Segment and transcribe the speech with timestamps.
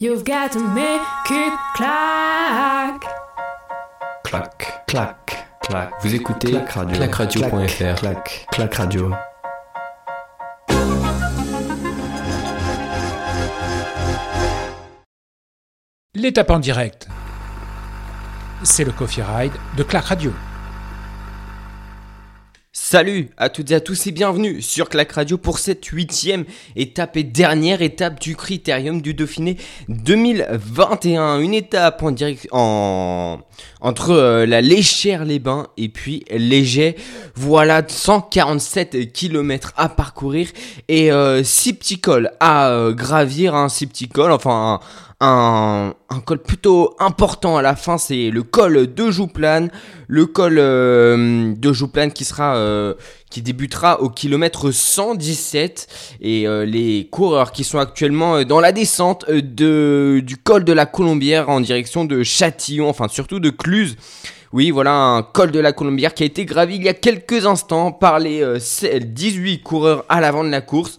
[0.00, 3.02] You've got to make it clack.
[4.22, 5.90] Clac, clac, clac.
[6.02, 6.96] Vous écoutez Clac radio.
[6.96, 7.94] clacradio.fr.
[7.96, 9.12] Clac, clac radio.
[16.14, 17.08] L'étape en direct,
[18.62, 20.32] c'est le Coffee Ride de Clac Radio.
[22.80, 26.44] Salut à toutes et à tous et bienvenue sur Clac Radio pour cette huitième
[26.76, 29.58] étape et dernière étape du Critérium du Dauphiné
[29.88, 31.40] 2021.
[31.40, 33.40] Une étape en direct en
[33.80, 36.94] entre euh, la Léchère les Bains et puis Léger.
[37.34, 40.48] Voilà 147 km à parcourir
[40.88, 41.10] et
[41.42, 46.94] 6 petits cols à euh, gravir, un 6 petits cols, enfin un, un col plutôt
[47.00, 49.70] important à la fin, c'est le col de Jouplane,
[50.06, 52.94] le col euh, de Jouplane qui sera euh,
[53.30, 58.72] qui débutera au kilomètre 117 et euh, les coureurs qui sont actuellement euh, dans la
[58.72, 63.50] descente euh, de du col de la Colombière en direction de Châtillon, enfin surtout de
[63.50, 63.96] Cluse.
[64.52, 67.44] Oui, voilà un col de la Colombière qui a été gravi il y a quelques
[67.44, 68.58] instants par les euh,
[68.98, 70.96] 18 coureurs à l'avant de la course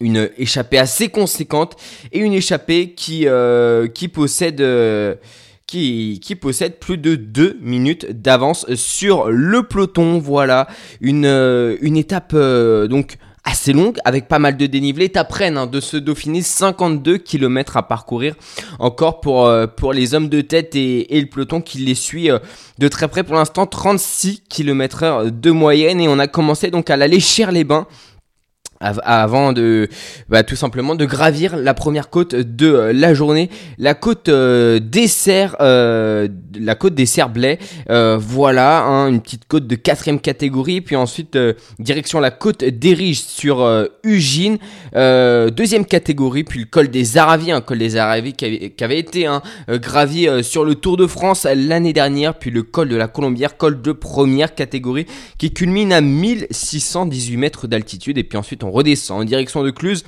[0.00, 1.76] une échappée assez conséquente
[2.12, 5.16] et une échappée qui, euh, qui possède euh,
[5.66, 10.18] qui, qui possède plus de 2 minutes d'avance sur le peloton.
[10.18, 10.66] Voilà
[11.00, 15.06] une, euh, une étape donc assez longue avec pas mal de dénivelé.
[15.06, 18.34] Étape hein, de ce Dauphiné, 52 km à parcourir
[18.78, 22.30] encore pour, pour les hommes de tête et, le peloton qui les suit
[22.78, 23.66] de très près pour l'instant.
[23.66, 27.86] 36 km heure de moyenne et on a commencé donc à l'aller cher les bains
[28.80, 29.88] avant de
[30.28, 33.50] bah, tout simplement de gravir la première côte de euh, la journée.
[33.78, 37.58] La côte euh, dessert euh, la côte des Cerblais
[37.90, 40.80] euh, voilà hein, une petite côte de quatrième catégorie.
[40.80, 43.66] Puis ensuite euh, direction la côte d'Erige sur
[44.04, 44.58] Ugine.
[44.94, 48.44] Deuxième catégorie puis le col des Aravis un col des Aravis qui
[48.80, 52.34] avait, été hein, gravi sur le Tour de France l'année dernière.
[52.34, 55.06] Puis le col de la Colombière col de première catégorie
[55.38, 58.18] qui culmine à 1618 mètres d'altitude.
[58.18, 60.04] Et puis ensuite on redescend en direction de Cluse.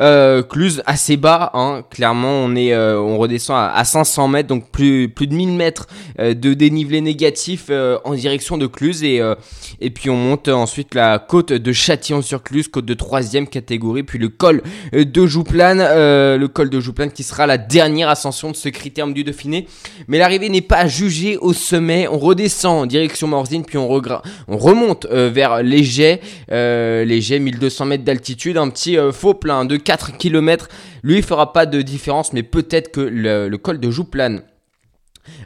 [0.00, 4.70] Euh, Cluse assez bas, hein, clairement on euh, on redescend à, à 500 mètres donc
[4.70, 5.86] plus de 1000 mètres
[6.20, 7.70] euh, de dénivelé négatif
[8.04, 12.94] en direction de Cluse et puis on monte ensuite la côte de Châtillon-sur-Cluse, côte de
[12.94, 18.08] troisième catégorie, puis le col de Jouplane, le col de Jouplane qui sera la dernière
[18.08, 19.66] ascension de ce critérium du Dauphiné.
[20.06, 22.08] Mais l'arrivée n'est pas jugée au sommet.
[22.08, 23.88] On redescend en direction Morzine, puis on,
[24.48, 26.20] on remonte vers Léger.
[26.50, 28.56] Léger, 1200 mètres d'altitude.
[28.56, 30.68] Un petit euh, faux plein de 4 km.
[31.02, 34.42] Lui, fera pas de différence, mais peut-être que le, col de Jouplane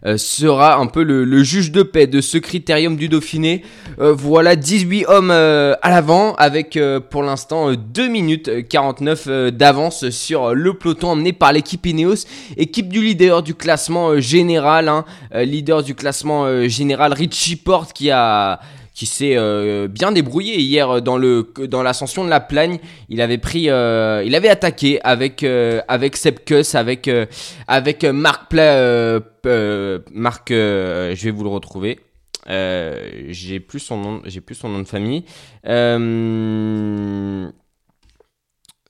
[0.04, 3.62] euh, sera un peu le, juge de paix de ce critérium du Dauphiné.
[3.98, 6.78] Euh, voilà 18 hommes à l'avant avec
[7.10, 11.84] pour l'instant euh, 2 minutes euh, 49 euh, d'avance sur le peloton emmené par l'équipe
[11.86, 12.26] Ineos,
[12.56, 15.04] équipe du leader du classement général, hein,
[15.34, 18.60] leader du classement général Richie Porte qui a
[18.94, 22.78] qui s'est euh, bien débrouillé hier dans le dans l'ascension de la Plagne.
[23.08, 27.26] Il avait pris, euh, il avait attaqué avec euh, avec Sepkus, avec euh,
[27.68, 32.00] avec Marc Pla, euh, euh, Marc, je vais vous le retrouver.
[32.48, 35.24] J'ai plus son nom, j'ai plus son nom de famille.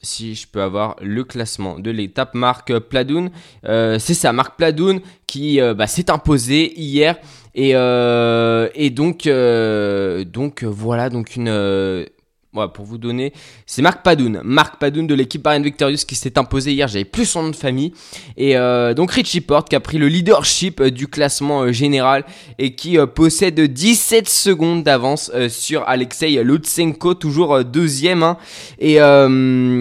[0.04, 3.30] Si je peux avoir le classement de l'étape, Marc Pladoun,
[3.66, 7.16] euh, c'est ça, Marc Pladoun qui euh, bah, s'est imposé hier.
[7.54, 12.06] Et, euh, et donc euh, donc voilà donc une
[12.54, 13.32] voilà, pour vous donner,
[13.64, 16.86] c'est Marc Padoun, Marc Padoun de l'équipe Ariane Victorious qui s'est imposé hier.
[16.86, 17.94] J'avais plus son nom de famille
[18.36, 22.26] et euh, donc Richie Porte qui a pris le leadership euh, du classement euh, général
[22.58, 28.22] et qui euh, possède 17 secondes d'avance sur Alexei Lutsenko, toujours deuxième.
[28.22, 28.36] hein.
[28.78, 28.98] Et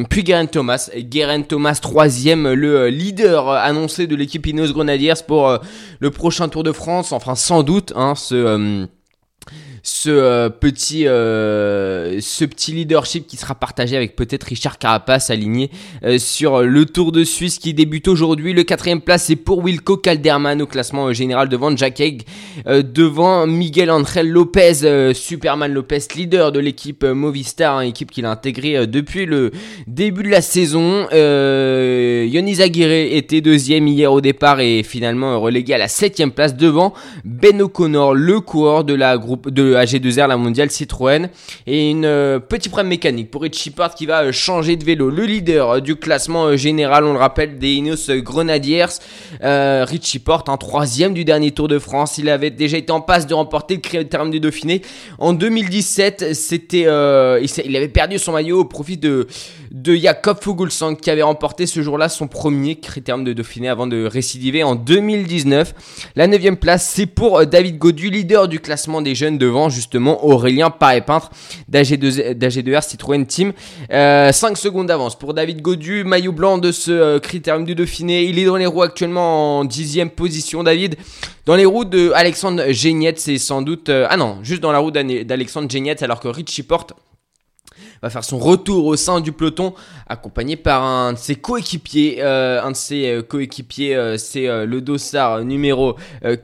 [0.09, 5.59] puis Geraint Thomas, Geraint Thomas troisième, le leader annoncé de l'équipe Ineos Grenadiers pour
[5.99, 7.11] le prochain Tour de France.
[7.11, 8.87] Enfin, sans doute, hein, ce
[9.83, 15.71] ce euh, petit euh, ce petit leadership qui sera partagé avec peut-être Richard Carapace aligné
[16.03, 18.53] euh, sur le Tour de Suisse qui débute aujourd'hui.
[18.53, 22.23] Le quatrième place c'est pour Wilco Calderman au classement général devant Jack Egg,
[22.67, 28.85] devant Miguel Angel Lopez, Superman Lopez, leader de l'équipe Movistar, hein, équipe qu'il a intégrée
[28.87, 29.51] depuis le
[29.87, 31.07] début de la saison.
[31.11, 36.93] Yonis Aguirre était deuxième hier au départ et finalement relégué à la septième place devant
[37.25, 41.29] Ben O'Connor, le coureur de la groupe de AG2R, la mondiale Citroën,
[41.67, 45.09] et une euh, petit problème mécanique pour Richie Porte qui va euh, changer de vélo.
[45.09, 48.85] Le leader euh, du classement général, on le rappelle, des Ineos Grenadiers,
[49.41, 52.17] Richie Porte, en troisième du dernier Tour de France.
[52.17, 54.81] Il avait déjà été en passe de remporter le critérium du Dauphiné
[55.19, 56.33] en 2017.
[56.33, 59.27] C'était, il avait perdu son maillot au profit de
[59.71, 64.05] de Jakob Fuglsang qui avait remporté ce jour-là son premier critérium de Dauphiné avant de
[64.05, 66.11] récidiver en 2019.
[66.15, 70.69] La 9 place, c'est pour David Godu, leader du classement des jeunes devant justement Aurélien
[70.69, 71.31] Paré-Peintre
[71.71, 73.53] d'AG2R Citroën Team.
[73.89, 78.23] 5 euh, secondes d'avance pour David Godu, maillot blanc de ce euh, critérium du Dauphiné.
[78.23, 80.63] Il est dans les roues actuellement en 10 position.
[80.63, 80.97] David,
[81.45, 83.87] dans les roues de Alexandre Géniette, c'est sans doute...
[83.87, 86.93] Euh, ah non, juste dans la roue d'Alexandre Géniette alors que Richie Porte
[88.01, 89.73] va faire son retour au sein du peloton,
[90.07, 92.17] accompagné par un de ses coéquipiers.
[92.19, 95.95] Euh, un de ses euh, coéquipiers, euh, c'est le dossard numéro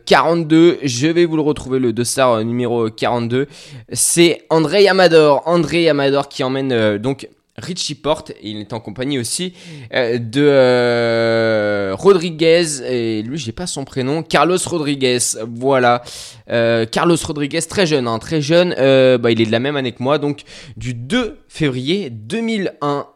[0.05, 0.79] 42.
[0.83, 3.47] Je vais vous le retrouver, le dossard numéro 42.
[3.91, 5.41] C'est André Amador.
[5.45, 7.27] André Amador qui emmène donc
[7.59, 9.53] Richie Porte, il est en compagnie aussi
[9.91, 15.17] euh, de euh, Rodriguez, et lui j'ai pas son prénom, Carlos Rodriguez,
[15.55, 16.03] voilà.
[16.51, 18.75] Euh, Carlos Rodriguez, très jeune, hein, très jeune,
[19.17, 20.43] bah, il est de la même année que moi, donc
[20.75, 23.07] du 2 février 2001.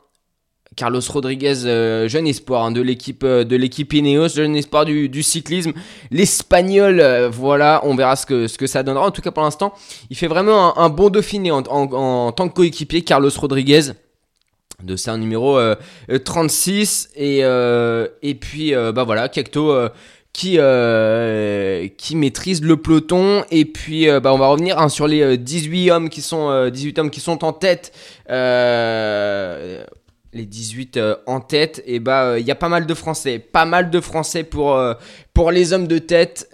[0.75, 5.73] Carlos Rodriguez, jeune espoir hein, de l'équipe de l'équipe Ineos, jeune espoir du, cyclisme,
[6.09, 9.05] l'espagnol, voilà, on verra ce que, ce que ça donnera.
[9.05, 9.73] En tout cas pour l'instant,
[10.09, 13.91] il fait vraiment un, bon Dauphiné en, en tant que coéquipier, Carlos Rodriguez
[14.83, 15.59] de un numéro
[16.23, 19.73] 36 euh, et euh, et puis euh, bah voilà Kekto
[20.33, 20.57] qui
[22.15, 26.21] maîtrise le peloton et puis bah on va revenir hein, sur les 18 hommes qui
[26.21, 27.91] sont 18 hommes qui sont en tête
[30.33, 33.89] les 18 en tête et bah il y a pas mal de français pas mal
[33.89, 34.81] de français pour
[35.33, 36.47] pour les hommes de tête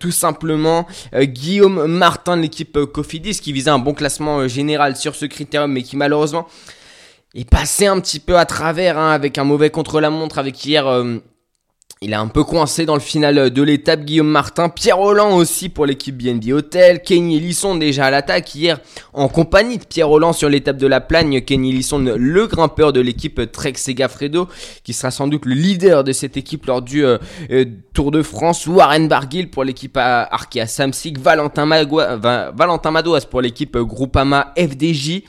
[0.00, 0.88] tout simplement.
[1.14, 5.84] Guillaume Martin de l'équipe Cofidis qui visait un bon classement général sur ce critérium mais
[5.84, 6.48] qui malheureusement
[7.34, 10.86] il passait un petit peu à travers hein, avec un mauvais contre-la-montre avec hier.
[10.86, 11.18] Euh,
[12.02, 14.06] il est un peu coincé dans le final de l'étape.
[14.06, 17.02] Guillaume Martin, Pierre Roland aussi pour l'équipe BNB Hotel.
[17.02, 18.80] Kenny Lisson déjà à l'attaque hier
[19.12, 21.42] en compagnie de Pierre Roland sur l'étape de la Plagne.
[21.42, 24.48] Kenny Lisson, le grimpeur de l'équipe Trek Segafredo,
[24.82, 27.18] qui sera sans doute le leader de cette équipe lors du euh,
[27.50, 28.66] euh, Tour de France.
[28.66, 31.18] Warren Barguil pour l'équipe Arkea Samsic.
[31.18, 35.22] Valentin, Valentin Madouas pour l'équipe Groupama FDJ.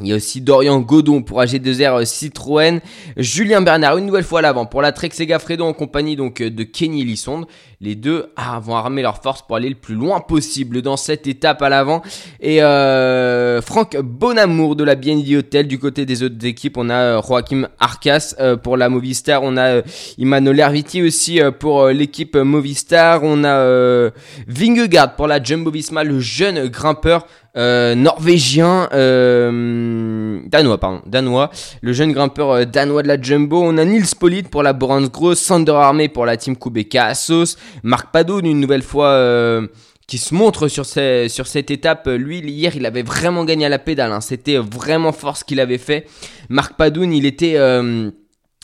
[0.00, 2.80] Il y a aussi Dorian Godon pour AG2R euh, Citroën,
[3.16, 6.50] Julien Bernard une nouvelle fois à l'avant pour la Trek Segafredo en compagnie donc euh,
[6.50, 7.46] de Kenny Lissonde.
[7.80, 11.26] Les deux ah, vont armer leurs forces pour aller le plus loin possible dans cette
[11.26, 12.02] étape à l'avant.
[12.40, 16.94] Et euh, Franck Bonamour de la BND Hotel du côté des autres équipes, on a
[16.94, 19.82] euh, Joachim Arcas pour la Movistar, on a
[20.18, 24.10] Emmanuel Herviti aussi pour l'équipe Movistar, on a
[24.46, 31.50] Vingegaard pour la Jumbo Visma, le jeune grimpeur euh, norvégien, euh, danois, pardon, danois,
[31.80, 33.62] le jeune grimpeur euh, danois de la Jumbo.
[33.62, 37.56] On a Nils Polit pour la Borans Gross, Sander Armé pour la team Kubeka Assos,
[37.82, 39.60] Marc Padoun une nouvelle fois
[40.06, 42.06] qui se montre sur, cette étape.
[42.06, 44.12] Lui, hier, il avait vraiment gagné à la pédale.
[44.12, 44.20] Hein.
[44.20, 46.06] C'était vraiment fort ce qu'il avait fait.
[46.48, 47.56] Marc Padoun, il était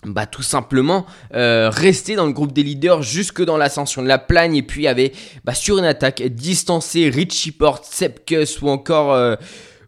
[0.04, 4.18] bah tout simplement euh, rester dans le groupe des leaders jusque dans l'ascension de la
[4.18, 5.12] plagne et puis avait
[5.44, 9.36] bah, sur une attaque distancé Richie Porte, Sepkus ou encore euh,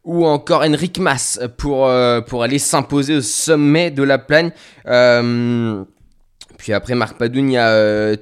[0.04, 4.52] ou encore Henrik Mas pour euh, pour aller s'imposer au sommet de la plagne.
[6.72, 8.16] Après Marc Padoun, il y a euh,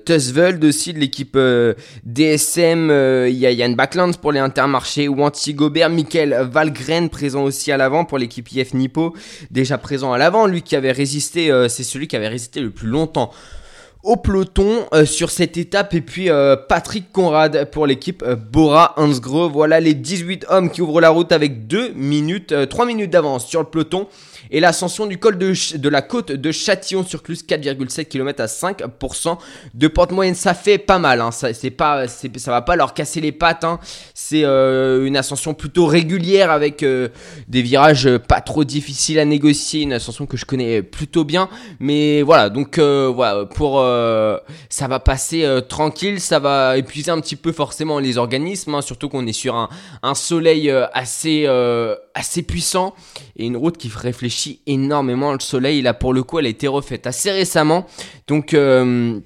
[0.62, 1.75] aussi de l'équipe euh,
[2.05, 2.91] DSM.
[2.91, 5.08] Euh, il y a Yann Backlands pour les intermarchés.
[5.08, 9.14] Wanty Gobert, Michael Valgren présent aussi à l'avant pour l'équipe IF Nippo.
[9.50, 12.70] Déjà présent à l'avant, lui qui avait résisté, euh, c'est celui qui avait résisté le
[12.70, 13.31] plus longtemps
[14.02, 16.28] au peloton sur cette étape et puis
[16.69, 19.50] Patrick Conrad pour l'équipe Bora Hansgrohe.
[19.50, 23.61] Voilà les 18 hommes qui ouvrent la route avec 2 minutes, 3 minutes d'avance sur
[23.61, 24.07] le peloton
[24.51, 29.39] et l'ascension du col de, la côte de Châtillon-sur-Cluse, 4,7 km à 5%
[29.75, 30.35] de pente moyenne.
[30.35, 31.31] Ça fait pas mal, hein.
[31.31, 33.65] ça, c'est pas, ça va pas leur casser les pattes.
[33.65, 33.79] Hein.
[34.15, 37.09] C'est euh, une ascension plutôt régulière avec euh,
[37.49, 41.49] des virages pas trop difficiles à négocier, une ascension que je connais plutôt bien.
[41.81, 43.85] Mais voilà, donc euh, voilà, pour
[44.69, 48.83] ça va passer tranquille, ça va épuiser un petit peu forcément les organismes, hein.
[48.83, 49.69] surtout qu'on est sur un,
[50.03, 51.47] un soleil assez,
[52.14, 52.94] assez puissant
[53.37, 55.33] et une route qui réfléchit énormément.
[55.33, 57.87] Le soleil, là, pour le coup, elle a été refaite assez récemment.
[58.26, 58.54] Donc.
[58.54, 59.21] Euh,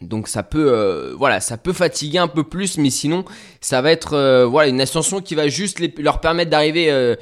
[0.00, 3.24] donc ça peut, euh, voilà, ça peut fatiguer un peu plus, mais sinon
[3.62, 7.14] ça va être, euh, voilà, une ascension qui va juste leur permettre d'arriver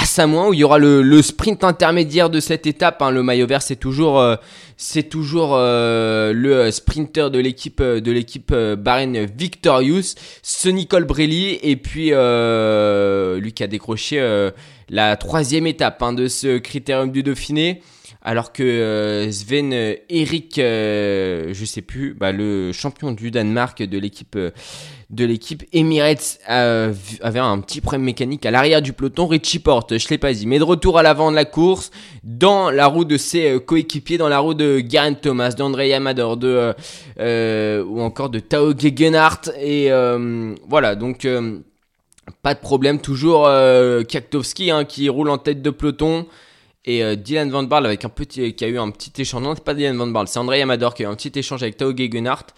[0.00, 3.02] à Samoin où il y aura le, sprint intermédiaire de cette étape.
[3.02, 3.10] Hein.
[3.10, 4.24] Le maillot vert, c'est toujours,
[4.76, 12.10] c'est toujours le sprinter de l'équipe de l'équipe Bahrain Victorious, ce Nicole Brelli, et puis
[12.10, 14.50] lui qui a décroché
[14.88, 17.82] la troisième étape hein, de ce critérium du Dauphiné
[18.22, 23.82] alors que euh, Sven euh, Erik, euh, je sais plus, bah, le champion du Danemark
[23.82, 24.50] de l'équipe euh,
[25.10, 29.26] de l'équipe Emirates euh, avait un petit problème mécanique à l'arrière du peloton.
[29.26, 31.90] Richie Porte, je l'ai pas dit, mais de retour à l'avant de la course,
[32.24, 36.36] dans la roue de ses euh, coéquipiers, dans la roue de Garen Thomas, d'André Amador,
[36.36, 36.74] de
[37.20, 39.90] euh, ou encore de Tao Gegenhardt et
[40.68, 41.26] voilà donc.
[42.42, 43.48] pas de problème, toujours
[44.08, 46.26] Kaktowski hein, qui roule en tête de peloton
[46.84, 49.42] et Dylan Van Barle avec un petit, qui a eu un petit échange.
[49.42, 51.62] Non, c'est pas Dylan Van Barle, c'est André Amador qui a eu un petit échange
[51.62, 52.52] avec Tao Gegenhardt.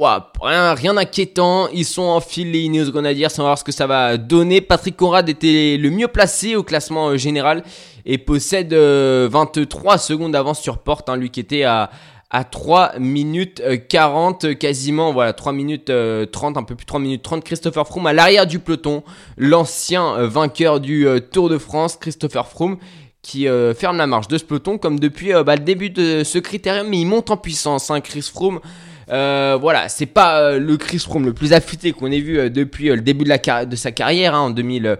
[0.00, 3.72] Rien, rien d'inquiétant, ils sont en file les Ineos Grenadiers, on va voir ce que
[3.72, 4.60] ça va donner.
[4.60, 7.64] Patrick Conrad était le mieux placé au classement euh, général
[8.06, 11.90] et possède euh, 23 secondes d'avance sur Porte, hein, lui qui était à,
[12.30, 16.84] à 3 minutes euh, 40 euh, quasiment, voilà 3 minutes euh, 30, un peu plus
[16.84, 17.42] de 3 minutes 30.
[17.42, 19.02] Christopher Froome à l'arrière du peloton,
[19.36, 22.78] l'ancien euh, vainqueur du euh, Tour de France, Christopher Froome
[23.22, 26.22] qui euh, ferme la marche de ce peloton comme depuis euh, bah, le début de
[26.24, 28.60] ce critérium, mais il monte en puissance, hein, Chris Froome.
[29.10, 32.50] Euh, voilà, c'est pas euh, le Chris Froome le plus affûté qu'on ait vu euh,
[32.50, 33.38] depuis le début de, la
[33.76, 34.96] sa carrière hein, en, 2000, euh,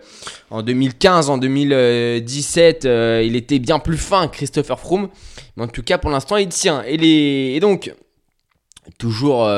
[0.51, 5.09] en 2015, en 2017, euh, il était bien plus fin, Christopher Froome.
[5.57, 6.83] Mais en tout cas, pour l'instant, il tient.
[6.87, 7.93] Et, donc,
[8.97, 9.51] toujours,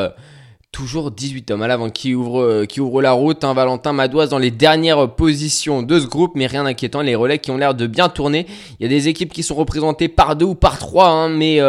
[0.73, 3.45] toujours 18 hommes à l'avant qui ouvrent la route.
[3.45, 3.53] hein.
[3.53, 7.03] Valentin Madoise dans les dernières positions de ce groupe, mais rien d'inquiétant.
[7.03, 8.47] Les relais qui ont l'air de bien tourner.
[8.79, 11.61] Il y a des équipes qui sont représentées par deux ou par trois, hein, mais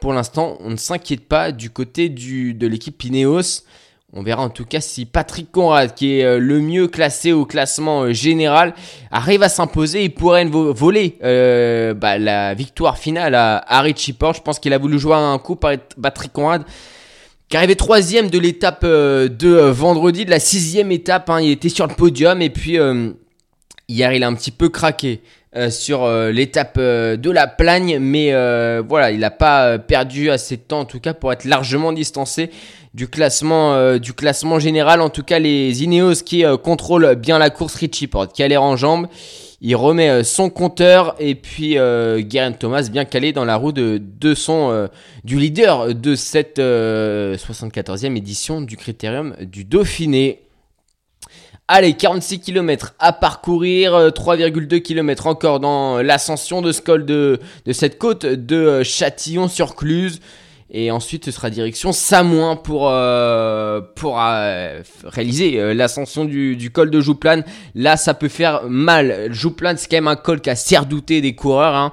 [0.00, 3.62] pour l'instant, on ne s'inquiète pas du côté de l'équipe Ineos.
[4.14, 7.44] On verra en tout cas si Patrick Conrad, qui est euh, le mieux classé au
[7.44, 8.72] classement euh, général,
[9.10, 14.16] arrive à s'imposer et pourrait vo- voler euh, bah, la victoire finale à, à Richie.
[14.18, 16.62] Je pense qu'il a voulu jouer un coup par Patrick Conrad,
[17.50, 21.28] qui arrivait troisième de l'étape de vendredi, de la sixième étape.
[21.28, 21.42] hein.
[21.42, 22.78] il était sur le podium et puis
[23.88, 25.20] hier il a un petit peu craqué.
[25.56, 28.32] Euh, sur euh, l'étape euh, de la plagne, mais
[28.82, 32.50] voilà, il n'a pas perdu assez de temps en tout cas pour être largement distancé
[32.94, 35.00] du classement, du classement général.
[35.00, 38.62] En tout cas, les Ineos qui contrôlent bien la course, Richie Porte qui a l'air
[38.62, 39.06] en jambes.
[39.60, 44.34] Il remet son compteur et puis Geraint Thomas bien calé dans la roue de, de
[44.34, 44.88] son
[45.28, 50.47] du leader de cette euh, 74e édition du Critérium du Dauphiné.
[51.68, 57.38] Allez, 46 km à parcourir, euh, 3,2 km encore dans l'ascension de ce col de,
[57.66, 60.20] de cette côte de euh, Châtillon-sur-Cluse.
[60.70, 66.90] Et ensuite, ce sera direction Samoin pour, euh, pour euh, réaliser euh, l'ascension du, col
[66.90, 67.42] de Jouplane.
[67.74, 69.32] Là, ça peut faire mal.
[69.32, 71.74] Jouplane, c'est quand même un col qui a si redouté des coureurs.
[71.74, 71.92] Hein.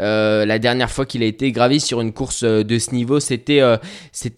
[0.00, 3.20] Euh, la dernière fois qu'il a été gravi sur une course euh, de ce niveau,
[3.20, 3.76] c'était euh,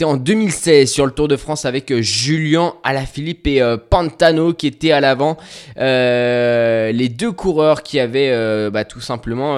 [0.03, 5.01] en 2016 sur le Tour de France avec Julien Alaphilippe et Pantano qui étaient à
[5.01, 5.37] l'avant.
[5.77, 9.57] Les deux coureurs qui avaient bah, tout simplement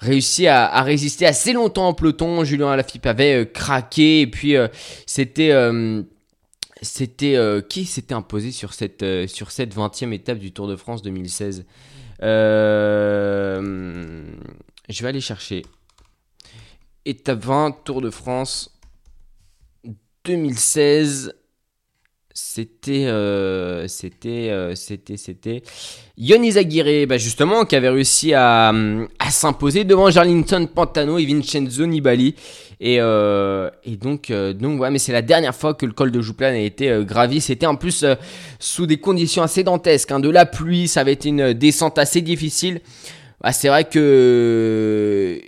[0.00, 2.44] réussi à, résister assez longtemps en peloton.
[2.44, 4.54] Julien Alaphilippe avait craqué et puis
[5.06, 5.52] c'était
[6.82, 7.38] c'était
[7.68, 11.64] qui s'était imposé sur cette sur cette 20e étape du Tour de France 2016
[12.22, 14.24] Euh,
[14.90, 15.62] je vais aller chercher.
[17.04, 18.78] Étape 20 Tour de France
[20.24, 21.34] 2016
[22.32, 25.62] c'était euh, c'était euh, c'était c'était
[26.16, 28.68] Yonis Aguirre bah justement qui avait réussi à,
[29.18, 32.34] à s'imposer devant Jarlinton Pantano et Vincenzo Nibali.
[32.82, 36.10] Et, euh, et donc euh, donc ouais mais c'est la dernière fois que le col
[36.10, 37.40] de Jouplane a été euh, gravi.
[37.42, 38.14] C'était en plus euh,
[38.58, 42.22] sous des conditions assez dantesques hein, de la pluie ça avait été une descente assez
[42.22, 42.80] difficile
[43.40, 45.40] bah, c'est vrai que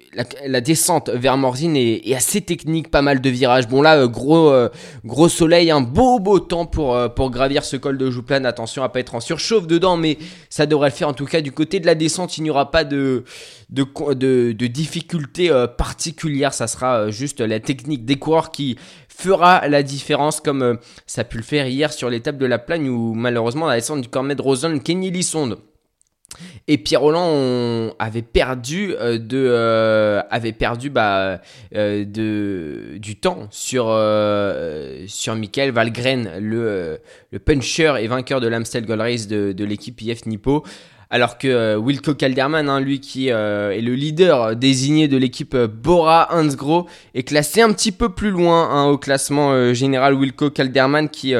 [0.46, 3.68] la, descente vers Morzine est, assez technique, pas mal de virages.
[3.68, 4.70] Bon là, euh, gros, euh,
[5.04, 8.46] gros soleil, un beau beau temps pour, euh, pour gravir ce col de Jouplane.
[8.46, 10.16] Attention à pas être en surchauffe dedans, mais
[10.48, 11.08] ça devrait le faire.
[11.08, 13.24] En tout cas, du côté de la descente, il n'y aura pas de,
[13.68, 13.84] de,
[14.14, 16.54] de, de difficultés particulières.
[16.54, 18.76] Ça sera juste la technique des coureurs qui
[19.08, 22.88] fera la différence, comme ça a pu le faire hier sur l'étape de la Plagne,
[22.88, 25.58] où malheureusement la descente du Cormet de Rosen, Kenny Lissonde
[26.68, 30.22] et Pierre Roland avait perdu euh, euh,
[30.90, 31.40] bah,
[31.74, 33.84] euh, du temps sur
[35.08, 36.98] sur Michael Valgren le
[37.30, 40.64] le puncher et vainqueur de l'Amstel Gold Race de, de l'équipe IF Nippo
[41.10, 46.86] alors que Wilco Calderman, hein, lui qui est le leader désigné de l'équipe Bora Hansgrohe,
[47.14, 50.14] est classé un petit peu plus loin hein, au classement général.
[50.14, 51.34] Wilco Calderman qui,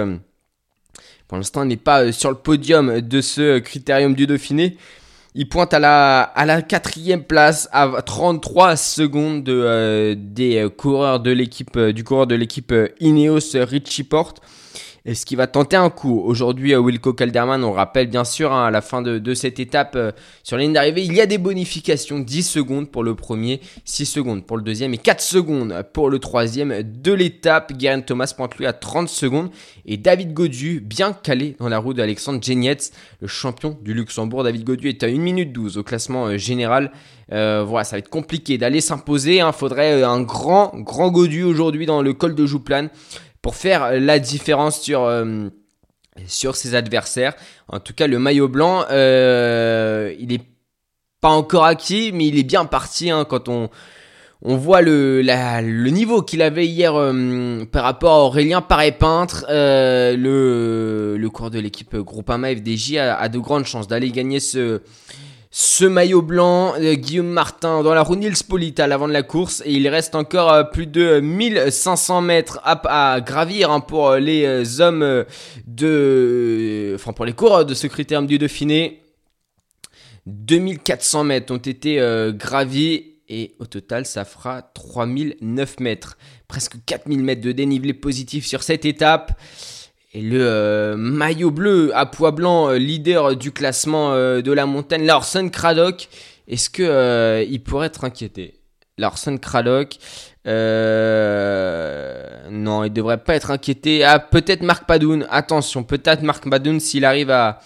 [1.33, 4.77] pour l'instant, n'est pas euh, sur le podium de ce critérium du Dauphiné.
[5.35, 10.69] Il pointe à la, à la quatrième place à 33 secondes de, euh, des euh,
[10.69, 14.43] coureurs de l'équipe, du coureur de l'équipe Ineos Richie Porte.
[15.05, 18.67] Est-ce qu'il va tenter un coup Aujourd'hui, euh, Wilco Calderman, on rappelle bien sûr hein,
[18.67, 20.13] à la fin de, cette étape euh,
[20.45, 24.07] sur la ligne d'arrivée, il y a des bonifications 10 secondes pour le premier, 6
[24.07, 27.73] secondes pour le deuxième et 4 secondes pour le troisième de l'étape.
[27.77, 29.51] Guerin Thomas pointe lui à 30 secondes
[29.87, 34.45] et David Godu, bien calé dans la roue d'Alexandre Genietz, le champion du Luxembourg.
[34.45, 36.93] David Godu est à 1 minute 12 au classement euh, général.
[37.29, 39.37] voilà, ça va être compliqué d'aller s'imposer.
[39.37, 39.51] Il hein.
[39.51, 42.89] faudrait un grand, grand Godu aujourd'hui dans le col de Jouplane
[43.43, 45.49] pour faire la différence sur, euh,
[46.27, 47.35] sur ses adversaires.
[47.69, 50.43] En tout cas, le maillot blanc, euh, il est
[51.21, 53.69] pas encore acquis, mais il est bien parti hein, quand on,
[54.43, 59.45] on voit le, le niveau qu'il avait hier euh, par rapport à Aurélien Paré-Peintre.
[59.49, 64.83] le, le cours de l'équipe Groupama FDJ a, a de grandes chances d'aller gagner ce,
[65.55, 68.35] ce maillot blanc, euh, Guillaume Martin dans la roue Nils
[68.79, 73.21] à l'avant de la course et il reste encore euh, plus de 1500 mètres à,
[73.21, 75.27] gravir hein, pour euh, les hommes
[75.67, 79.03] de, enfin pour les coureurs de ce critérium du Dauphiné.
[80.25, 82.01] 2400 mètres ont été
[82.35, 86.17] gravis et au total ça fera 3009 mètres,
[86.49, 89.39] presque 4000 mètres de dénivelé positif sur cette étape.
[90.15, 94.67] Et le euh, maillot bleu à poids blanc, euh, leader du classement euh, de la
[94.67, 96.09] montagne, Larsen Craddock,
[96.49, 98.61] est-ce que il pourrait être inquiété?
[98.99, 99.95] Larsen Craddock,
[100.45, 100.53] non,
[102.85, 104.05] il devrait pas être inquiété.
[104.05, 107.61] Ah, peut-être Marc Padoun, attention, peut-être Marc Padoun s'il arrive à,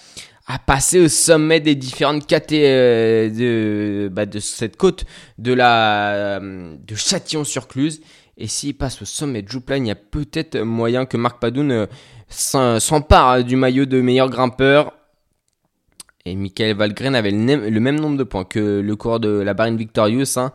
[0.46, 5.04] à passer au sommet des différentes catégories de, bah, de cette côte
[5.38, 8.00] de la de Châtillon-sur-Cluse.
[8.38, 11.86] Et s'il passe au sommet de Jouplane, il y a peut-être moyen que Marc Padoun
[12.28, 14.92] s'empare du maillot de meilleur grimpeur.
[16.26, 19.76] Et Michael Valgren avait le, même nombre de points que le coureur de la Barine
[19.76, 20.36] Victorious.
[20.36, 20.52] Hein.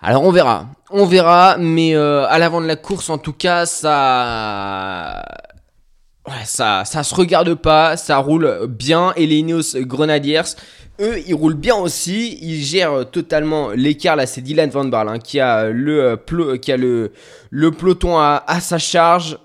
[0.00, 3.64] Alors on verra, on verra, mais euh, à l'avant de la course en tout cas,
[3.64, 5.24] ça,
[6.44, 9.12] ça, ça se regarde pas, ça roule bien.
[9.16, 10.42] Et les Ineos Grenadiers,
[11.00, 14.16] eux, ils roulent bien aussi, ils gèrent totalement l'écart.
[14.16, 17.12] Là, c'est Dylan Van Barle hein, qui a le, euh, qui a le,
[17.72, 19.38] peloton à, sa charge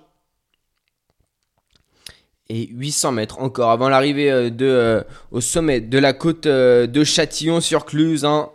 [2.52, 7.04] et 800 mètres encore avant l'arrivée euh, euh, au sommet de la côte euh, de
[7.04, 8.26] Châtillon sur Cluse.
[8.26, 8.50] Hein.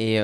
[0.00, 0.14] Et,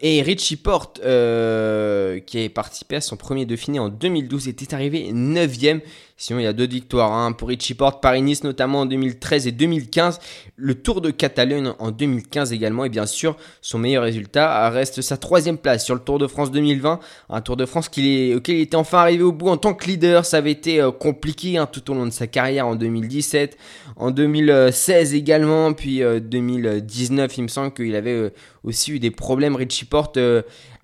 [0.00, 5.82] et, Richie Porte, qui a participé à son premier Dauphiné en 2012, était arrivé 9ème.
[6.16, 9.52] Sinon, il y a d'autres victoires hein, pour Richie Porte, Paris-Nice notamment en 2013 et
[9.52, 10.20] 2015.
[10.54, 12.84] Le Tour de Catalogne en 2015 également.
[12.84, 16.52] Et bien sûr, son meilleur résultat reste sa troisième place sur le Tour de France
[16.52, 17.00] 2020.
[17.30, 20.24] Un Tour de France auquel il était enfin arrivé au bout en tant que leader.
[20.24, 23.58] Ça avait été euh, compliqué hein, tout au long de sa carrière en 2017,
[23.96, 25.72] en 2016 également.
[25.72, 28.30] Puis 2019, euh, il me semble qu'il avait euh,
[28.62, 29.56] aussi eu des problèmes.
[29.56, 30.16] Richie Porte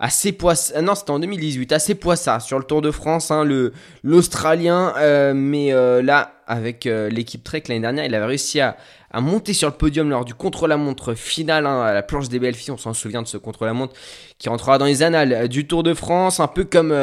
[0.01, 0.81] assez poissard.
[0.81, 3.31] Non, c'était en 2018, assez poissard sur le Tour de France.
[3.31, 3.71] Hein, le
[4.03, 4.93] l'Australien.
[4.97, 8.75] Euh, mais euh, là, avec euh, l'équipe Trek l'année dernière, il avait réussi à,
[9.13, 12.55] monter sur le podium lors du contre-la-montre final hein, à la planche des belles.
[12.69, 13.93] On s'en souvient de ce contre-la-montre
[14.39, 16.95] qui rentrera dans les annales du Tour de France, un peu comme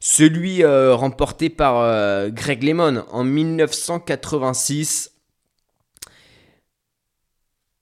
[0.00, 5.15] celui remporté par Greg Lemon en 1986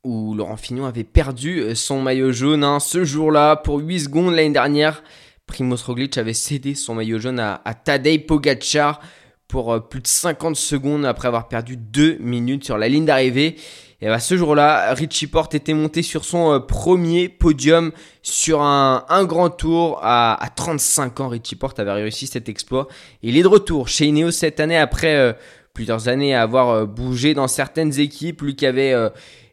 [0.05, 4.51] où Laurent Fignon avait perdu son maillot jaune hein, ce jour-là pour 8 secondes l'année
[4.51, 5.03] dernière.
[5.47, 9.01] Primoz Roglic avait cédé son maillot jaune à, à Tadej Pogacar
[9.49, 13.57] pour euh, plus de 50 secondes après avoir perdu 2 minutes sur la ligne d'arrivée.
[14.01, 19.25] Et bah, ce jour-là, Richie Porte était monté sur son euh, premier podium sur un,
[19.25, 21.29] grand tour à, 35 ans.
[21.29, 22.89] Richie Porte avait réussi cet exploit.
[23.23, 25.33] il est de retour chez Ineos cette année après euh,
[25.73, 28.43] plusieurs années à avoir bougé dans certaines équipes.
[28.43, 28.95] Lui qui avait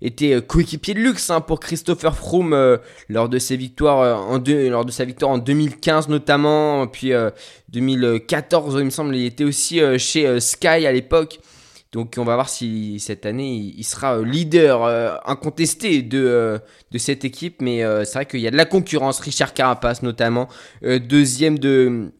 [0.01, 2.77] était euh, coéquipier de luxe hein, pour Christopher Froome euh,
[3.09, 7.11] lors de ses victoires euh, en lors de sa victoire en 2015 notamment, puis
[7.69, 11.39] 2014 il me semble, il était aussi chez Sky à l'époque.
[11.91, 14.83] Donc on va voir si cette année il sera leader
[15.27, 16.59] incontesté de,
[16.91, 17.61] de cette équipe.
[17.61, 19.19] Mais c'est vrai qu'il y a de la concurrence.
[19.19, 20.47] Richard Carapace notamment,
[20.81, 22.11] deuxième de,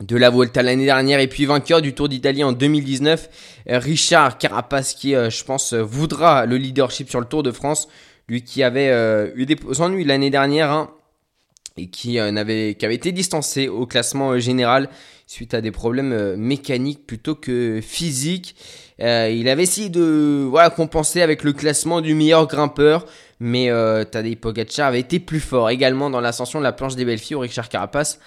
[0.00, 3.28] de la Volta l'année dernière et puis vainqueur du Tour d'Italie en 2019.
[3.68, 7.50] Euh, Richard Carapace qui, euh, je pense, euh, voudra le leadership sur le Tour de
[7.50, 7.88] France.
[8.28, 8.92] Lui qui avait
[9.36, 10.90] eu des ennuis l'année dernière hein,
[11.78, 14.90] et qui, n'avait, qui avait été distancé au classement général
[15.26, 18.54] suite à des problèmes mécaniques plutôt que physiques.
[18.98, 23.06] il avait essayé de voilà, compenser avec le classement du meilleur grimpeur.
[23.40, 23.70] Mais
[24.10, 27.36] Tadej Pogacar avait été plus fort également dans l'ascension de la planche des belles filles.
[27.36, 28.20] Richard Carapace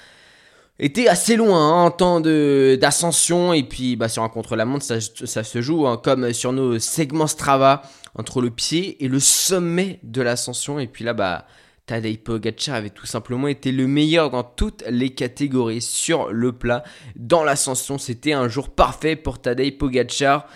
[0.80, 5.62] était assez loin hein, en temps d'ascension et puis bah, sur un contre-la-montre ça, se
[5.62, 7.84] joue hein, comme sur nos segments Strava
[8.16, 11.46] entre le pied et le sommet de l'ascension et puis là bah
[11.86, 16.84] Tadej Pogacar avait tout simplement été le meilleur dans toutes les catégories sur le plat.
[17.16, 20.48] Dans l'ascension, c'était un jour parfait pour Tadej Pogacar.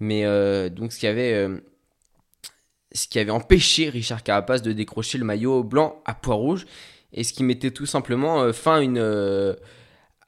[0.00, 1.58] Mais euh, donc ce qui avait euh,
[2.92, 6.64] ce qui avait empêché Richard Carapace de décrocher le maillot blanc à poids rouge
[7.12, 8.98] et ce qui mettait tout simplement euh, fin une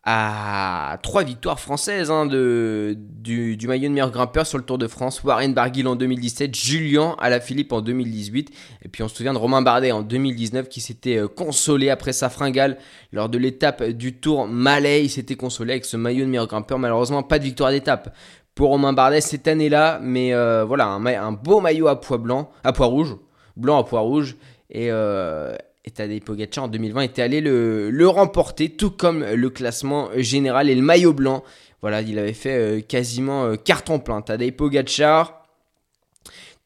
[0.02, 4.86] à trois victoires françaises hein, de, du, maillot de meilleur grimpeur sur le Tour de
[4.86, 5.22] France.
[5.22, 8.50] Warren Barguil en 2017, Julien Alaphilippe en 2018.
[8.82, 12.14] Et puis on se souvient de Romain Bardet en 2019 qui s'était euh, consolé après
[12.14, 12.78] sa fringale
[13.12, 15.04] lors de l'étape du Tour Malais.
[15.04, 16.78] Il s'était consolé avec ce maillot de meilleur grimpeur.
[16.78, 18.16] Malheureusement, pas de victoire d'étape
[18.54, 19.98] pour Romain Bardet cette année-là.
[20.02, 23.16] Mais euh, voilà, un, beau maillot à poids blanc, à rouge.
[23.54, 24.36] Blanc à poids rouge.
[24.70, 30.10] Et, euh, et Tadej Pogacar en 2020 était allé le, remporter, tout comme le classement
[30.16, 31.42] général et le maillot blanc.
[31.80, 34.20] Voilà, il avait fait euh, quasiment euh, carton plein.
[34.20, 35.46] Tadej Pogacar,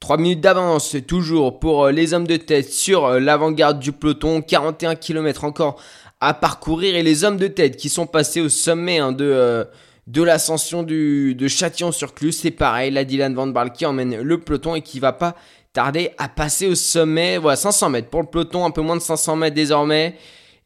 [0.00, 4.42] 3 minutes d'avance toujours pour euh, les hommes de tête sur l'avant-garde du peloton.
[4.42, 5.80] 41 km encore
[6.20, 9.68] à parcourir et les hommes de tête qui sont passés au sommet hein, de,
[10.16, 12.38] l'ascension de Châtillon-sur-Cluse.
[12.38, 15.36] C'est pareil, la Dylan Van Barl qui emmène le peloton et qui va pas
[15.74, 17.36] tarder à passer au sommet.
[17.36, 20.16] Voilà, 500 mètres pour le peloton, un peu moins de 500 mètres désormais.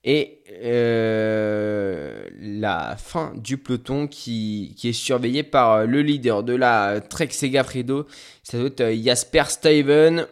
[0.05, 7.31] Et euh, la fin du peloton qui, est surveillé par le leader de la Trek
[7.31, 8.07] Segafredo.
[8.45, 10.27] Ça doit être euh, Jasper Steven.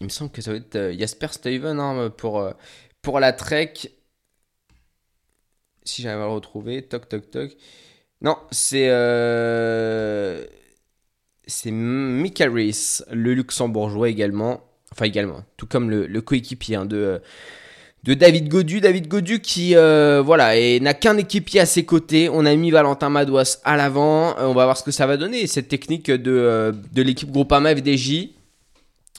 [0.00, 2.48] Il me semble que ça doit être euh, Jasper Steven hein, pour,
[3.00, 3.72] pour la Trek.
[5.84, 6.82] Si j'arrive à le retrouver.
[6.82, 7.56] Toc, toc, toc.
[8.20, 8.88] Non, c'est
[11.46, 14.60] c'est Mika le luxembourgeois également.
[14.92, 17.20] Enfin, également, tout comme le, coéquipier hein, de,
[18.04, 18.80] de David Godu.
[18.80, 22.28] David Godu qui, euh, voilà, n'a qu'un équipier à ses côtés.
[22.28, 24.36] On a mis Valentin Madouas à l'avant.
[24.38, 27.30] Euh, on va voir ce que ça va donner, cette technique de, euh, de l'équipe
[27.30, 28.30] Groupama FDJ.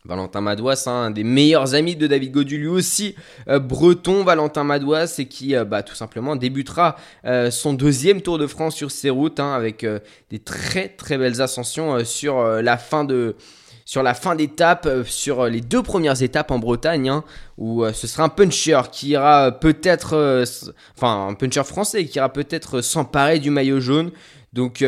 [0.06, 3.16] Valentin Madouas, un des meilleurs amis de David Godu, lui aussi
[3.48, 8.38] euh, breton, Valentin Madouas, et qui euh, bah, tout simplement débutera euh, son deuxième Tour
[8.38, 9.86] de France sur ses routes, hein, avec
[10.30, 13.36] des très très belles ascensions sur la fin de
[13.86, 17.24] sur la fin d'étape, sur les deux premières étapes en Bretagne, hein,
[17.58, 20.46] où ce sera un puncher qui ira peut-être,
[20.96, 24.12] enfin un puncher français qui ira peut-être s'emparer du maillot jaune.
[24.54, 24.84] Donc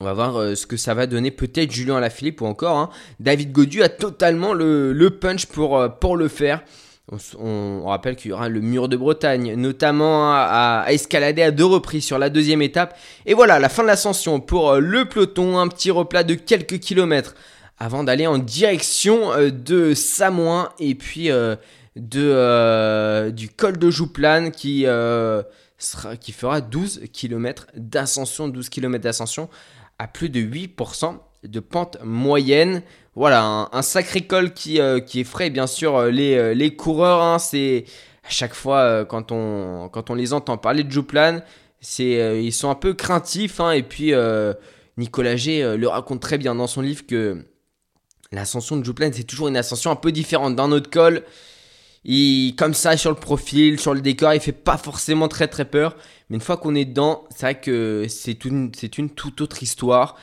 [0.00, 2.90] on va voir euh, ce que ça va donner peut-être Julien Alaphilippe ou encore hein.
[3.20, 6.62] David Godu a totalement le, punch pour, euh, pour le faire.
[7.38, 12.04] On, rappelle qu'il y aura le mur de Bretagne, notamment à, escalader à deux reprises
[12.04, 12.98] sur la deuxième étape.
[13.26, 16.78] Et voilà, la fin de l'ascension pour euh, le peloton, un petit replat de quelques
[16.78, 17.34] kilomètres
[17.78, 21.28] avant d'aller en direction de Samoin et puis
[21.96, 24.86] de, du col de Jouplane qui,
[26.20, 29.50] qui fera 12 km d'ascension, 12 km d'ascension
[29.98, 32.82] à plus de 8% de pente moyenne.
[33.14, 37.22] Voilà, un, sacré col qui, euh, qui effraie bien sûr euh, les, euh, les coureurs.
[37.22, 37.38] Hein.
[37.38, 37.84] c'est
[38.24, 41.40] à chaque fois quand, on, quand on les entend parler de Jouplan,
[41.80, 43.60] c'est ils sont un peu craintifs.
[43.60, 43.72] Hein.
[43.72, 44.12] et puis
[44.96, 47.44] Nicolas G le raconte très bien dans son livre que
[48.32, 51.22] l'ascension de Jouplan, c'est toujours une ascension un peu différente d'un autre col.
[52.04, 55.64] Il, comme ça, sur le profil, sur le décor, il fait pas forcément très très
[55.64, 55.96] peur.
[56.28, 59.62] Mais une fois qu'on est dedans, c'est vrai que c'est une, c'est une toute autre
[59.62, 60.16] histoire.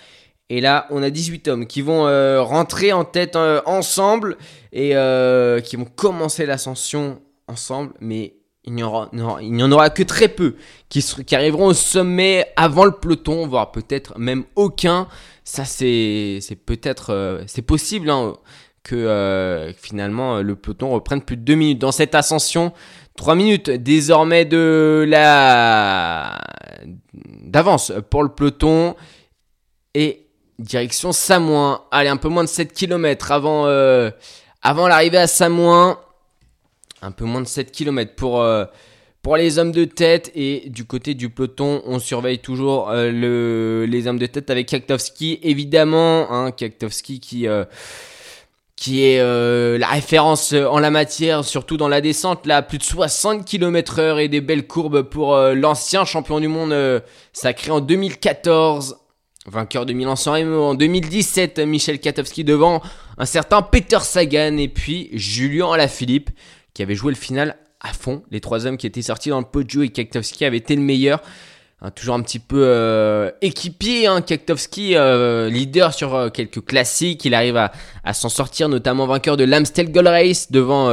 [0.50, 4.38] Et là, on a 18 hommes qui vont euh, rentrer en tête euh, ensemble
[4.74, 7.94] et euh, qui vont commencer l'ascension ensemble.
[8.02, 10.56] Mais il n'y, n'y en aura que très peu
[10.89, 15.08] qui, qui arriveront au sommet avant le peloton, voire peut-être même aucun.
[15.46, 18.10] Ça, c'est, c'est peut-être, c'est possible.
[18.10, 18.36] Hein
[18.84, 22.74] que euh, finalement le peloton reprenne plus de 2 minutes dans cette ascension.
[23.17, 26.39] 3 minutes désormais de la
[27.44, 28.96] d'avance pour le peloton
[29.94, 31.84] et direction Samoin.
[31.91, 34.10] Allez, un peu moins de 7 km avant, euh,
[34.62, 36.00] avant l'arrivée à Samoin.
[37.02, 38.65] Un peu moins de 7 km pour, euh,
[39.22, 40.32] pour les hommes de tête.
[40.34, 45.39] Et du côté du peloton, on surveille toujours le, les hommes de tête avec Kaktowski.
[45.44, 47.48] Évidemment, hein, Kaktowski qui
[48.82, 52.84] qui est euh, la référence en la matière, surtout dans la descente, là, plus de
[52.84, 57.00] 60 km heure et des belles courbes pour euh, l'ancien champion du monde euh,
[57.32, 58.98] sacré en 2014,
[59.46, 62.82] vainqueur de Milan-San Remo en 2017, Michel Katowski devant
[63.20, 66.32] un certain Peter Sagan et puis Julien Alaphilippe
[66.74, 68.24] qui avait joué le final à fond.
[68.32, 71.22] Les trois hommes qui étaient sortis dans le podio et Katowski avait été le meilleur.
[71.84, 77.26] Hein, toujours un petit peu euh, équipier, hein, euh, leader sur euh, quelques classiques.
[77.26, 80.89] Il arrive à, s'en sortir, notamment vainqueur de l'Amstel Gold Race devant,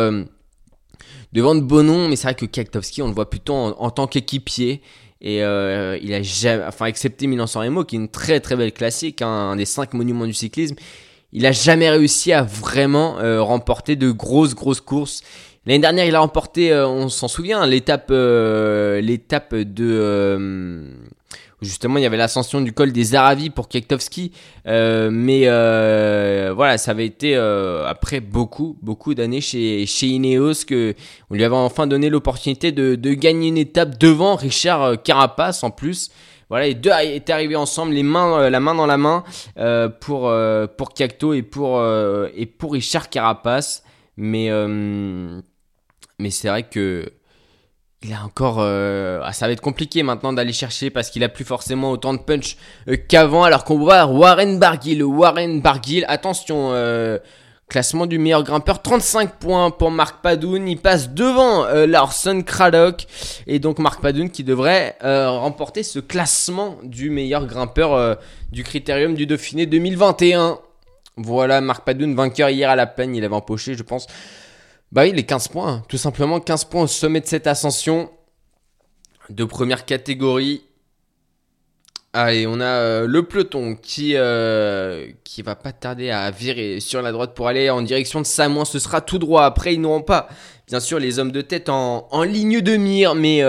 [1.34, 2.08] devant de noms.
[2.08, 4.80] Mais c'est vrai que Kaktowski, on le voit plutôt en, tant qu'équipier.
[5.20, 9.20] Et il a jamais, enfin, excepté Milan-San Remo, qui est une très très belle classique,
[9.20, 10.76] hein, un des cinq monuments du cyclisme.
[11.32, 15.22] il a jamais réussi à vraiment euh, remporter de grosses grosses courses.
[15.68, 20.96] L'année dernière, il a remporté, euh, on s'en souvient, l'étape euh, l'étape de
[21.60, 24.32] justement il y avait l'ascension du col des Aravis pour Kektovski,
[24.64, 30.94] mais voilà, ça avait été après beaucoup beaucoup d'années chez chez Ineos que
[31.30, 36.10] on lui avait enfin donné l'opportunité de, gagner une étape devant Richard Carapace en plus.
[36.50, 39.22] Voilà, les deux étaient arrivés ensemble, les mains, euh, la main dans la main
[39.58, 40.92] euh, pour euh, pour
[41.34, 41.84] et pour
[42.34, 43.84] et pour Richard Carapace.
[44.16, 44.50] Mais
[46.18, 47.12] mais c'est vrai que
[48.02, 51.44] il a encore, ah, ça va être compliqué maintenant d'aller chercher parce qu'il a plus
[51.44, 52.56] forcément autant de punch
[53.08, 53.42] qu'avant.
[53.42, 56.72] Alors qu'on voit Warren Barguil, Warren Barguil, attention,
[57.68, 60.66] Classement du meilleur grimpeur, 35 points pour Marc Padoun.
[60.66, 63.04] Il passe devant euh, Larson Craddock.
[63.46, 68.14] Et donc Marc Padoun qui devrait euh, remporter ce classement du meilleur grimpeur euh,
[68.52, 70.58] du Critérium du Dauphiné 2021.
[71.18, 73.14] Voilà, Marc Padoun, vainqueur hier à la peine.
[73.14, 74.06] Il avait empoché, je pense.
[74.90, 75.82] Bah oui, les 15 points.
[75.88, 78.10] Tout simplement 15 points au sommet de cette ascension
[79.28, 80.62] de première catégorie.
[82.14, 87.02] Allez, on a euh, le peloton qui euh, qui va pas tarder à virer sur
[87.02, 88.64] la droite pour aller en direction de Samoin.
[88.64, 89.44] Ce sera tout droit.
[89.44, 90.28] Après, ils n'auront pas,
[90.66, 93.42] bien sûr, les hommes de tête en, ligne de mire, mais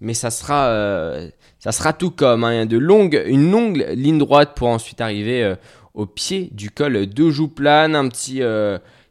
[0.00, 4.54] mais ça sera euh, ça sera tout comme hein, de longue une longue ligne droite
[4.56, 5.54] pour ensuite arriver
[5.94, 7.94] au pied du col de Jouplane.
[7.94, 8.42] Un petit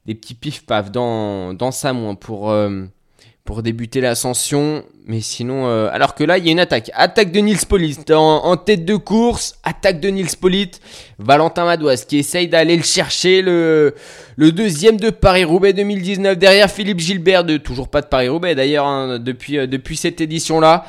[0.05, 2.51] des petits pif paf dans dans Samoin pour
[3.45, 4.83] pour débuter l'ascension.
[5.05, 6.89] Mais sinon, euh, alors que là, il y a une attaque.
[6.93, 9.55] Attaque de Nils Polit en, tête de course.
[9.63, 10.71] Attaque de Nils Polit.
[11.19, 13.41] Valentin Madouas qui essaye d'aller le chercher.
[13.41, 13.95] Le,
[14.37, 16.37] le deuxième de Paris-Roubaix 2019.
[16.37, 17.43] Derrière Philippe Gilbert.
[17.43, 20.85] De, toujours pas de Paris-Roubaix d'ailleurs hein, depuis, euh, depuis cette édition-là.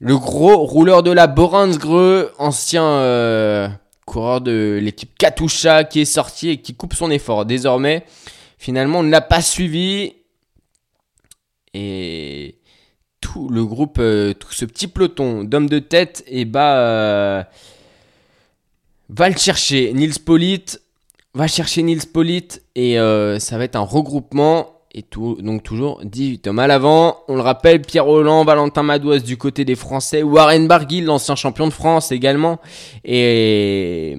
[0.00, 2.32] Le gros rouleur de la Boransgreux.
[2.38, 3.68] Ancien euh,
[4.04, 7.44] coureur de l'équipe Katusha qui est sorti et qui coupe son effort.
[7.44, 8.04] Désormais,
[8.58, 10.14] finalement, on ne l'a pas suivi.
[11.74, 12.58] Et
[13.20, 17.42] tout le groupe, euh, tout ce petit peloton d'hommes de tête, et eh bah, euh,
[19.08, 19.92] va le chercher.
[19.92, 20.80] Nils Polite
[21.34, 24.74] va chercher Nils Polite et euh, ça va être un regroupement.
[24.92, 27.18] Et tout, donc toujours 18 hommes à l'avant.
[27.28, 31.66] On le rappelle, Pierre Roland, Valentin Madouas du côté des Français, Warren Barguil, l'ancien champion
[31.68, 32.58] de France également.
[33.04, 34.16] Et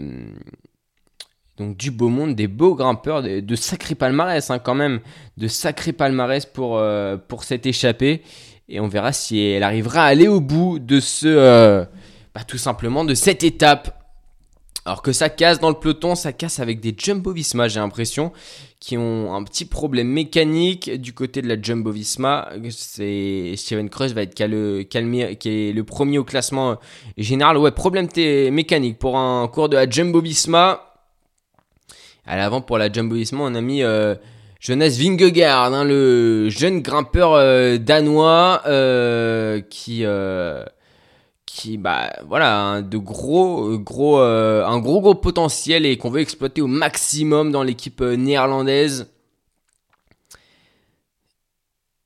[1.60, 5.02] donc du beau monde, des beaux grimpeurs, de, sacrés palmarès hein, quand même,
[5.38, 8.24] de sacrés palmarès pour, euh, pour cette échappée.
[8.70, 11.86] Et on verra si elle arrivera à aller au bout de ce, euh,
[12.34, 13.96] bah, tout simplement de cette étape.
[14.86, 18.32] Alors que ça casse dans le peloton, ça casse avec des Jumbo Visma, j'ai l'impression,
[18.80, 22.50] qui ont un petit problème mécanique du côté de la Jumbo Visma.
[22.70, 26.78] Steven Kreuz va être qui est le premier au classement
[27.18, 27.58] général.
[27.58, 28.08] Ouais, problème
[28.52, 30.89] mécanique pour un cours de la Jumbo Visma.
[32.30, 34.14] À l'avant pour la Jumbo on a mis euh,
[34.60, 40.06] Jonas Vingegaard, hein, le jeune grimpeur euh, danois euh, qui
[41.48, 47.52] qui bah voilà de gros gros un gros potentiel et qu'on veut exploiter au maximum
[47.52, 49.08] dans l'équipe néerlandaise.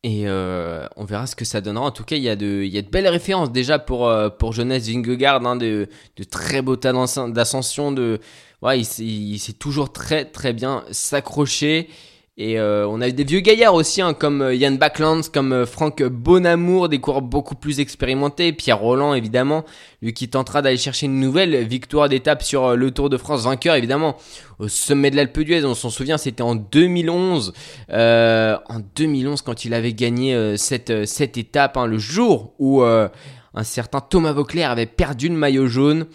[0.05, 1.85] Et on verra ce que ça donnera.
[1.85, 5.55] En tout cas, il y a de, belles références déjà pour, pour Jonas Vingegaard, hein,
[5.55, 8.19] de, de très beaux talents d'ascension, de,
[8.63, 11.89] ouais, il, s'est toujours très très bien s'accrocher.
[12.35, 15.53] Et euh, on a eu des vieux gaillards aussi, hein, comme Yann euh, Backlands, comme
[15.53, 18.53] euh, Franck Bonamour, des coureurs beaucoup plus expérimentés.
[18.53, 19.65] Pierre Roland, évidemment,
[20.01, 23.75] lui qui tentera d'aller chercher une nouvelle victoire d'étape sur le Tour de France, vainqueur,
[23.75, 24.17] évidemment,
[24.57, 25.63] au sommet de l'Alpe d'Huez.
[25.63, 27.53] On s'en souvient, c'était en 2011.
[27.91, 34.01] en 2011, quand il avait gagné cette, cette étape, hein, le jour où un certain
[34.01, 36.07] Thomas Vauclair avait perdu le maillot jaune.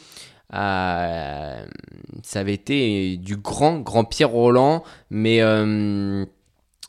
[0.55, 1.67] Euh,
[2.23, 6.25] ça avait été du grand, grand Pierre Roland, mais, euh,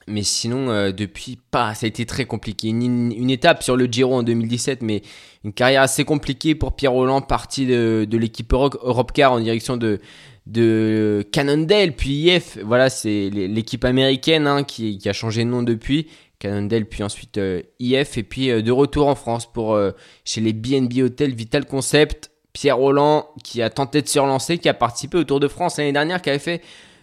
[0.08, 2.70] mais sinon, euh, depuis, pas, ça a été très compliqué.
[2.70, 5.02] Une, étape sur le Giro en 2017, mais
[5.44, 10.00] une carrière assez compliquée pour Pierre Roland, parti de, l'équipe Europcar en direction de,
[10.48, 12.58] de Cannondale, puis IF.
[12.64, 16.08] Voilà, c'est l'équipe américaine hein, qui, a changé de nom depuis.
[16.40, 17.38] Cannondale, puis ensuite
[17.80, 19.78] IF, et puis de retour en France pour
[20.24, 22.29] chez les BNB Hotel Vital Concept.
[22.54, 25.78] Pierre Roland qui a tenté de se relancer, qui a participé au Tour de France
[25.78, 26.62] l'année dernière, qui avait fait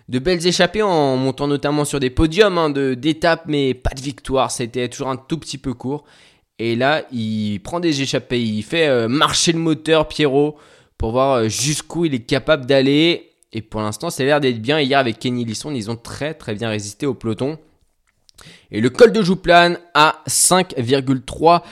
[0.08, 4.50] de belles échappées en montant notamment sur des podiums hein, d'étapes, mais pas de victoire.
[4.50, 6.04] C'était toujours un tout petit peu court.
[6.58, 10.56] Et là, il prend des échappées, il fait euh, marcher le moteur Pierrot
[10.96, 13.32] pour voir euh, jusqu'où il est capable d'aller.
[13.52, 14.80] Et pour l'instant, a l'air d'être bien.
[14.80, 17.58] Hier, avec Kenny Lisson, ils ont très très bien résisté au peloton.
[18.70, 21.62] Et le col de Jouplane à 5,3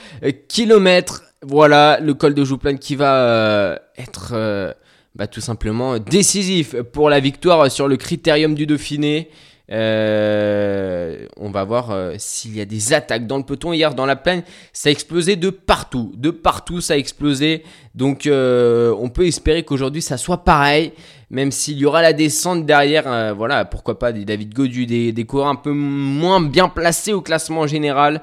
[0.47, 4.73] km voilà, le col de Jouplane qui va euh, être euh,
[5.15, 9.29] bah, tout simplement décisif pour la victoire sur le critérium du Dauphiné.
[9.71, 13.73] Euh, on va voir s'il y a des attaques dans le peloton.
[13.73, 16.13] Hier, dans la plaine, ça a explosé de partout.
[16.17, 17.63] De partout, ça a explosé.
[17.95, 20.93] Donc, on peut espérer qu'aujourd'hui, ça soit pareil.
[21.31, 25.25] Même s'il y aura la descente derrière, voilà, pourquoi pas des David Godu, des, des
[25.25, 28.21] coureurs un peu moins bien placés au classement général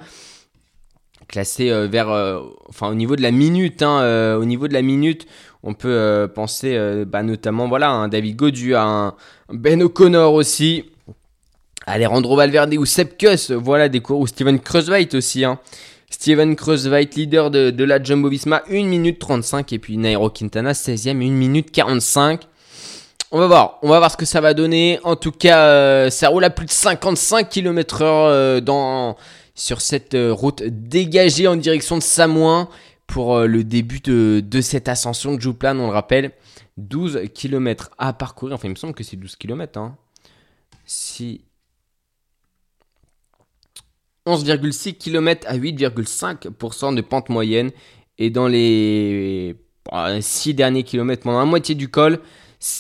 [1.29, 2.09] classés vers,
[2.69, 5.27] enfin au niveau de la minute, hein, au niveau de la minute,
[5.63, 9.15] on peut penser bah, notamment voilà un David Godu, à un
[9.51, 10.85] Ben O'Connor aussi,
[11.87, 15.45] Alejandro Valverde ou Sepp voilà des cours, ou Steven Kreuzweit aussi.
[15.45, 15.59] Hein.
[16.11, 19.73] Steven Kreuzweit, leader de, la Jumbo Visma, 1 minute 35.
[19.73, 22.43] Et puis Nairo Quintana, 16e, 1 minute 45.
[23.35, 25.01] On va voir, on va voir ce que ça va donner.
[25.05, 29.17] En tout cas, euh, ça roule à plus de 55 km/h euh, dans,
[29.55, 32.69] sur cette euh, route dégagée en direction de Samoin
[33.07, 36.33] pour le début de, cette ascension de Jouplan, on le rappelle.
[36.79, 39.79] 12 km à parcourir, enfin il me semble que c'est 12 km.
[39.79, 39.97] Hein.
[40.87, 41.43] Si
[44.27, 47.71] 11,6 km à 8,5% de pente moyenne.
[48.19, 49.57] Et dans les
[50.21, 52.21] 6 derniers kilomètres, pendant la moitié du col,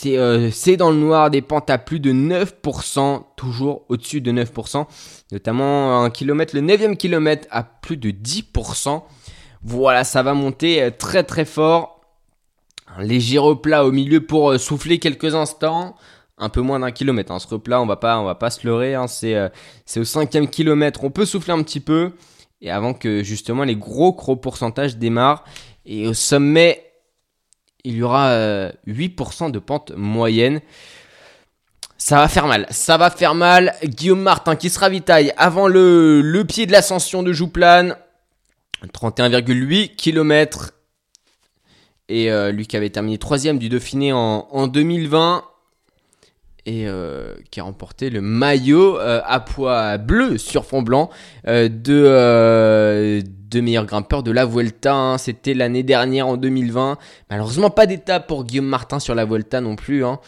[0.06, 4.86] euh, c'est dans le noir des pentes à plus de 9%, toujours au-dessus de 9%.
[5.32, 9.02] Notamment un kilomètre, le 9e kilomètre à plus de 10%.
[9.64, 12.00] Voilà, ça va monter euh, très très fort.
[12.96, 15.94] Un léger replat au milieu pour euh, souffler quelques instants
[16.38, 17.30] un peu moins d'un kilomètre.
[17.32, 17.38] Hein.
[17.38, 18.94] Ce replat, on va pas, on va pas se leurrer.
[18.94, 19.06] Hein.
[19.24, 19.48] Euh,
[19.86, 21.04] c'est, au cinquième kilomètre.
[21.04, 22.12] On peut souffler un petit peu.
[22.60, 25.44] Et avant que justement les gros gros pourcentages démarrent.
[25.84, 26.81] Et au sommet,
[27.84, 28.30] il y aura
[28.86, 30.60] 8% euh, de pente moyenne.
[31.98, 33.74] Ça va faire mal, ça va faire mal.
[33.84, 37.96] Guillaume Martin qui se ravitaille avant le, pied de l'ascension de Jouplane.
[38.92, 40.72] 31,8 km.
[42.08, 45.44] Et euh, lui qui avait terminé troisième du Dauphiné en, en 2020
[46.66, 51.10] et euh, qui a remporté le maillot à poids bleu sur fond blanc
[51.44, 54.94] de, de meilleur grimpeur de la Vuelta.
[54.94, 55.18] Hein.
[55.18, 56.98] C'était l'année dernière en 2020.
[57.30, 60.04] Malheureusement, pas d'étape pour Guillaume Martin sur la Vuelta non plus.
[60.04, 60.18] Hein.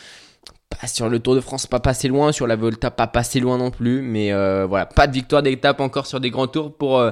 [0.69, 2.33] Pas sur le Tour de France, pas passé loin.
[2.33, 4.03] Sur la Vuelta, pas passé loin non plus.
[4.03, 4.33] Mais
[4.67, 7.03] voilà, pas de victoire d'étape encore sur des grands tours pour,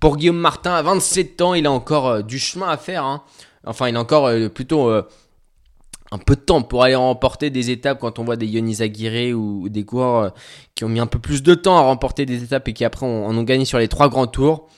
[0.00, 0.74] pour Guillaume Martin.
[0.74, 3.04] À 27 ans, il a encore du chemin à faire.
[3.04, 3.22] Hein.
[3.66, 4.90] Enfin, il a encore plutôt
[6.10, 9.36] un peu de temps pour aller remporter des étapes quand on voit des Yonis Aguirre
[9.36, 10.30] ou, des coureurs euh,
[10.74, 13.06] qui ont mis un peu plus de temps à remporter des étapes et qui après
[13.06, 14.68] en ont gagné sur les trois grands tours.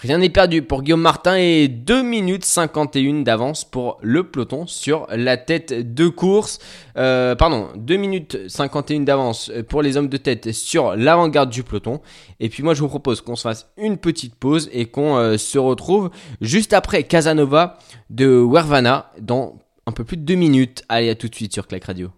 [0.00, 5.08] Rien n'est perdu pour Guillaume Martin et 2 minutes 51 d'avance pour le peloton sur
[5.10, 6.60] la tête de course.
[6.96, 12.00] Euh, pardon, 2 minutes 51 d'avance pour les hommes de tête sur l'avant-garde du peloton.
[12.38, 15.36] Et puis moi je vous propose qu'on se fasse une petite pause et qu'on euh,
[15.36, 17.76] se retrouve juste après Casanova
[18.08, 20.84] de Wervana dans un peu plus de deux minutes.
[20.88, 22.10] Allez, à tout de suite sur Clac Radio.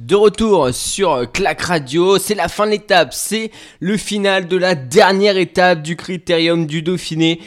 [0.00, 4.74] De retour sur Clac Radio, c'est la fin de l'étape, c'est le final de la
[4.74, 7.38] dernière étape du Critérium du Dauphiné.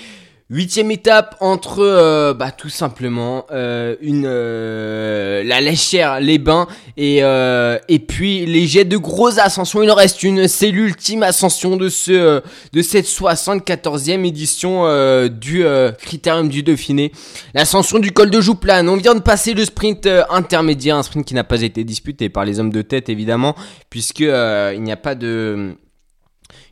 [0.54, 7.22] Huitième étape entre euh, bah, tout simplement euh, une euh, la léchère, les bains et
[7.88, 9.82] et puis les jets de grosses ascensions.
[9.82, 14.84] Il en reste une, c'est l'ultime ascension de ce de cette 74e édition
[15.28, 15.66] du
[16.00, 17.12] Critérium du Dauphiné.
[17.56, 18.88] L'ascension du col de Jouplane.
[18.90, 22.46] On vient de passer le sprint intermédiaire, un sprint qui n'a pas été disputé par
[22.46, 23.56] les hommes de tête évidemment,
[23.90, 25.76] puisque il n'y a pas de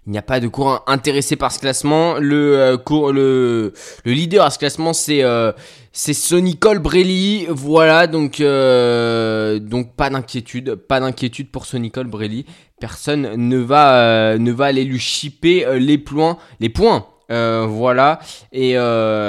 [0.08, 2.16] il n'y a pas de courant intéressé par ce classement.
[2.16, 5.52] Le, euh, le, le leader à ce classement, c'est euh,
[5.94, 7.46] Sonny Colbrelli.
[7.50, 12.46] Voilà, donc euh, donc pas d'inquiétude, pas d'inquiétude pour Sonny Colbrelli.
[12.80, 17.06] Personne ne va euh, ne va aller lui chipper les points, les points.
[17.30, 18.20] voilà,
[18.52, 18.76] et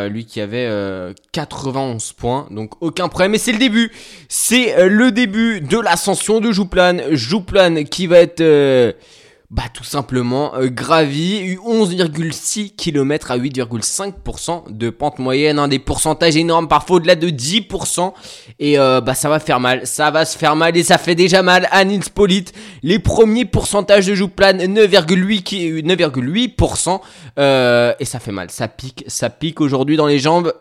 [0.08, 0.70] lui qui avait
[1.32, 3.34] 91 points, donc aucun problème.
[3.34, 3.92] Et c'est le début,
[4.30, 7.02] c'est le début de l'ascension de Jouplane.
[7.12, 8.42] Jouplane qui va être
[9.52, 16.38] bah tout simplement euh, gravi 11,6 km à 8,5% de pente moyenne, un des pourcentages
[16.38, 18.14] énormes, parfois au-delà de 10%.
[18.58, 21.14] Et euh, bah ça va faire mal, ça va se faire mal et ça fait
[21.14, 22.54] déjà mal à Nils Polite.
[22.82, 27.00] Les premiers pourcentages de Jouplan 9,8 9,8%
[27.38, 30.54] euh, et ça fait mal, ça pique, ça pique aujourd'hui dans les jambes.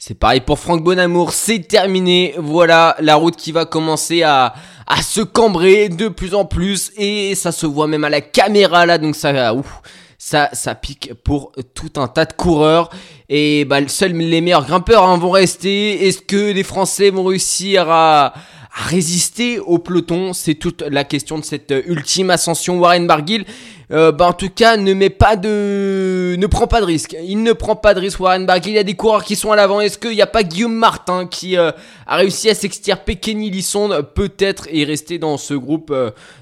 [0.00, 2.32] C'est pareil pour Franck Bonamour, c'est terminé.
[2.38, 4.54] Voilà la route qui va commencer à,
[4.86, 8.86] à se cambrer de plus en plus et ça se voit même à la caméra
[8.86, 9.82] là donc ça ouf,
[10.16, 12.90] ça ça pique pour tout un tas de coureurs
[13.28, 16.06] et bah seuls les meilleurs grimpeurs hein, vont rester.
[16.06, 18.34] Est-ce que les Français vont réussir à
[18.78, 20.32] résister au peloton.
[20.32, 22.78] C'est toute la question de cette euh, ultime ascension.
[22.78, 23.44] Warren Barguil,
[23.90, 27.16] euh, bah, en tout cas, ne met pas de, ne prend pas de risque.
[27.24, 28.20] Il ne prend pas de risque.
[28.20, 29.80] Warren Barguil, il y a des coureurs qui sont à l'avant.
[29.80, 31.72] Est-ce qu'il n'y a pas Guillaume Martin qui euh,
[32.06, 33.16] a réussi à s'extirper?
[33.16, 35.94] Kenny Lisson peut-être et rester dans ce groupe,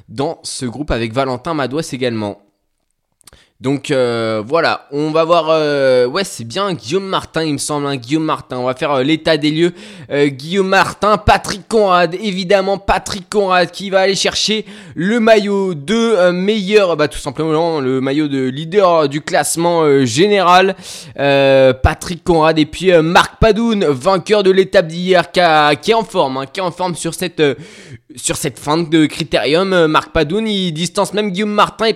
[0.09, 2.46] dans ce groupe avec Valentin Madouas également.
[3.59, 5.47] Donc euh, voilà, on va voir.
[5.49, 7.87] Euh, ouais, c'est bien Guillaume Martin, il me semble.
[7.87, 8.59] Hein, Guillaume Martin.
[8.59, 9.73] On va faire euh, l'état des lieux.
[10.13, 16.97] Guillaume Martin, Patrick Conrad, évidemment Patrick Conrad qui va aller chercher le maillot de meilleur,
[16.97, 20.77] bah tout simplement le maillot de leader du classement général.
[21.17, 26.47] Patrick Conrad et puis Marc Padoun, vainqueur de l'étape d'hier, qui, est en forme, hein,
[26.47, 27.43] qui est en forme sur cette
[28.15, 29.87] sur cette fin de critérium.
[29.87, 31.95] Marc Padoun, il distance même Guillaume Martin et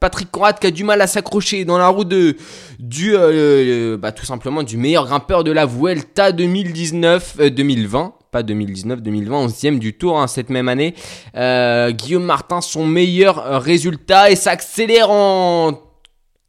[0.00, 2.36] Patrick Conrad qui a du mal à s'accrocher dans la roue de,
[2.78, 8.08] du, euh, euh, bah, tout simplement du meilleur grimpeur de la Vuelta 2019, 2020 euh,
[8.30, 10.94] pas 2019, 2020, 11e du tour hein, cette même année.
[11.34, 15.85] Guillaume Martin, son meilleur résultat et s'accélère en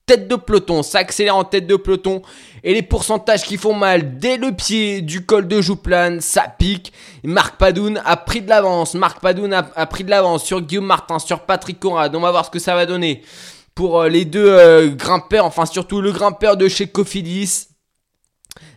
[0.08, 2.22] tête de peloton, s'accélère en tête de peloton
[2.64, 6.93] et les pourcentages qui font mal dès le pied du col de Jouplane, ça pique.
[7.24, 11.20] Marc Padoun a pris de l'avance, Marc Padoun a, pris de l'avance sur Guillaume Martin,
[11.20, 12.16] sur Patrick Conrad.
[12.16, 13.22] On va voir ce que ça va donner
[13.76, 17.68] pour euh, les deux euh, grimpeurs, enfin surtout le grimpeur de chez Cofidis.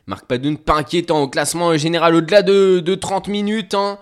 [0.07, 3.75] Marc Padoun pas inquiétant au classement général au-delà de, de 30 minutes.
[3.75, 3.99] Hein.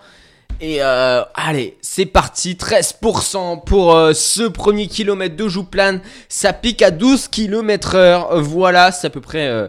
[0.61, 6.01] Et euh, allez, c'est parti, 13% pour euh, ce premier kilomètre de Jouplane.
[6.27, 8.41] Ça pique à 12 km heure.
[8.41, 9.47] Voilà, c'est à peu près...
[9.47, 9.67] Euh,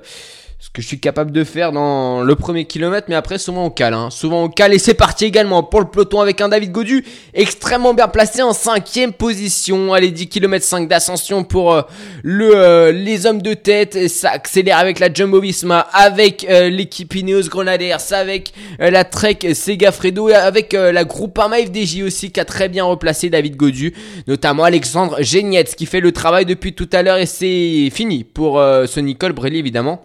[0.71, 3.71] ce que je suis capable de faire dans le premier kilomètre, mais après souvent on
[3.71, 4.09] cale, hein.
[4.09, 7.05] souvent on cale et c'est parti également pour le peloton avec un David Godu
[7.35, 9.93] extrêmement bien placé en cinquième position.
[9.93, 11.83] Allez 10 km 5 d'ascension pour euh,
[12.23, 17.13] le euh, les hommes de tête, ça accélère avec la Jumbo Visma, avec euh, l'équipe
[17.17, 22.69] Ineos Grenadiers, avec la Trek Segafredo et avec la Groupama FDJ aussi qui a très
[22.69, 23.93] bien replacé David Godu,
[24.29, 28.59] notamment Alexandre Genietz qui fait le travail depuis tout à l'heure et c'est fini pour
[28.61, 30.05] ce Nicole Brelli évidemment.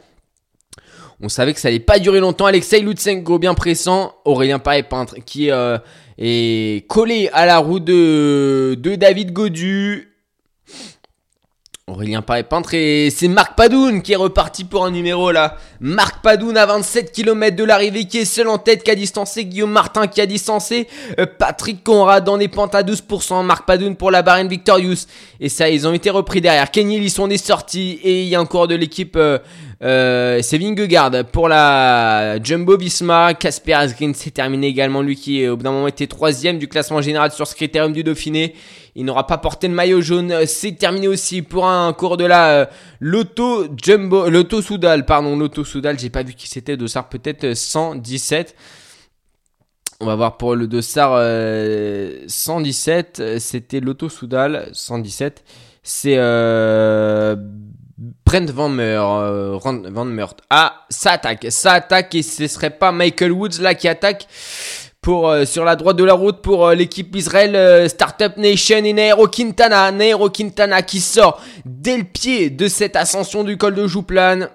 [1.22, 2.46] On savait que ça allait pas durer longtemps.
[2.46, 4.14] Alexei Lutsenko, bien pressant.
[4.26, 5.78] Aurélien Paris peintre qui euh,
[6.18, 10.15] est collé à la roue de, de David Godu.
[11.88, 15.56] Aurélien Paris peintre et c'est Marc Padoun qui est reparti pour un numéro là.
[15.80, 19.46] Marc Padoun à 27 km de l'arrivée qui est seul en tête qui a distancé
[19.46, 20.88] Guillaume Martin qui a distancé
[21.20, 23.46] euh, Patrick Conrad dans les pentes à 12%.
[23.46, 25.06] Marc Padoun pour la Barine Victorious
[25.40, 26.72] et ça ils ont été repris derrière.
[26.72, 29.38] Kenny ils sont des sorties et il y a encore de l'équipe euh,
[29.84, 33.36] euh, c'est Vingegaard pour la Jumbo Visma.
[33.36, 37.02] Casper Asgreen s'est terminé également, lui qui au bout d'un moment était troisième du classement
[37.02, 38.56] général sur ce critérium du Dauphiné.
[38.96, 40.46] Il n'aura pas porté le maillot jaune.
[40.46, 42.66] C'est terminé aussi pour un cours de la euh,
[43.00, 46.00] Lotto Jumbo, Lotto Soudal, pardon, Lotto Soudal.
[46.00, 46.78] J'ai pas vu qui c'était.
[46.78, 48.56] Dossard peut-être 117.
[50.02, 51.18] On va voir pour le Dossard
[52.28, 53.20] 117.
[53.20, 55.44] Euh, c'était Lotto Soudal 117.
[55.84, 57.36] C'est euh,
[58.26, 60.42] Brent Van Meur, euh, Van Meurt.
[60.50, 64.28] Ah, ça attaque, ça attaque et ce serait pas Michael Woods là qui attaque
[65.08, 69.28] euh, sur la droite de la route pour euh, l'équipe Israël Startup Nation et Nairo
[69.28, 74.50] Quintana, Nairo Quintana qui sort dès le pied de cette ascension du col de Jouplane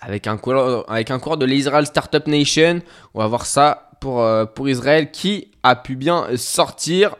[0.00, 2.80] avec un coureur avec un de l'Israël Startup Nation.
[3.14, 4.24] On va voir ça pour
[4.54, 7.16] pour Israël qui a pu bien sortir.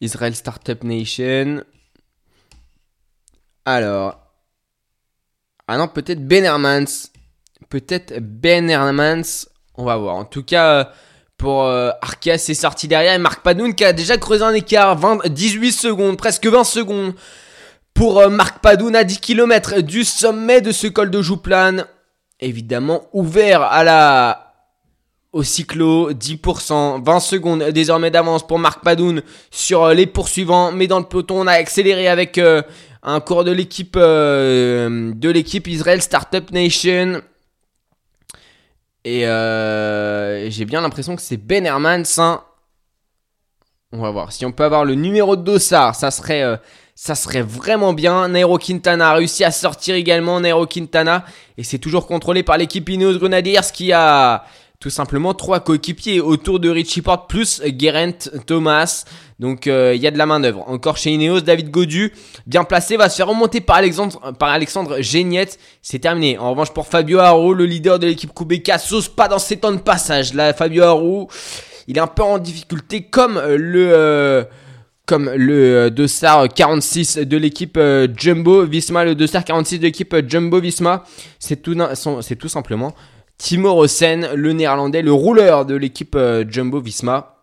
[0.00, 1.64] Israël Startup Nation.
[3.64, 4.20] Alors.
[5.66, 7.10] Ah non, peut-être Ben Hermans.
[7.68, 9.48] Peut-être Ben Hermans.
[9.78, 10.16] On va voir.
[10.16, 10.90] En tout cas,
[11.38, 11.90] pour euh,
[12.36, 13.14] c'est sorti derrière.
[13.14, 14.98] Et Marc Padoun qui a déjà creusé un écart.
[15.24, 17.14] 18 secondes, presque 20 secondes.
[17.94, 21.86] Pour euh, Marc Padoun à 10 km du sommet de ce col de Jouplane.
[22.40, 24.44] Évidemment, ouvert à la
[25.32, 30.86] au cyclo, 10%, 20 secondes désormais d'avance pour Marc Padoun sur euh, les poursuivants, mais
[30.86, 32.40] dans le peloton on a accéléré avec
[33.02, 37.22] un cours de l'équipe euh, de l'équipe Israel Startup Nation.
[39.10, 42.02] Et euh, j'ai bien l'impression que c'est Ben Hermans.
[43.90, 45.94] On va voir si on peut avoir le numéro de Dossard.
[45.94, 46.58] Ça serait, euh,
[46.94, 48.28] ça serait vraiment bien.
[48.28, 50.40] Nairo Quintana a réussi à sortir également.
[50.40, 51.24] Nairo Quintana.
[51.56, 54.44] Et c'est toujours contrôlé par l'équipe Ineos Grenadiers qui a
[54.80, 58.12] tout simplement trois coéquipiers autour de Richie Porte plus Geraint
[58.46, 59.04] Thomas.
[59.40, 60.62] Donc euh, il y a de la main d'œuvre.
[60.68, 62.12] Encore chez Ineos, David Godu,
[62.46, 65.58] bien placé, va se faire remonter par Alexandre, par Alexandre Géniette.
[65.82, 66.38] C'est terminé.
[66.38, 69.72] En revanche pour Fabio Haro, le leader de l'équipe Kubeka, sauce pas dans ses temps
[69.72, 70.32] de passage.
[70.32, 71.28] Là, Fabio Haro,
[71.88, 73.90] il est un peu en difficulté comme le...
[73.92, 74.44] Euh,
[75.06, 80.60] comme le Dossard 46 de l'équipe euh, Jumbo Visma, le Dossard 46 de l'équipe Jumbo
[80.60, 81.02] Visma,
[81.38, 81.66] c'est
[82.20, 82.94] c'est tout simplement
[83.38, 87.36] Timo Rosen, le néerlandais, le rouleur de l'équipe euh, Jumbo Visma.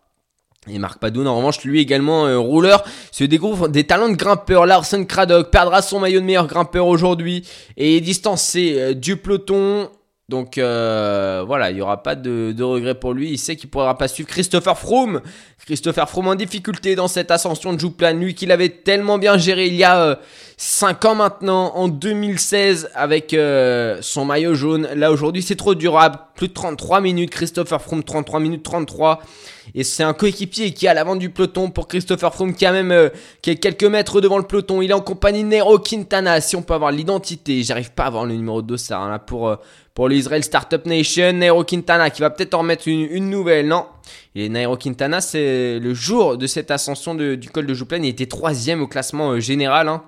[0.67, 4.65] Et Marc Padoun, en revanche, lui également euh, rouleur, se découvre des talents de grimpeur.
[4.65, 9.89] Larsen Craddock perdra son maillot de meilleur grimpeur aujourd'hui et est distancé euh, du peloton.
[10.28, 13.30] Donc euh, voilà, il n'y aura pas de, de regret pour lui.
[13.30, 15.21] Il sait qu'il ne pourra pas suivre Christopher Froome.
[15.65, 18.13] Christopher Froome en difficulté dans cette ascension de Jouplan.
[18.13, 20.19] Lui qu'il avait tellement bien géré il y a
[20.57, 23.36] 5 ans maintenant, en 2016, avec
[24.01, 24.88] son maillot jaune.
[24.95, 26.17] Là aujourd'hui c'est trop durable.
[26.36, 27.30] Plus de 33 minutes.
[27.30, 29.21] Christopher Froome 33 minutes 33.
[29.73, 32.71] Et c'est un coéquipier qui est à l'avant du peloton pour Christopher Froome qui a
[32.71, 33.09] même euh,
[33.41, 34.82] qui est quelques mètres devant le peloton.
[34.82, 36.39] Il est en compagnie de Nero Quintana.
[36.41, 39.19] Si on peut avoir l'identité, j'arrive pas à avoir le numéro de ça hein, là
[39.19, 39.55] pour euh,
[39.95, 41.33] pour l'Israel Startup Nation.
[41.33, 43.67] Nero Quintana qui va peut-être en remettre une, nouvelle.
[43.67, 43.87] Non?
[44.35, 48.27] Et Nairo Quintana, c'est le jour de cette ascension du col de Jouplan, il était
[48.27, 49.87] troisième au classement euh, général.
[49.87, 50.03] Hein.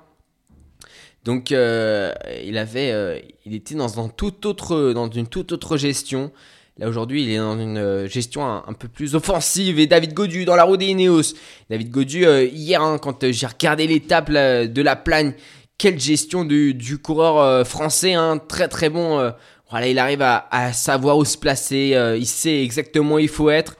[1.24, 6.32] Donc il avait, il était dans, un tout autre, dans une toute autre gestion.
[6.80, 9.80] Là aujourd'hui, il est dans une euh, gestion un, peu plus offensive.
[9.80, 11.34] Et David Godu dans la roue des Ineos.
[11.70, 15.34] David Godu, euh, hier, hein, quand euh, j'ai regardé l'étape de la plagne,
[15.80, 19.32] quelle gestion du, du coureur français, hein, très très bon.
[19.70, 21.96] Voilà, il arrive à, à, savoir où se placer.
[22.18, 23.78] il sait exactement où il faut être.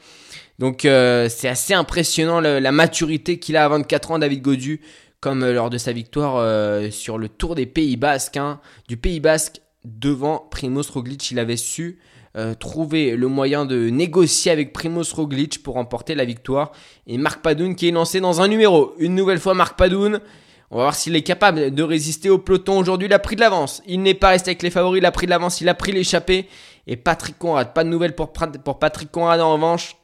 [0.60, 4.82] Donc c'est assez impressionnant la maturité qu'il a à 24 ans, David Godu,
[5.20, 9.62] comme lors de sa victoire sur le Tour des Pays Basques, hein, du Pays Basque
[9.86, 11.32] devant Primoz Roglic.
[11.32, 12.00] Il avait su
[12.38, 16.72] euh, trouver le moyen de négocier avec Primoz Roglic pour remporter la victoire.
[17.08, 18.94] Et Marc Padoun qui est lancé dans un numéro.
[19.00, 20.20] Une nouvelle fois Marc Padoun.
[20.70, 22.78] On va voir s'il est capable de résister au peloton.
[22.78, 23.82] Aujourd'hui, il a pris de l'avance.
[23.88, 25.94] Il n'est pas resté avec les favoris, il a pris de l'avance, il a pris
[25.94, 26.48] l'échappée.
[26.88, 29.96] Et Patrick Conrad, pas de nouvelles pour, Patrick Conrad en revanche.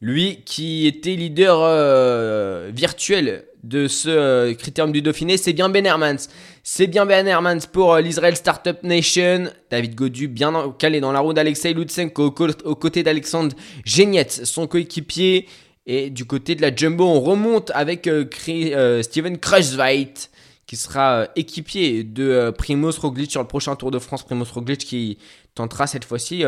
[0.00, 5.86] Lui qui était leader euh, virtuel de ce euh, critérium du Dauphiné, c'est bien Ben
[5.86, 6.28] Hermans.
[6.62, 9.50] C'est bien Ben Hermans pour euh, l'Israel Startup Nation.
[9.70, 12.34] David Godu bien calé dans la roue d'Alexei Lutsenko
[12.64, 15.46] aux côtés d'Alexandre Genietz, son coéquipier.
[15.86, 20.30] Et du côté de la Jumbo, on remonte avec Steven Kruijswijk
[20.66, 24.22] qui sera équipier de Primoz Roglic sur le prochain Tour de France.
[24.24, 25.18] Primoz Roglic qui
[25.54, 26.42] tentera cette fois-ci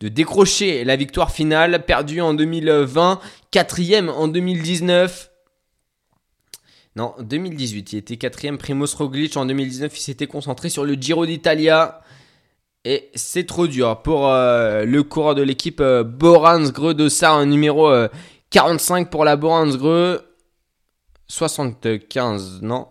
[0.00, 3.20] de décrocher la victoire finale, perdue en 2020,
[3.52, 5.30] quatrième en 2019.
[6.96, 8.56] Non, 2018, il était quatrième.
[8.56, 12.00] Primoz Roglic en 2019, il s'était concentré sur le Giro d'Italia.
[12.84, 17.46] Et c'est trop dur pour euh, le coureur de l'équipe euh, Boransgreux de ça, un
[17.46, 17.88] numéro
[18.54, 20.22] 45 euh, pour la Boransgreux.
[21.26, 22.86] 75, non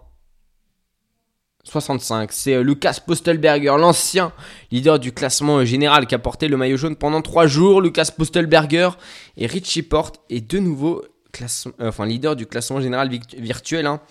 [1.63, 2.33] 65.
[2.33, 4.33] C'est Lucas Postelberger, l'ancien
[4.71, 7.81] leader du classement général qui a porté le maillot jaune pendant 3 jours.
[7.81, 8.89] Lucas Postelberger
[9.37, 13.85] et Richie Porte est de nouveau classement, euh, enfin, leader du classement général virtuel.
[13.85, 14.01] Hein.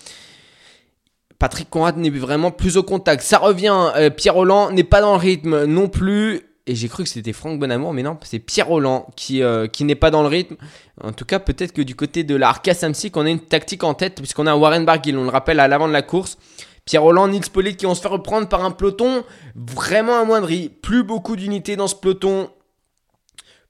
[1.39, 3.23] Patrick Conrad n'est vraiment plus au contact.
[3.23, 3.91] Ça revient.
[3.97, 6.52] Euh, Pierre Roland n'est pas dans le rythme non plus.
[6.67, 9.85] Et j'ai cru que c'était Franck Bonamour, mais non, c'est Pierre Roland qui, euh, qui
[9.85, 10.57] n'est pas dans le rythme.
[11.03, 13.95] En tout cas, peut-être que du côté de la Samsic, qu'on a une tactique en
[13.95, 16.39] tête, puisqu'on a Warren Barguil, on le rappelle, à l'avant de la course.
[16.85, 20.69] Pierre Roland, Nils Pollitt qui vont se faire reprendre par un peloton vraiment amoindri.
[20.69, 22.51] Plus beaucoup d'unités dans ce peloton.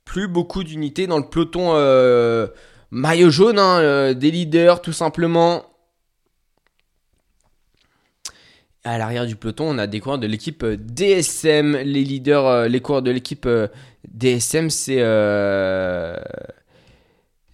[0.04, 1.74] Plus beaucoup d'unités dans le peloton
[2.92, 5.64] maillot jaune, hein, euh, des leaders tout simplement.
[8.84, 11.76] À l'arrière du peloton, on a des coureurs de l'équipe euh, DSM.
[11.76, 13.48] Les leaders, euh, les coureurs de l'équipe
[14.08, 15.02] DSM, c'est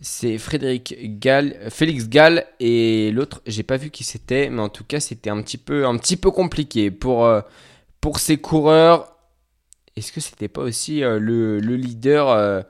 [0.00, 4.84] c'est Frédéric Gall, Félix Gall et l'autre, j'ai pas vu qui c'était, mais en tout
[4.84, 7.28] cas, c'était un petit peu un petit peu compliqué pour
[8.00, 9.16] pour ces coureurs.
[9.96, 11.18] Est-ce que c'était pas aussi le,
[11.58, 12.64] le, leader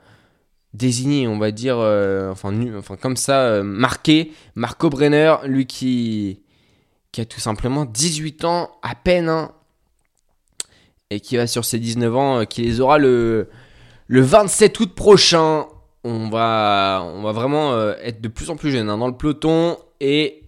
[0.73, 6.41] désigné, on va dire, euh, enfin, enfin, comme ça, euh, marqué, Marco Brenner, lui qui,
[7.11, 9.51] qui a tout simplement 18 ans à peine, hein,
[11.09, 13.49] et qui va sur ses 19 ans, euh, qui les aura le,
[14.07, 15.67] le 27 août prochain.
[16.03, 19.77] On va, on va vraiment être de plus en plus jeune hein, dans le peloton,
[19.99, 20.43] et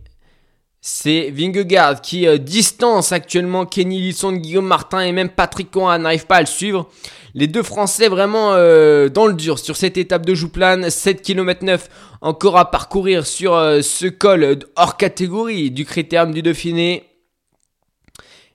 [0.79, 6.37] c'est Vingegaard qui distance actuellement Kenny Lisson, Guillaume Martin et même Patrick Conrad n'arrive pas
[6.37, 6.89] à le suivre.
[7.33, 10.89] Les deux Français vraiment euh, dans le dur sur cette étape de Jouplane.
[10.89, 11.89] 7 km 9
[12.21, 17.07] encore à parcourir sur euh, ce col hors catégorie du critérium du Dauphiné.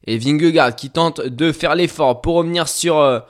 [0.06, 3.20] Et Vingegaard qui tente de faire l'effort pour revenir sur euh,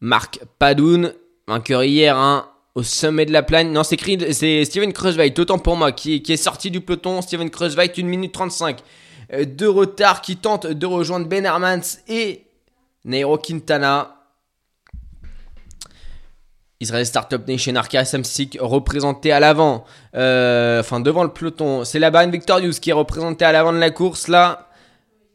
[0.00, 1.14] Marc Padoun,
[1.46, 3.72] vainqueur hier hein, au sommet de la plaine.
[3.72, 3.96] Non, c'est
[4.64, 7.22] Steven Kreuzweig, autant pour moi, qui, est sorti du peloton.
[7.22, 8.80] Steven Kreuzweig, 1 minute 35
[9.32, 12.44] de retard, qui tente de rejoindre Ben Hermans et
[13.04, 14.19] Nairo Quintana.
[16.80, 19.84] Israel Startup Nation, Arca Samsic représenté à l'avant,
[20.16, 21.84] euh, enfin devant le peloton.
[21.84, 24.68] C'est la Bahrain Victorious qui est représenté à l'avant de la course là.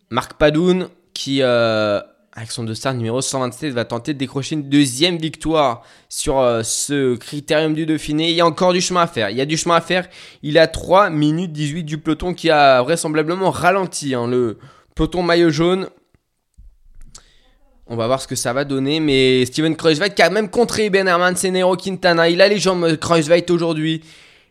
[0.09, 2.01] Marc Padoun qui euh,
[2.35, 7.15] avec son dossard numéro 127, va tenter de décrocher une deuxième victoire sur euh, ce
[7.15, 8.29] critérium du Dauphiné.
[8.29, 9.29] Il y a encore du chemin à faire.
[9.29, 10.09] Il y a du chemin à faire.
[10.43, 14.13] Il a 3 minutes 18 du peloton qui a vraisemblablement ralenti.
[14.13, 14.27] hein.
[14.27, 14.57] Le
[14.95, 15.87] peloton maillot jaune.
[17.87, 18.99] On va voir ce que ça va donner.
[18.99, 22.29] Mais Steven Kreuzweig qui a même contré Ben Herman, Senero Quintana.
[22.29, 24.01] Il a les jambes Kreuzweig aujourd'hui.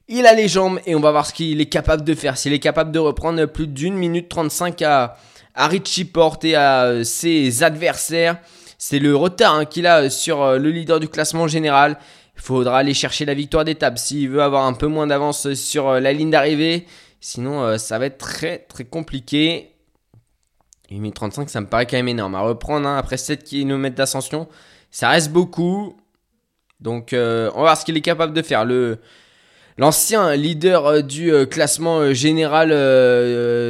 [0.07, 2.37] Il a les jambes et on va voir ce qu'il est capable de faire.
[2.37, 5.17] S'il est capable de reprendre plus d'une minute 35 à,
[5.55, 8.37] à Richie Porte et à euh, ses adversaires.
[8.79, 11.99] C'est le retard hein, qu'il a sur euh, le leader du classement général.
[12.37, 15.89] Il faudra aller chercher la victoire d'étape s'il veut avoir un peu moins d'avance sur
[15.89, 16.87] euh, la ligne d'arrivée.
[17.21, 19.74] Sinon, ça va être très très compliqué.
[20.95, 22.35] 8 minutes 35, ça me paraît quand même énorme.
[22.37, 24.47] À reprendre hein, après 7 km d'ascension,
[24.91, 25.97] ça reste beaucoup.
[26.81, 28.65] Donc, euh, on va voir ce qu'il est capable de faire.
[28.65, 28.99] Le,
[29.77, 32.69] l'ancien leader euh, du euh, classement général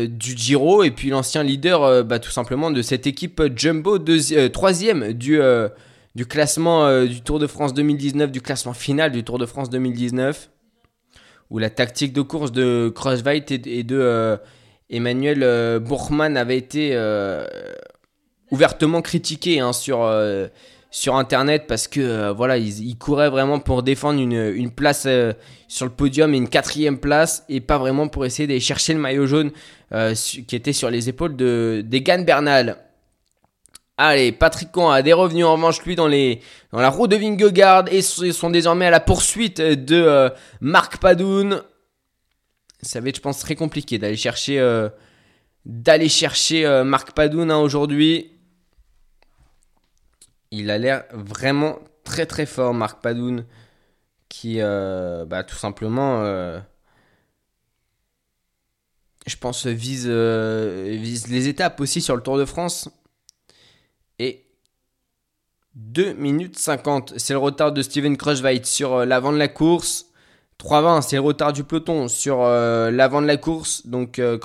[0.09, 5.15] du Giro et puis l'ancien leader bah, tout simplement de cette équipe Jumbo, deuxi- troisième
[5.15, 5.41] du,
[6.15, 10.51] du classement du Tour de France 2019, du classement final du Tour de France 2019,
[11.49, 14.39] où la tactique de course de Kreuzweig et, de
[14.91, 17.47] Emmanuel euh, Bourgman avait été euh,
[18.51, 20.49] ouvertement critiquée hein, sur, euh,
[20.91, 25.09] sur internet parce que voilà ils couraient vraiment pour défendre une, une place
[25.69, 29.01] sur le podium et une quatrième place et pas vraiment pour essayer d'aller chercher le
[29.01, 29.51] maillot jaune
[30.21, 32.79] qui était sur les épaules de d'Egan Bernal.
[33.97, 36.41] Allez, Patrick Coin a des revenus en revanche lui dans, les,
[36.73, 40.31] dans la roue de Vingegaard et sont désormais à la poursuite de
[40.61, 41.63] Marc Padoun.
[42.85, 44.89] Ça va être je pense très compliqué d'aller chercher euh,
[46.09, 48.31] chercher euh, Marc Padoun hein, aujourd'hui.
[50.51, 53.45] Il a l'air vraiment très très fort, Marc Padoun,
[54.29, 56.23] qui euh, bah, tout simplement,
[59.27, 62.89] je pense, vise, les étapes aussi sur le Tour de France.
[64.21, 64.45] Et
[65.75, 70.07] 2 minutes 50, c'est le retard de Steven Kruijswijk sur l'avant de la course.
[70.59, 73.87] 3,20, c'est le retard du peloton sur euh, l'avant de la course.
[73.87, 74.39] Donc euh,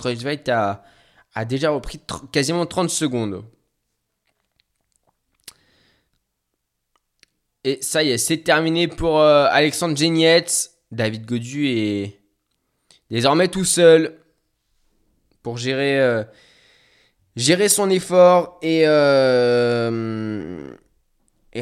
[1.36, 2.02] a, déjà repris
[2.32, 3.44] quasiment 30 secondes.
[7.64, 10.72] Et ça y est, c'est terminé pour euh, Alexandre Genietz.
[10.92, 12.20] David Godu est
[13.12, 14.18] désormais tout seul
[15.44, 16.24] pour gérer, euh,
[17.68, 18.86] son effort et, et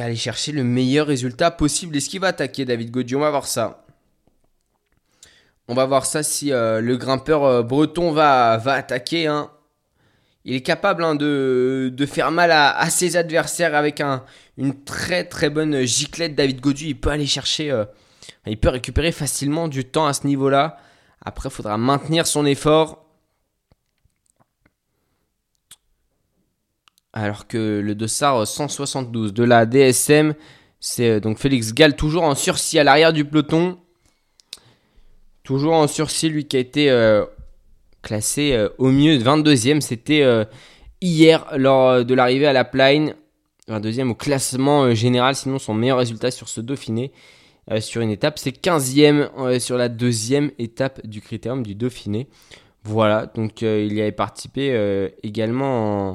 [0.02, 1.98] aller chercher le meilleur résultat possible.
[1.98, 3.16] Est-ce qu'il va attaquer David Godu?
[3.16, 3.87] On va voir ça.
[5.70, 9.28] On va voir ça si euh, le grimpeur euh, breton va, attaquer.
[9.28, 9.52] hein.
[10.46, 14.24] Il est capable hein, de, faire mal à, ses adversaires avec un,
[14.58, 16.36] une très très bonne giclette.
[16.36, 17.84] David Godu, il peut aller chercher, euh,
[18.46, 20.78] il peut récupérer facilement du temps à ce niveau-là.
[21.26, 23.04] Après, il faudra maintenir son effort.
[27.12, 30.34] Alors que le dossard 172 de la DSM,
[30.80, 33.80] c'est donc Félix Gall toujours en sursis à l'arrière du peloton.
[35.48, 37.26] Toujours en sursis, lui qui a été euh,
[38.02, 39.80] classé euh, au mieux 22e.
[39.80, 40.44] C'était euh,
[41.00, 43.16] hier lors de l'arrivée à la Plaine.
[43.70, 47.14] 22e au classement général, sinon son meilleur résultat sur ce Dauphiné.
[47.80, 52.28] sur une étape, c'est 15e euh, sur la deuxième étape du critérium du Dauphiné.
[52.84, 56.12] Voilà, donc il y avait participé également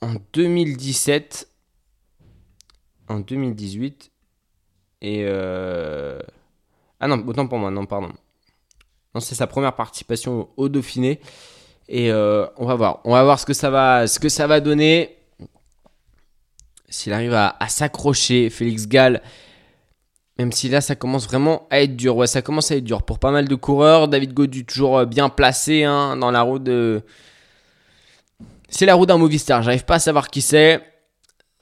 [0.00, 1.46] en, en 2017,
[3.08, 4.10] en 2018
[5.02, 5.26] et
[7.00, 8.10] ah non, autant pour moi, non pardon.
[9.14, 11.20] Non, c'est sa première participation au Dauphiné
[11.88, 15.16] et euh, on va voir, on va voir ce que ça va, donner.
[16.90, 19.22] S'il arrive à, à s'accrocher, Félix Gall,
[20.38, 22.16] même si là ça commence vraiment à être dur.
[22.16, 24.08] Ouais, ça commence à être dur pour pas mal de coureurs.
[24.08, 27.02] David Godu toujours euh, bien placé hein, dans la roue de.
[28.68, 29.62] C'est la roue d'un Movistar.
[29.62, 30.80] J'arrive pas à savoir qui c'est.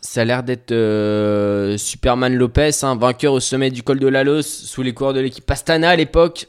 [0.00, 4.42] Ça a l'air d'être euh, Superman Lopez, hein, vainqueur au sommet du col de Lalos
[4.42, 6.46] sous les coureurs de l'équipe Astana à l'époque.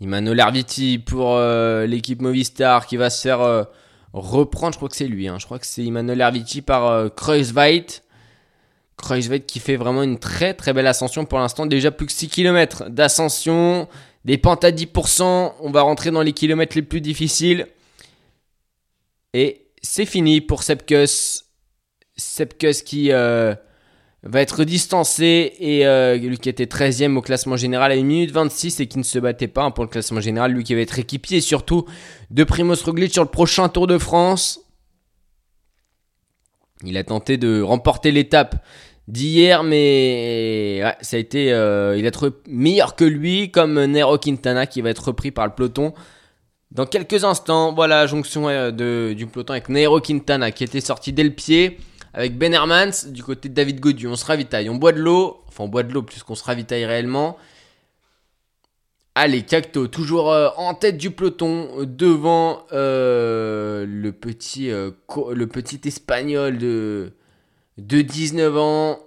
[0.00, 3.64] Immanuel Arviti pour euh, l'équipe Movistar qui va se faire euh,
[4.12, 4.72] reprendre.
[4.72, 5.28] Je crois que c'est lui.
[5.28, 5.38] hein.
[5.38, 7.86] Je crois que c'est Immanuel Arviti par Kreuzweig.
[8.96, 11.66] Kreuzweig qui fait vraiment une très très belle ascension pour l'instant.
[11.66, 13.88] Déjà plus que 6 km d'ascension.
[14.24, 15.52] Des pentes à 10%.
[15.60, 17.66] On va rentrer dans les kilomètres les plus difficiles.
[19.34, 21.42] Et c'est fini pour Sepkus.
[22.16, 23.54] Sepkus qui euh,
[24.22, 28.30] va être distancé et euh, lui qui était 13e au classement général à 1 minute
[28.30, 30.52] 26 et qui ne se battait pas hein, pour le classement général.
[30.52, 31.84] Lui qui va être équipier surtout
[32.30, 34.60] de Primoz Roglic sur le prochain Tour de France.
[36.84, 38.56] Il a tenté de remporter l'étape
[39.08, 44.18] d'hier, mais ouais, ça a été, euh, il a trouvé meilleur que lui, comme Nero
[44.18, 45.94] Quintana qui va être repris par le peloton.
[46.72, 51.30] Dans quelques instants, voilà, jonction du peloton avec Nairo Quintana qui était sorti dès le
[51.30, 51.78] pied.
[52.16, 54.08] Avec Ben Hermans du côté de David Godieu.
[54.08, 55.44] On se ravitaille, on boit de l'eau.
[55.48, 57.36] Enfin, on boit de l'eau plus qu'on se ravitaille réellement.
[59.14, 64.92] Allez, Cacto, toujours euh, en tête du peloton, devant euh, le, petit, euh,
[65.30, 67.12] le petit espagnol de,
[67.76, 68.98] de 19 ans.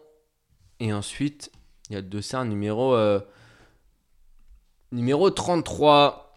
[0.79, 1.51] Et ensuite,
[1.89, 3.19] il y a dossard numéro, euh,
[4.91, 6.35] numéro 33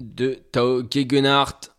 [0.00, 1.74] de Tao Gegenhardt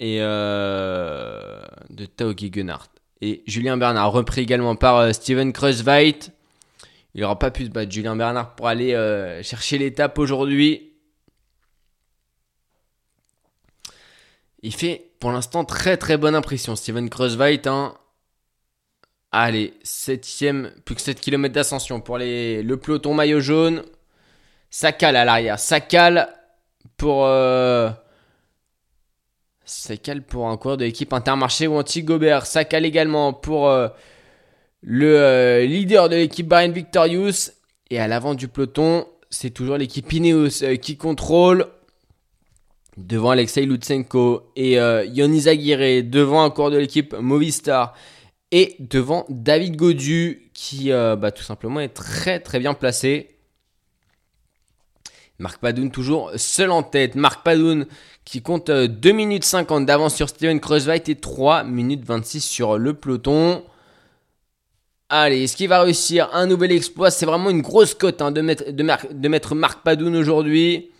[0.00, 2.90] et euh, de Tao Gegenhardt.
[3.22, 6.32] Et Julien Bernard, repris également par euh, Steven Kreuzweit.
[7.14, 10.92] Il n'aura pas pu se battre Julien Bernard pour aller euh, chercher l'étape aujourd'hui.
[14.62, 16.76] Il fait pour l'instant très très bonne impression.
[16.76, 17.94] Steven Kreuzweit, hein.
[19.32, 23.82] Allez, 7ème, plus que 7 km d'ascension pour les, le peloton maillot jaune.
[24.70, 25.58] Ça cale à l'arrière.
[25.58, 26.28] Ça cale
[26.96, 27.26] pour.
[29.68, 32.46] Ça cale pour un coureur de l'équipe Intermarché ou Anti-Gobert.
[32.46, 33.88] Ça cale également pour euh,
[34.80, 37.50] le euh, leader de l'équipe Bahrain Victorious.
[37.90, 41.66] Et à l'avant du peloton, c'est toujours l'équipe Ineos euh, qui contrôle.
[42.96, 44.74] Devant Alexei Lutsenko et
[45.08, 46.04] Yonis Aguirre.
[46.04, 47.92] Devant un coureur de l'équipe Movistar.
[48.52, 53.36] Et devant David Godu qui bah, tout simplement est très très bien placé.
[55.38, 57.16] Marc Padoun toujours seul en tête.
[57.16, 57.86] Marc Padoun
[58.26, 62.76] qui compte euh, 2 minutes 50 d'avance sur Steven Kreuzweit et 3 minutes 26 sur
[62.76, 63.62] le peloton.
[65.08, 67.10] Allez, est-ce qu'il va réussir un nouvel exploit?
[67.10, 70.90] C'est vraiment une grosse cote hein, de, mettre, de, de Marc Padoun aujourd'hui.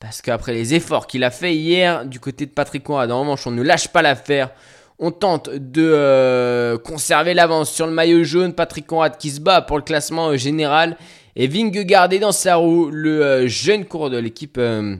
[0.00, 3.46] Parce qu'après les efforts qu'il a fait hier du côté de Patrick Conrad, en revanche,
[3.46, 4.50] on ne lâche pas l'affaire.
[4.98, 8.54] On tente de euh, conserver l'avance sur le maillot jaune.
[8.54, 10.96] Patrick Conrad qui se bat pour le classement euh, général.
[11.36, 14.96] Et Vingegaard est dans sa roue, le euh, jeune coureur de l'équipe euh,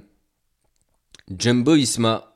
[1.31, 2.33] Jumbo Visma.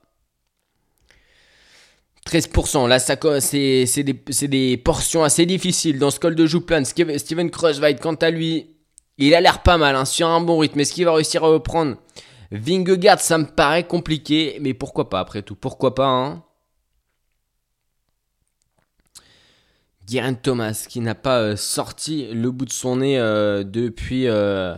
[2.27, 6.85] 13%, là c'est des, portions assez difficiles dans ce col de Jouplan.
[6.85, 8.77] Steven Kreuzweit, quant à lui,
[9.19, 10.81] il a l'air pas mal, hein, sur un bon rythme.
[10.81, 11.97] Est-ce qu'il va réussir à reprendre?
[12.51, 16.43] Vingegaard, ça me paraît compliqué, mais pourquoi pas après tout Pourquoi pas, hein?
[20.43, 24.75] Thomas, qui n'a pas euh, sorti le bout de son nez euh, depuis euh,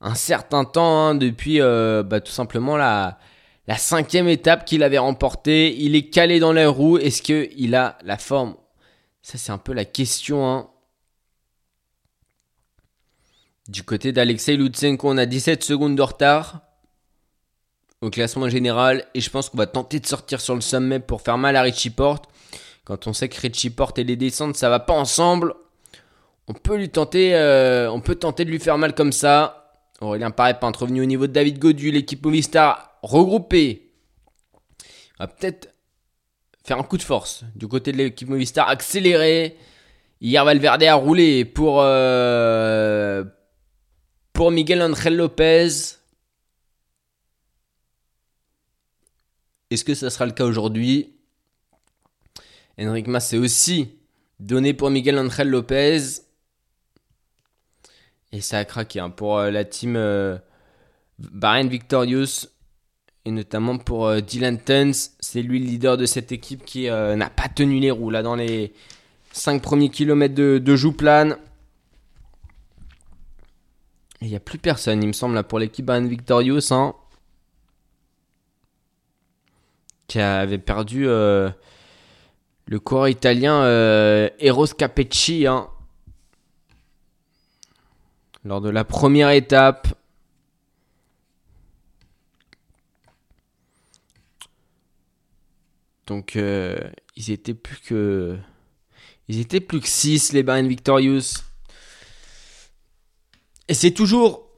[0.00, 3.18] un certain temps, hein, depuis bah, tout simplement la,
[3.66, 5.76] la cinquième étape qu'il avait remportée.
[5.78, 6.98] Il est calé dans les roues.
[6.98, 8.56] Est-ce qu'il a la forme?
[9.22, 10.46] Ça, c'est un peu la question.
[10.48, 10.68] hein.
[13.68, 16.60] Du côté d'Alexei Lutsenko, on a 17 secondes de retard
[18.00, 19.06] au classement général.
[19.14, 21.62] Et je pense qu'on va tenter de sortir sur le sommet pour faire mal à
[21.62, 22.24] Richie Porte.
[22.84, 25.54] Quand on sait que Richie Porte et les descentes, ça va pas ensemble.
[26.48, 29.72] On peut lui tenter, euh, on peut tenter de lui faire mal comme ça.
[30.00, 33.92] Aurélien Paré peintre revenu au niveau de David Godu, l'équipe Movistar regroupée.
[35.18, 35.72] On va peut-être
[36.64, 39.56] faire un coup de force du côté de l'équipe Movistar, accélérer.
[40.20, 43.24] Hier, Valverde a roulé pour, euh,
[44.32, 45.68] pour Miguel Angel Lopez.
[49.70, 51.16] Est-ce que ça sera le cas aujourd'hui?
[52.78, 53.98] Enric Mas s'est aussi
[54.38, 55.98] donné pour Miguel Angel Lopez.
[58.32, 60.38] Et ça a craqué hein, pour euh, la team euh,
[61.18, 62.48] Bahrain Victorious.
[63.24, 65.10] Et notamment pour euh, Dylan Tuns.
[65.20, 68.22] C'est lui le leader de cette équipe qui euh, n'a pas tenu les roues là
[68.22, 68.72] dans les
[69.32, 71.36] 5 premiers kilomètres de, de Jouplane.
[74.20, 76.72] Il n'y a plus personne, il me semble, là, pour l'équipe Bahrain Victorious.
[76.72, 76.94] hein,
[80.06, 81.48] qui avait perdu euh,
[82.66, 83.64] le coureur italien
[84.38, 85.68] Eros Capecci hein,
[88.44, 89.88] lors de la première étape.
[96.06, 96.76] Donc euh,
[97.16, 98.36] ils étaient plus que
[99.28, 101.42] ils étaient plus que 6 les Bahrain Victorious.
[103.68, 104.48] Et c'est toujours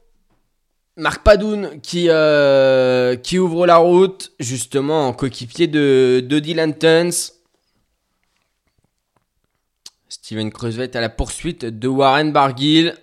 [0.97, 7.33] Marc Padoun qui, euh, qui ouvre la route, justement en coéquipier de, de Dylan Tuns.
[10.09, 12.95] Steven Kreuzweit à la poursuite de Warren Barguil.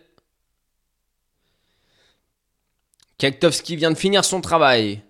[3.17, 5.03] Kaktovski vient de finir son travail.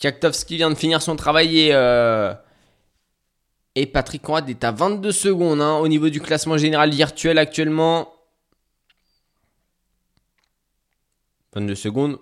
[0.00, 2.34] Kaktovski vient de finir son travail et, euh,
[3.92, 8.12] Patrick Conrad est à 22 secondes hein, au niveau du classement général virtuel actuellement.
[11.54, 12.18] 22 secondes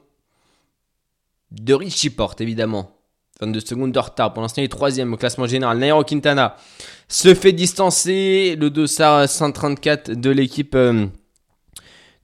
[1.51, 2.93] de Richie Porte, évidemment.
[3.41, 4.33] 22 secondes de retard.
[4.33, 5.79] Pour l'instant, il est troisième au classement général.
[5.79, 6.57] Nairo Quintana
[7.09, 8.57] se fait distancer.
[8.59, 11.07] Le dossard 134 de l'équipe euh,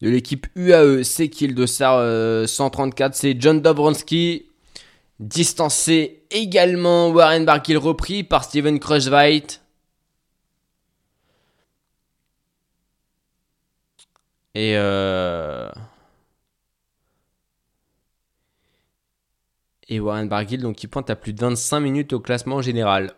[0.01, 4.47] de l'équipe UAE, c'est qui le dossard euh, 134 C'est John Dobronsky.
[5.23, 9.61] Distancé également Warren Barguil repris par Steven Kruijswijk.
[14.57, 15.71] Et euh...
[19.89, 23.15] Et Warren Barguil, donc qui pointe à plus de 25 minutes au classement général.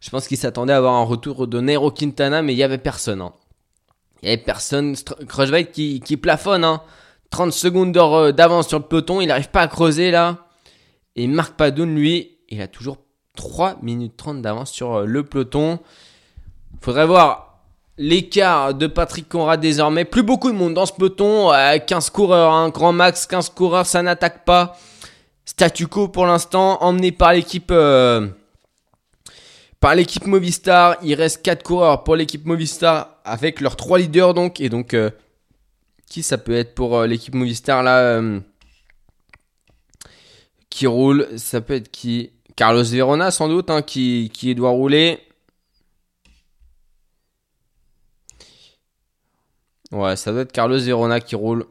[0.00, 2.76] Je pense qu'il s'attendait à avoir un retour de Nero Quintana, mais il n'y avait
[2.76, 3.22] personne.
[3.22, 3.32] hein.
[4.20, 4.94] Il n'y avait personne.
[5.26, 6.64] Kruijswijk qui, qui plafonne.
[6.64, 6.82] hein.
[7.30, 9.20] 30 secondes euh, d'avance sur le peloton.
[9.20, 10.46] Il n'arrive pas à creuser là.
[11.16, 12.98] Et Marc Padoun, lui, il a toujours
[13.36, 15.78] 3 minutes 30 d'avance sur euh, le peloton.
[16.80, 17.48] Faudrait voir
[17.98, 20.04] l'écart de Patrick Conrad désormais.
[20.04, 21.52] Plus beaucoup de monde dans ce peloton.
[21.52, 22.70] euh, 15 coureurs, hein.
[22.70, 24.76] grand max, 15 coureurs, ça n'attaque pas.
[25.44, 28.28] Statu quo pour l'instant, emmené par l'équipe euh,
[29.80, 30.96] par l'équipe Movistar.
[31.02, 34.60] Il reste 4 coureurs pour l'équipe Movistar avec leurs 3 leaders donc.
[34.60, 35.10] Et donc, euh,
[36.08, 38.40] qui ça peut être pour euh, l'équipe Movistar là euh,
[40.70, 42.32] qui roule Ça peut être qui?
[42.56, 45.20] Carlos Verona sans doute hein, qui, doit rouler.
[49.92, 51.66] Ouais, ça doit être Carlos Verona qui roule.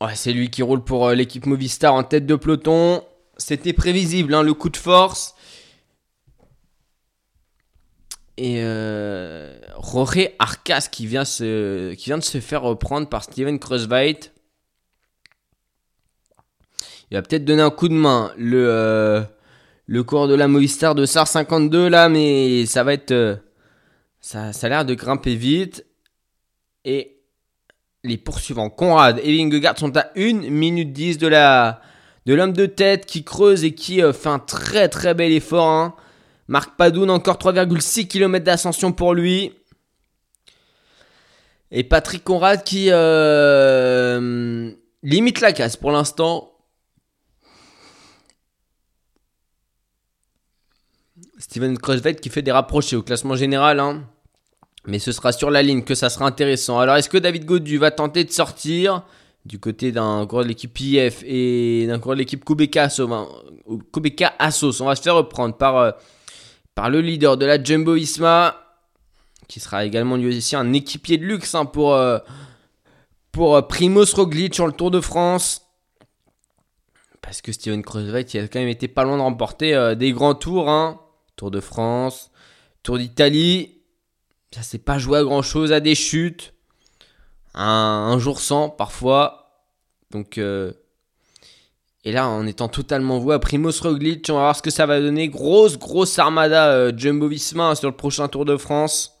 [0.00, 3.04] Ouais, c'est lui qui roule pour euh, l'équipe Movistar en tête de peloton.
[3.36, 5.34] C'était prévisible, hein, le coup de force.
[8.40, 11.26] Et euh, Jorge Arcas qui vient, de
[12.22, 14.30] se faire reprendre par Steven Kruijswijk.
[17.10, 18.32] Il va peut-être donner un coup de main.
[18.38, 23.10] Le, euh, cours de la Movistar de SAR 52 là, mais ça va être...
[23.10, 23.34] euh,
[24.20, 25.84] ça, ça a l'air de grimper vite.
[26.84, 27.18] Et
[28.04, 33.04] les poursuivants, Conrad et Vingegaard sont à 1 minute 10 de de l'homme de tête
[33.04, 35.66] qui creuse et qui euh, fait un très très bel effort.
[35.66, 35.96] hein.
[36.48, 39.52] Marc Padoun, encore 3,6 km d'ascension pour lui.
[41.70, 44.72] Et Patrick Conrad qui euh,
[45.02, 46.50] limite la casse pour l'instant.
[51.38, 53.80] Steven Kruijswijk qui fait des rapprochés au classement général.
[53.80, 54.04] hein.
[54.86, 56.78] Mais ce sera sur la ligne que ça sera intéressant.
[56.78, 59.04] Alors, est-ce que David Godu va tenter de sortir
[59.44, 62.84] du côté d'un coureur de l'équipe IF et d'un coureur de l'équipe Kubeka
[64.38, 64.80] Assos?
[64.80, 65.90] On va se faire reprendre par, euh,
[66.78, 68.54] par le leader de la Jumbo Visma,
[69.48, 72.20] qui sera également lui aussi un équipier de luxe hein, pour, euh,
[73.32, 75.62] pour euh, Primoz Roglic sur le Tour de France.
[77.20, 80.12] Parce que Steven Kruijswijk il a quand même été pas loin de remporter euh, des
[80.12, 80.70] grands tours.
[80.70, 81.00] hein.
[81.34, 82.30] Tour de France,
[82.84, 83.82] Tour d'Italie.
[84.52, 86.54] Ça s'est pas joué à grand chose, à des chutes.
[87.54, 89.64] Un, un jour sans, parfois.
[90.12, 90.72] Donc, euh,
[92.04, 94.86] et là, en étant totalement voué à Primoz Roglic, on va voir ce que ça
[94.86, 95.28] va donner.
[95.28, 99.18] Grosse, grosse armada euh, Jumbo Visma hein, sur le prochain Tour de France.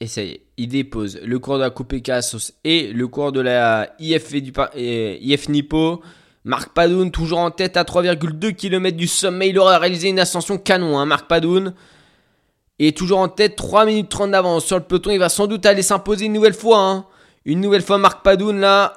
[0.00, 3.32] Et ça y est, il dépose le cours de la Coupe Cassos et le cours
[3.32, 6.02] de la IF, du, IF Nippo.
[6.44, 9.50] Marc Padoun toujours en tête à 3,2 km du sommet.
[9.50, 11.74] Il aura réalisé une ascension canon, hein, Marc Padoun.
[12.78, 15.10] Et toujours en tête, 3 minutes 30 d'avance sur le peloton.
[15.10, 16.78] Il va sans doute aller s'imposer une nouvelle fois.
[16.80, 17.06] hein.
[17.44, 18.94] Une nouvelle fois, Marc Padoun là.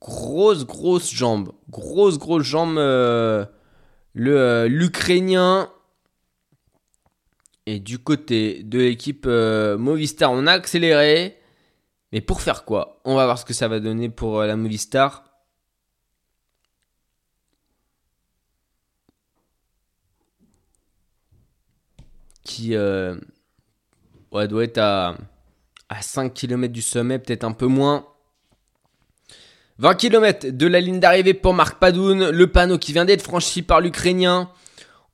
[0.00, 1.52] Grosse, grosse jambe.
[1.70, 2.78] Grosse, grosse jambe.
[2.78, 3.44] euh,
[4.18, 5.70] euh, L'Ukrainien.
[7.66, 11.36] Et du côté de l'équipe euh, Movistar, on a accéléré.
[12.12, 13.00] Mais pour faire quoi?
[13.04, 15.24] On va voir ce que ça va donner pour la Movistar.
[22.48, 23.14] Qui euh,
[24.32, 25.14] doit être à,
[25.90, 28.06] à 5 km du sommet, peut-être un peu moins.
[29.76, 32.30] 20 km de la ligne d'arrivée pour Marc Padoun.
[32.30, 34.48] Le panneau qui vient d'être franchi par l'Ukrainien.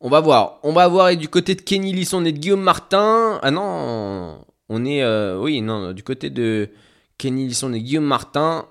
[0.00, 0.60] On va voir.
[0.62, 1.08] On va voir.
[1.08, 3.40] Et du côté de Kenny Lisson, on est de Guillaume Martin.
[3.42, 5.02] Ah non, on est.
[5.02, 6.70] euh, oui, non, du côté de
[7.18, 8.66] Kenny Lisson et Guillaume Martin.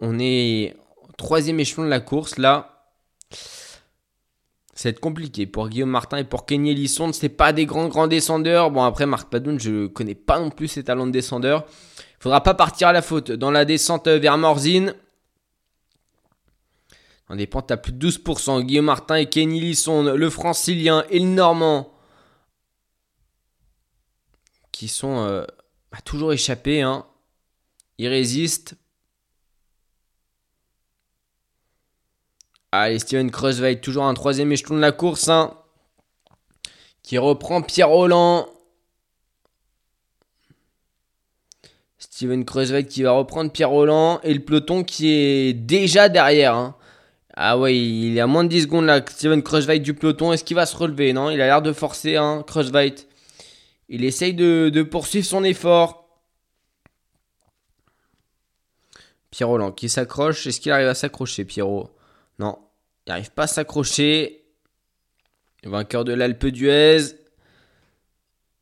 [0.00, 0.74] On est
[1.18, 2.75] troisième échelon de la course là.
[4.76, 7.10] Ça va être compliqué pour Guillaume Martin et pour Kenny Lisson.
[7.14, 8.70] C'est pas des grands grands descendeurs.
[8.70, 11.64] Bon après Marc Padoun, je connais pas non plus ses talents de descendeur.
[12.20, 14.94] Faudra pas partir à la faute dans la descente vers Morzine.
[17.30, 18.64] On des pentes à plus de 12%.
[18.64, 21.94] Guillaume Martin et Kenny Lisson, le francilien et le normand,
[24.72, 25.44] qui sont euh,
[25.90, 26.82] bah, toujours échappés.
[26.82, 27.06] Hein.
[27.96, 28.74] Ils résistent.
[32.72, 35.28] Allez, Steven Kruijswijk, toujours un troisième échelon de la course.
[35.28, 35.54] hein,
[37.02, 38.48] qui reprend Pierre Roland.
[41.98, 44.20] Steven Kruijswijk qui va reprendre Pierre Roland.
[44.22, 46.54] Et le peloton qui est déjà derrière.
[46.54, 46.76] hein.
[47.36, 50.32] Ah ouais, il est à moins de 10 secondes là, Steven Kruijswijk du peloton.
[50.32, 51.12] Est-ce qu'il va se relever?
[51.12, 52.44] Non, il a l'air de forcer, hein.
[53.88, 56.08] Il essaye de, de poursuivre son effort.
[59.30, 60.46] Pierre Roland qui s'accroche.
[60.46, 61.90] Est-ce qu'il arrive à s'accrocher, Pierrot?
[62.38, 62.58] Non,
[63.06, 64.44] il n'arrive pas à s'accrocher.
[65.64, 67.16] Vainqueur de l'Alpe d'Huez.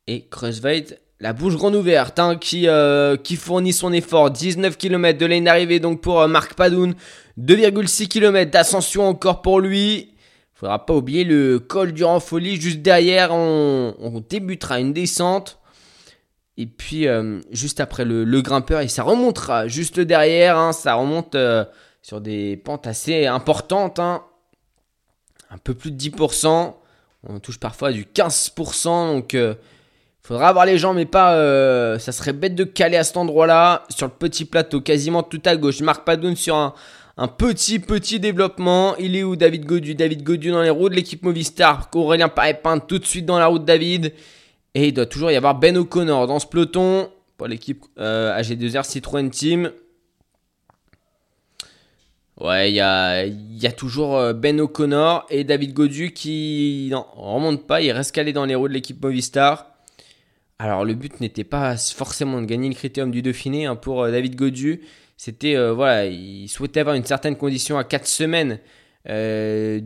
[0.07, 4.31] Et Kruijswijk, la bouche grande ouverte, hein, qui, euh, qui fournit son effort.
[4.31, 6.93] 19 km de ligne d'arrivée donc pour euh, Marc Padoun.
[7.39, 10.11] 2,6 km d'ascension encore pour lui.
[10.53, 12.59] Faudra pas oublier le col du Folie.
[12.61, 15.59] Juste derrière, on, débutera une descente.
[16.57, 20.57] Et puis, euh, juste après le, grimpeur, et ça remontera juste derrière.
[20.57, 21.35] Hein, ça remonte
[22.05, 23.97] sur des pentes assez importantes.
[23.97, 24.21] Hein.
[25.49, 26.75] un peu plus de 10%.
[27.27, 29.15] On touche parfois du 15%.
[29.15, 29.53] Donc, il euh,
[30.21, 31.97] faudra avoir les jambes, mais pas.
[31.97, 33.85] ça serait bête de caler à cet endroit-là.
[33.89, 35.81] Sur le petit plateau, quasiment tout à gauche.
[35.81, 38.95] Marc Padoun sur un, petit, petit développement.
[38.97, 39.95] Il est où David Godu?
[39.95, 41.89] David Godu dans les roues de l'équipe Movistar.
[41.95, 44.13] Aurélien Paré-Peint tout de suite dans la route David.
[44.75, 48.83] Et il doit toujours y avoir Ben O'Connor dans ce peloton pour l'équipe euh, AG2R
[48.83, 49.71] Citroën Team.
[52.41, 57.81] Ouais, il y a, toujours euh, Ben O'Connor et David Godu qui non, remonte pas,
[57.81, 59.67] il reste calé dans les roues de l'équipe Movistar.
[60.59, 64.11] Alors le but n'était pas forcément de gagner le critérium du Dauphiné hein, pour euh,
[64.11, 64.81] David Godu.
[65.17, 68.59] C'était, voilà, il souhaitait avoir une certaine condition à 4 semaines
[69.05, 69.79] de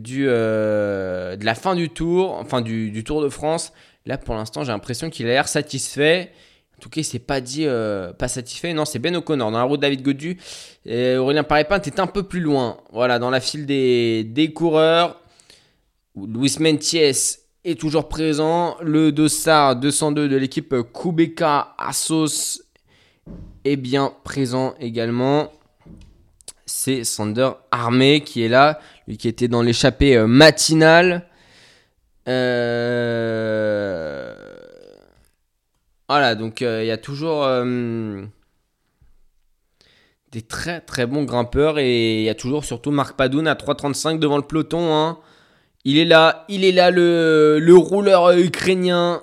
[1.44, 3.72] la fin du tour, enfin du Tour de France.
[4.06, 6.32] Là, pour l'instant, j'ai l'impression qu'il a l'air satisfait.
[6.80, 8.72] En tout cas, il s'est pas dit euh, pas satisfait.
[8.72, 10.38] Non, c'est Ben O'Connor dans la route David Godu.
[10.86, 12.78] Aurélien Parépin est un peu plus loin.
[12.90, 15.20] Voilà, dans la file des, des coureurs.
[16.16, 18.78] Luis Mentiès est toujours présent.
[18.80, 22.62] Le Dossard 202 de l'équipe Kubeka Assos
[23.66, 25.52] est bien présent également.
[26.64, 31.26] C'est Sander Armé qui est là, lui qui était dans l'échappée matinale.
[32.26, 33.60] Euh,
[36.10, 38.20] voilà, donc euh, il y a toujours euh,
[40.32, 44.18] des très très bons grimpeurs et il y a toujours surtout Marc Padoun à 3,35
[44.18, 44.92] devant le peloton.
[44.92, 45.18] Hein.
[45.84, 49.22] Il est là, il est là le, le rouleur ukrainien.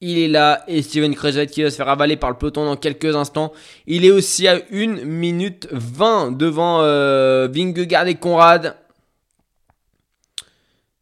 [0.00, 2.76] Il est là et Steven Kruijswijk qui va se faire avaler par le peloton dans
[2.76, 3.52] quelques instants.
[3.88, 6.78] Il est aussi à 1 minute 20 devant
[7.48, 8.76] Vingegaard et Conrad.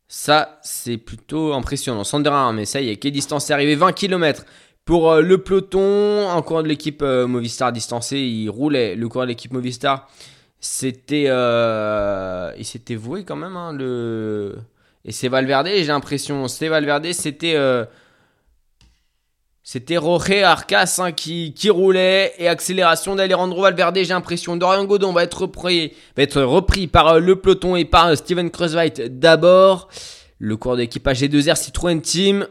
[0.09, 2.03] Ça, c'est plutôt impressionnant.
[2.03, 4.47] Sander mais ça y est, quelle distance est arrivé 20 km
[4.89, 6.31] pour euh, le peloton.
[6.31, 8.95] Un coureur de l'équipe euh, Movistar distancé, il roulait.
[8.95, 10.09] Le coureur de l'équipe Movistar,
[10.61, 11.27] c'était.
[11.29, 13.55] Euh, il s'était voué quand même.
[13.55, 14.57] Hein, le...
[15.05, 16.49] Et c'est Valverde, j'ai l'impression.
[16.49, 17.55] C'est Valverde, c'était.
[19.63, 24.57] C'était Roger Arcas hein, qui, qui, roulait et accélération d'Alejandro Valverde, j'ai l'impression.
[24.57, 29.19] Dorian Godon va être repris, va être repris par le peloton et par Steven Kruijswijk
[29.19, 29.91] d'abord.
[30.39, 32.47] Le cours d'équipage G2R Citroën Team.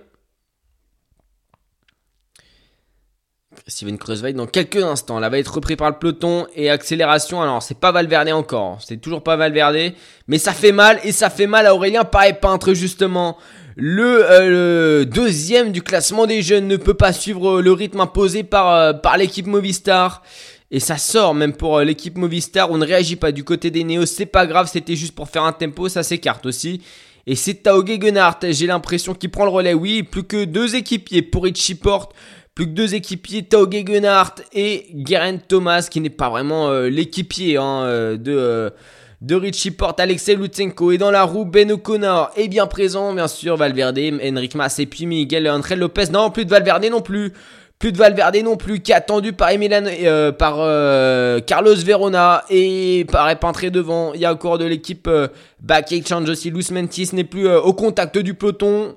[3.67, 5.19] Steven Kruijswijk dans quelques instants.
[5.19, 7.41] Là va être repris par le peloton et accélération.
[7.41, 9.93] Alors c'est pas Valverde encore, c'est toujours pas Valverde,
[10.27, 13.37] mais ça fait mal et ça fait mal à Aurélien Paris peintre justement.
[13.79, 18.73] Euh, le, deuxième du classement des jeunes ne peut pas suivre le rythme imposé par,
[18.73, 20.23] euh, par l'équipe Movistar.
[20.71, 22.71] Et ça sort même pour euh, l'équipe Movistar.
[22.71, 24.05] On ne réagit pas du côté des Néos.
[24.05, 25.89] C'est pas grave, c'était juste pour faire un tempo.
[25.89, 26.81] Ça s'écarte aussi.
[27.25, 28.51] Et c'est Tao Gegenhardt.
[28.51, 29.73] J'ai l'impression qu'il prend le relais.
[29.73, 32.13] Oui, plus que deux équipiers pour Richie Porte.
[32.57, 38.17] Plus que deux équipiers, Tao Gegenhardt et Geraint Thomas, qui n'est pas vraiment l'équipier hein,
[38.17, 38.73] de
[39.21, 43.27] de Richie Porte, Alexei Lutsenko et dans la roue Ben O'Connor est bien présent, bien
[43.27, 46.05] sûr, Valverde, Henrik Mas et puis Miguel André Lopez.
[46.11, 47.31] Non, plus de Valverde non plus.
[47.79, 53.05] Plus de Valverde non plus, qui attendu par, Emilan, euh, par euh, Carlos Verona et
[53.11, 54.13] par Epintré devant.
[54.15, 55.27] Il y a encore de l'équipe euh,
[55.61, 56.49] back exchange aussi.
[56.49, 58.95] Luis Mentis n'est plus au contact du peloton.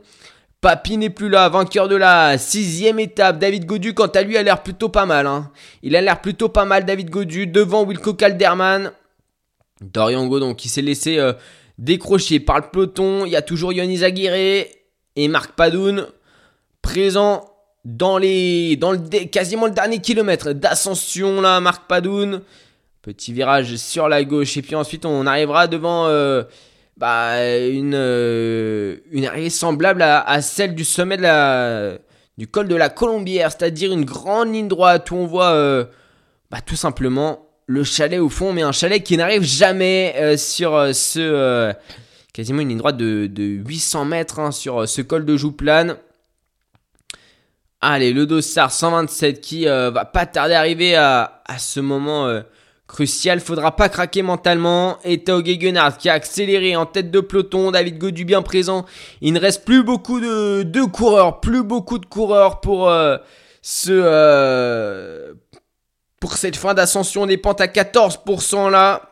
[0.60, 3.38] Papi n'est plus là, vainqueur de la sixième étape.
[3.38, 5.26] David Godu, quant à lui, a l'air plutôt pas mal.
[5.26, 5.50] Hein.
[5.82, 8.92] Il a l'air plutôt pas mal, David Godu, devant Wilco Calderman.
[9.80, 11.32] Dorian Godon qui s'est laissé euh,
[11.78, 13.24] décrocher par le peloton.
[13.24, 14.34] Il y a toujours Yonis Aguirre
[15.16, 16.06] et Marc Padoun
[16.82, 17.44] présents
[17.84, 22.42] dans les dans le quasiment le dernier kilomètre d'ascension là Marc Padoun
[23.02, 26.42] petit virage sur la gauche et puis ensuite on arrivera devant euh,
[27.00, 28.96] bah, une euh,
[29.26, 31.98] arrivée semblable à, celle du sommet de la
[32.38, 35.88] du col de la Colombière c'est-à-dire une grande ligne droite où on voit
[36.50, 40.74] bah, tout simplement le chalet au fond, mais un chalet qui n'arrive jamais euh, sur
[40.74, 41.20] euh, ce.
[41.20, 41.72] Euh,
[42.32, 45.96] quasiment une ligne droite de, 800 mètres hein, sur ce col de Jouplane.
[47.80, 52.28] Allez, le Dossard 127 qui va pas tarder à arriver à, ce moment
[52.90, 54.98] Crucial, faudra pas craquer mentalement.
[55.04, 57.70] Et Tao Gegenhardt qui a accéléré en tête de peloton.
[57.70, 58.84] David Godu bien présent.
[59.20, 63.16] Il ne reste plus beaucoup de, coureurs, plus beaucoup de coureurs pour euh,
[63.62, 65.34] ce euh,
[66.18, 69.02] pour cette fin d'ascension des pentes à 14% là.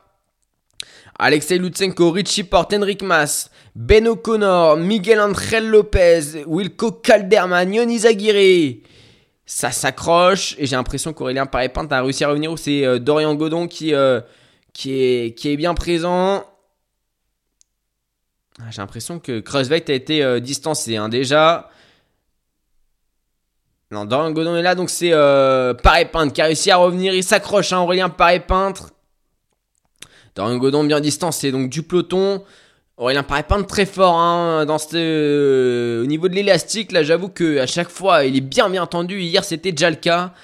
[1.21, 8.79] Alexei Lutsenko, Richie Porte, Henrik Mas, Ben O'Connor, Miguel Angel Lopez, Wilco Calderman, Yoni Zaguirre.
[9.51, 12.57] Ça s'accroche et j'ai l'impression qu'Aurélien Paré-Pinte a réussi à revenir.
[12.59, 14.21] C'est euh, Dorian Godon qui, euh,
[14.75, 16.45] qui, est, bien présent.
[18.61, 21.71] Ah, j'ai l'impression que Kreuzveit a été euh, distancé hein, déjà.
[23.91, 25.13] Non, Dorian Godon est là, donc c'est
[25.83, 27.15] Paré-Pinte qui a réussi à revenir.
[27.15, 28.91] Il s'accroche, hein, Aurélien Paré-Peintre.
[30.35, 32.45] Dorian Godon bien distancé, donc du peloton.
[32.99, 36.91] Aurélien Paré-Peintre très fort hein, dans ce, euh, au niveau de l'élastique.
[36.91, 39.21] Là, j'avoue que à chaque fois, il est bien bien tendu.
[39.21, 40.35] Hier, c'était déjà le cas.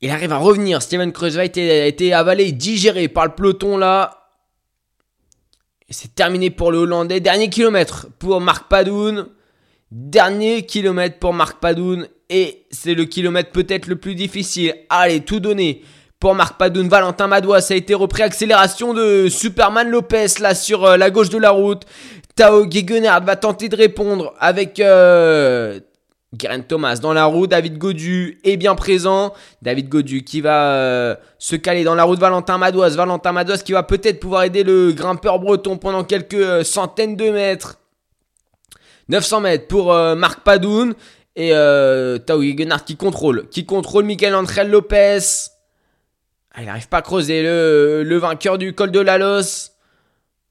[0.00, 0.80] Il arrive à revenir.
[0.80, 4.30] Steven Kreuzveit a été, avalé, digéré par le peloton là.
[5.90, 7.20] C'est terminé pour le Hollandais.
[7.20, 9.26] Dernier kilomètre pour Marc Padoun.
[9.90, 12.08] Dernier kilomètre pour Marc Padoun.
[12.30, 14.74] Et c'est le kilomètre peut-être le plus difficile.
[14.88, 15.82] Allez, tout donné
[16.20, 16.88] pour Marc Padoun.
[16.88, 18.22] Valentin Madois, a été repris.
[18.22, 21.82] Accélération de Superman Lopez là sur euh, la gauche de la route.
[22.36, 25.80] Tao Gegenhardt va tenter de répondre avec euh,
[26.34, 27.46] Guerin Thomas dans la roue.
[27.46, 29.32] David Godu est bien présent.
[29.62, 32.18] David Godu qui va euh, se caler dans la route.
[32.18, 32.90] Valentin Madois.
[32.90, 37.30] Valentin Madois qui va peut-être pouvoir aider le grimpeur breton pendant quelques euh, centaines de
[37.30, 37.78] mètres.
[39.08, 40.94] 900 mètres pour Marc Padoun.
[41.36, 41.50] Et
[42.26, 43.48] Tao Gegenhardt qui contrôle.
[43.48, 45.20] Qui contrôle Miguel Angel Lopez.
[46.56, 49.72] Ah, il n'arrive pas à creuser le, le vainqueur du col de la Los.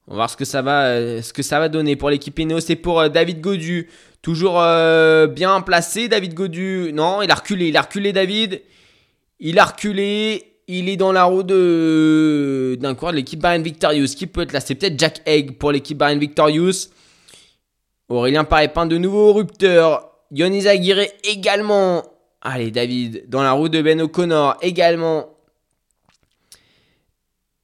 [0.06, 2.38] On va voir ce que ça va, euh, ce que ça va donner pour l'équipe
[2.38, 2.60] Ineos.
[2.60, 3.88] C'est pour euh, David Godu.
[4.22, 6.92] Toujours euh, bien placé, David Godu.
[6.94, 7.68] Non, il a reculé.
[7.68, 8.62] Il a reculé, David.
[9.40, 10.52] Il a reculé.
[10.68, 14.14] Il est dans la roue de d'un coureur de l'équipe Bahrain Victorious.
[14.16, 16.88] Qui peut être là C'est peut-être Jack Egg pour l'équipe Bahrain Victorious.
[18.08, 20.08] Aurélien Paré-Peint de nouveau au rupteur.
[20.30, 22.04] Yonis Aguirre également.
[22.42, 23.28] Allez, David.
[23.28, 25.35] Dans la roue de Ben O'Connor également.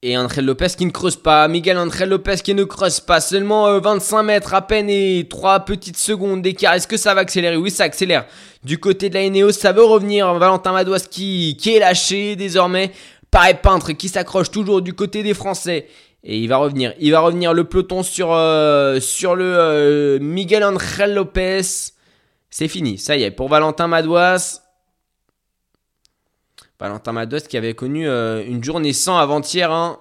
[0.05, 1.47] Et Angel Lopez qui ne creuse pas.
[1.47, 3.21] Miguel Angel Lopez qui ne creuse pas.
[3.21, 6.73] Seulement euh, 25 mètres à peine et 3 petites secondes d'écart.
[6.73, 7.55] Est-ce que ça va accélérer?
[7.55, 8.25] Oui, ça accélère.
[8.65, 10.33] Du côté de la Ineos, ça veut revenir.
[10.33, 12.91] Valentin Madouas qui, qui est lâché désormais.
[13.31, 15.87] Pareil peintre qui s'accroche toujours du côté des Français.
[16.25, 16.93] Et il va revenir.
[16.99, 21.61] Il va revenir le peloton sur, euh, sur le euh, Miguel Angel Lopez.
[22.49, 22.97] C'est fini.
[22.97, 23.31] Ça y est.
[23.31, 24.62] Pour Valentin Madouas.
[26.83, 29.71] Valentin Mados qui avait connu euh, une journée sans avant-hier.
[29.71, 29.99] hein.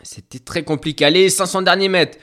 [0.00, 1.04] C'était très compliqué.
[1.04, 2.18] Allez, 500 derniers mètres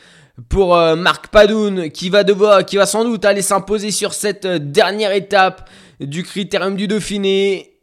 [0.48, 4.46] pour euh, Marc Padoun qui va devoir, qui va sans doute aller s'imposer sur cette
[4.46, 5.70] euh, dernière étape
[6.00, 7.82] du critérium du Dauphiné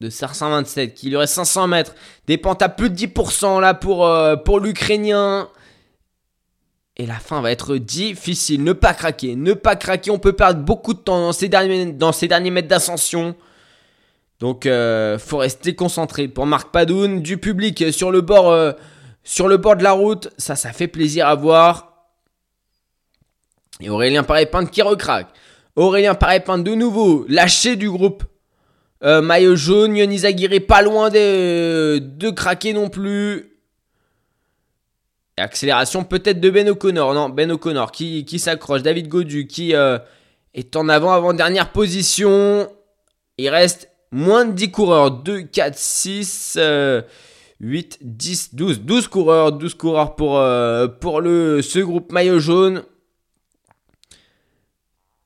[0.00, 0.94] de 527.
[0.94, 1.94] Qui lui reste 500 mètres.
[2.26, 5.50] Des pentes à plus de 10% là pour, l'Ukrainien.
[6.96, 8.64] Et la fin va être difficile.
[8.64, 9.36] Ne pas craquer.
[9.36, 10.10] Ne pas craquer.
[10.10, 11.32] On peut perdre beaucoup de temps dans
[12.12, 13.36] ces derniers mètres d'ascension.
[14.40, 16.28] Donc, euh, faut rester concentré.
[16.28, 18.72] Pour Marc Padoun, du public sur le bord, euh,
[19.22, 22.08] sur le bord de la route, ça, ça fait plaisir à voir.
[23.80, 25.28] Et Aurélien Paré-Pinte qui recraque.
[25.76, 28.24] Aurélien Paré-Pinte de nouveau, lâché du groupe.
[29.02, 30.22] Euh, maillot jaune, Yonis
[30.60, 33.50] pas loin de, de craquer non plus.
[35.36, 37.12] Accélération peut-être de Ben O'Connor.
[37.12, 38.82] Non, Ben O'Connor qui, s'accroche.
[38.82, 39.98] David Godu qui euh,
[40.54, 42.68] est en avant, avant dernière position.
[43.36, 45.10] Il reste moins de 10 coureurs.
[45.10, 47.02] 2, 4, 6, euh,
[47.60, 48.80] 8, 10, 12.
[48.80, 49.52] 12 coureurs.
[49.52, 50.88] 12 coureurs pour, euh,
[51.62, 52.82] ce groupe maillot jaune.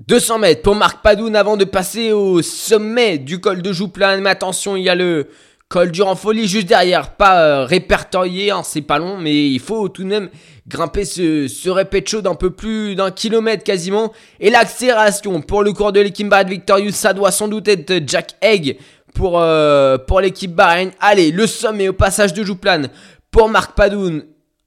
[0.06, 4.22] 200 mètres pour Marc Padoun avant de passer au sommet du col de Jouplane.
[4.22, 5.28] Mais attention, il y a le
[5.68, 7.14] col du Renfoli juste derrière.
[7.16, 10.30] Pas euh, répertorié, hein, c'est pas long, mais il faut tout de même
[10.68, 14.12] grimper ce, ce répète d'un peu plus d'un kilomètre quasiment.
[14.38, 18.36] Et l'accélération pour le cours de l'équipe Bahrain Victorious, ça doit sans doute être Jack
[18.42, 18.78] Egg
[19.14, 20.90] pour, euh, pour l'équipe Bahreïn.
[21.00, 22.90] Allez, le sommet au passage de Jouplane
[23.30, 24.24] pour Marc Padoun.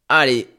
[0.10, 0.50] Allez,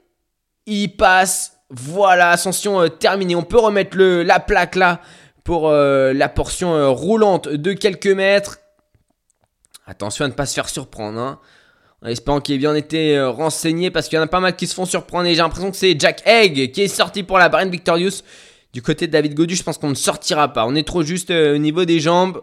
[0.66, 1.58] il passe.
[1.68, 3.34] Voilà, ascension euh, terminée.
[3.34, 5.00] On peut remettre le, la plaque là
[5.42, 8.58] pour euh, la portion roulante de quelques mètres.
[9.86, 11.18] Attention à ne pas se faire surprendre.
[11.18, 11.40] Hein.
[12.02, 14.56] En espérant qu'il ait bien été euh, renseigné parce qu'il y en a pas mal
[14.56, 15.26] qui se font surprendre.
[15.26, 18.22] Et j'ai l'impression que c'est Jack Egg qui est sorti pour la Bahrain Victorious.
[18.72, 20.66] Du côté de David Godu, je pense qu'on ne sortira pas.
[20.66, 22.42] On est trop juste euh, au niveau des jambes.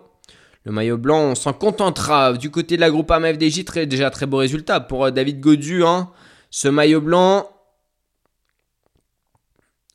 [0.64, 2.34] Le maillot blanc, on s'en contentera.
[2.34, 5.84] Du côté de la groupe AMFDJ, très, déjà très beau résultat pour euh, David Godu.
[5.84, 6.10] Hein.
[6.52, 7.50] Ce maillot blanc,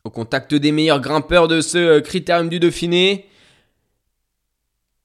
[0.05, 3.27] au contact des meilleurs grimpeurs de ce critérium du Dauphiné.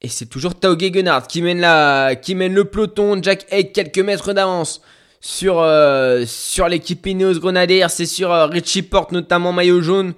[0.02, 3.22] Et c'est toujours Tao Gegenhardt qui mène, la, qui mène le peloton.
[3.22, 4.80] Jack Egg, quelques mètres d'avance
[5.20, 7.86] sur, euh, sur l'équipe Ineos Grenadiers.
[7.90, 10.14] C'est sur euh, Richie Porte, notamment maillot jaune.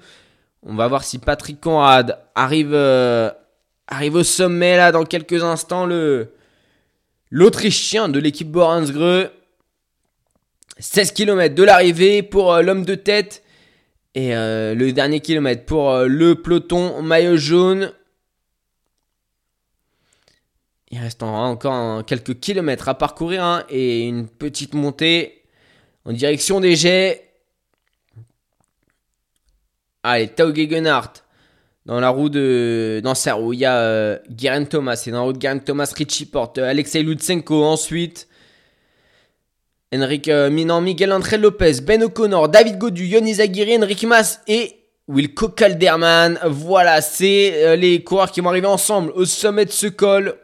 [0.63, 3.31] On va voir si Patrick Conrad arrive, euh,
[3.89, 5.85] arrive au sommet là dans quelques instants.
[5.85, 6.33] Le,
[7.31, 9.31] l'Autrichien de l'équipe Boransgreux.
[10.79, 13.43] 16 km de l'arrivée pour l'homme de tête.
[14.15, 17.93] Et le dernier kilomètre pour le peloton maillot jaune.
[20.93, 25.43] Il reste encore quelques kilomètres à parcourir hein, et une petite montée
[26.05, 27.33] en direction des jets.
[30.03, 31.23] Allez, Tao Gegenhardt
[31.87, 34.19] dans la roue de dans sa roue, il y a euh,
[34.71, 38.29] Thomas et dans la roue de Guerin Thomas Richie Porte, Alexei Lutsenko ensuite.
[39.95, 44.77] Enric euh, Minan, Miguel André Lopez, Ben O'Connor, David Godu, Yonis Aguirre, Enric Mas et
[45.07, 46.39] Wilco Calderman.
[46.47, 50.39] Voilà, c'est euh, les coureurs qui vont arriver ensemble au sommet de ce col.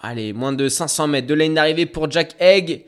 [0.00, 2.84] Allez, moins de 500 mètres de ligne d'arrivée pour Jack Egg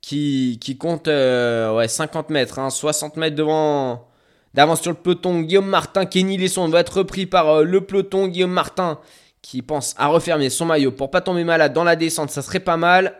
[0.00, 4.08] qui, qui compte euh, ouais, 50 mètres, hein, 60 mètres devant
[4.54, 5.40] d'avance sur le peloton.
[5.40, 8.28] Guillaume Martin, Kenny Lesson va être repris par euh, le peloton.
[8.28, 8.98] Guillaume Martin
[9.42, 12.60] qui pense à refermer son maillot pour pas tomber malade dans la descente, ça serait
[12.60, 13.14] pas mal.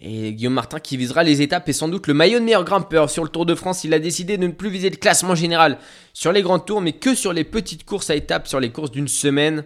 [0.00, 3.10] Et Guillaume Martin qui visera les étapes et sans doute le maillot de meilleur grimpeur
[3.10, 3.82] sur le Tour de France.
[3.82, 5.78] Il a décidé de ne plus viser le classement général
[6.12, 8.92] sur les grands tours, mais que sur les petites courses à étapes, sur les courses
[8.92, 9.64] d'une semaine.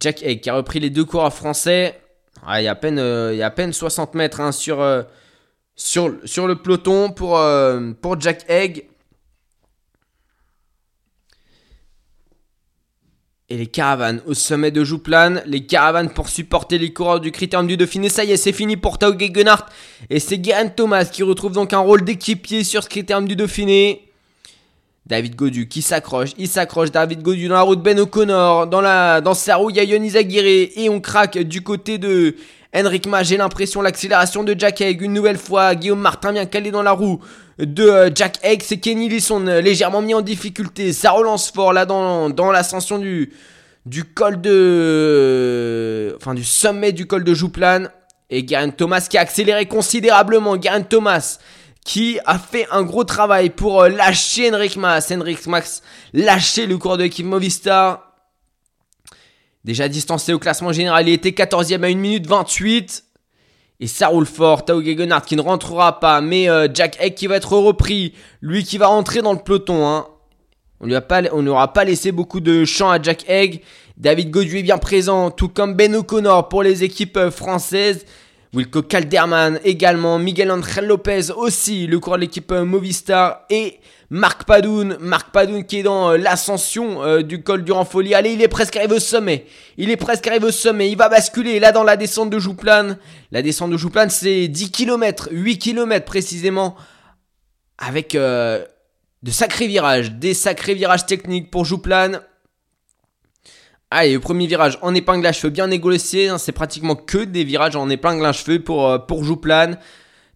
[0.00, 2.00] Jack Egg qui a repris les deux coureurs français.
[2.48, 4.80] Il, y a à peine, euh, il y a à peine 60 mètres hein, sur,
[4.80, 5.02] euh,
[5.76, 8.86] sur, le peloton pour, euh, Jack Egg.
[13.50, 15.42] Et les caravanes au sommet de Jouplane.
[15.46, 18.08] Les caravanes pour supporter les coureurs du Critérium du Dauphiné.
[18.08, 19.66] Ça y est, c'est fini pour Tao Gegenhardt.
[20.08, 24.13] Et c'est Guerin Thomas qui retrouve donc un rôle d'équipier sur ce Critérium du Dauphiné.
[25.06, 29.20] David Godu qui s'accroche, il s'accroche, David Godu dans la route Ben O'Connor, dans, la,
[29.20, 32.36] dans sa roue il y a Yonis et on craque du côté de
[32.74, 36.70] Henrik Ma, j'ai l'impression l'accélération de Jack Egg une nouvelle fois, Guillaume Martin bien calé
[36.70, 37.20] dans la roue
[37.58, 41.74] de euh, Jack Egg, c'est Kenny Lisson euh, légèrement mis en difficulté, ça relance fort
[41.74, 43.30] là dans, dans l'ascension du,
[43.84, 46.16] du col de...
[46.16, 47.90] enfin du sommet du col de Jouplane
[48.30, 51.38] et Garen Thomas qui a accéléré considérablement, Garen Thomas
[51.84, 55.12] qui a fait un gros travail pour euh, lâcher Henrik Mas.
[55.12, 55.82] Henrik Max
[56.14, 58.12] lâcher le cours de l'équipe Movistar.
[59.64, 63.04] Déjà distancé au classement général, il était 14e à 1 minute 28.
[63.80, 64.64] Et ça roule fort.
[64.64, 66.20] Tao Gegenhardt qui ne rentrera pas.
[66.20, 68.14] Mais euh, Jack Egg qui va être repris.
[68.40, 69.86] Lui qui va rentrer dans le peloton.
[69.86, 70.06] Hein.
[70.80, 73.62] On lui aura pas laissé beaucoup de champ à Jack Egg.
[73.96, 75.30] David Godu est bien présent.
[75.30, 78.06] Tout comme Ben O'Connor pour les équipes euh, françaises.
[78.54, 84.44] Wilco Calderman également, Miguel Angel Lopez aussi, le coureur de l'équipe euh, Movistar et Marc
[84.44, 88.14] Padoun, Marc Padoun qui est dans euh, l'ascension euh, du col du Renfoli.
[88.14, 89.46] Allez, il est presque arrivé au sommet.
[89.76, 90.88] Il est presque arrivé au sommet.
[90.88, 92.96] Il va basculer là dans la descente de Jouplane.
[93.32, 96.76] La descente de Jouplane, c'est 10 km, 8 km précisément,
[97.76, 102.20] avec de sacrés virages, des sacrés virages techniques pour Jouplane.
[103.90, 106.28] Allez, le premier virage en épingle à cheveux bien négocié.
[106.28, 109.78] Hein, c'est pratiquement que des virages en épingle à cheveux pour, euh, Jouplane.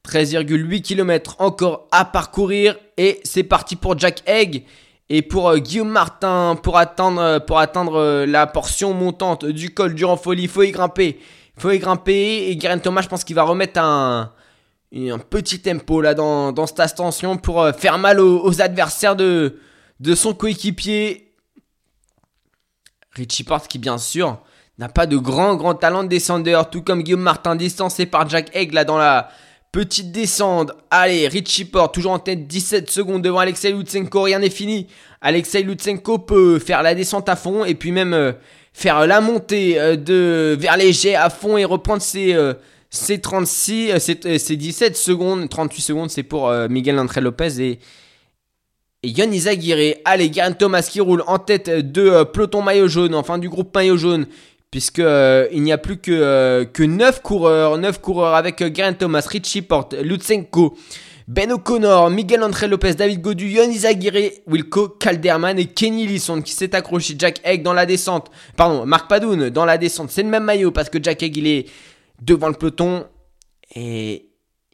[0.07, 2.77] 13,8 km encore à parcourir.
[2.97, 4.65] Et c'est parti pour Jack Egg.
[5.09, 10.43] Et pour euh, Guillaume Martin, pour atteindre, euh, la portion montante du col du Renfoli,
[10.45, 11.19] il faut y grimper.
[11.57, 12.49] Il faut y grimper.
[12.49, 14.33] Et Guérin Thomas, je pense qu'il va remettre un,
[15.31, 19.59] petit tempo là dans, dans cette ascension pour faire mal aux, adversaires de
[20.15, 21.28] son coéquipier.
[23.19, 24.39] Richie Porte qui bien sûr
[24.79, 28.55] n'a pas de grand grand talent de descendeur, tout comme Guillaume Martin distancé par Jack
[28.55, 29.29] Egg là dans la
[29.73, 30.73] petite descente.
[30.91, 34.87] Allez, Richie Porte toujours en tête 17 secondes devant Alexei Lutsenko, rien n'est fini.
[35.21, 38.33] Alexei Lutsenko peut faire la descente à fond et puis même euh,
[38.73, 42.55] faire la montée euh, de vers les jets à fond et reprendre ses, euh,
[42.89, 47.79] ses 36, ses, 17 secondes, 38 secondes, c'est pour Miguel André Lopez et
[49.03, 49.97] et Yann Izaguirre.
[50.05, 53.75] Allez, Garen Thomas qui roule en tête de euh, peloton maillot jaune, enfin du groupe
[53.75, 54.27] maillot jaune,
[54.71, 58.97] puisque euh, il n'y a plus que, euh, que 9 coureurs, 9 coureurs avec Garen
[58.97, 60.77] Thomas, Richie Porte, Lutsenko,
[61.29, 66.53] Ben O'Connor, Miguel André Lopez, David Godu, Yann Izaguirre, Wilco Calderman et Kenny Lisson qui
[66.53, 67.15] s'est accroché.
[67.19, 70.73] Jack Egg dans la descente, pardon, Marc Padoun dans la descente, c'est le même maillot
[70.73, 71.67] parce que Jack Egg il est
[72.21, 73.05] devant le peloton.
[73.75, 74.28] Et,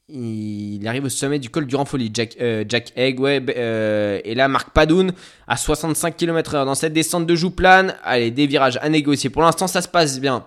[0.09, 2.11] il arrive au sommet du col du Renfoli.
[2.13, 3.43] Jack, euh, Jack Egg, ouais.
[3.57, 5.13] Euh, et là, Marc Padoun
[5.47, 7.97] à 65 km/h dans cette descente de Jouplane.
[8.03, 9.31] Allez, des virages à négocier.
[9.31, 10.47] Pour l'instant, ça se passe bien.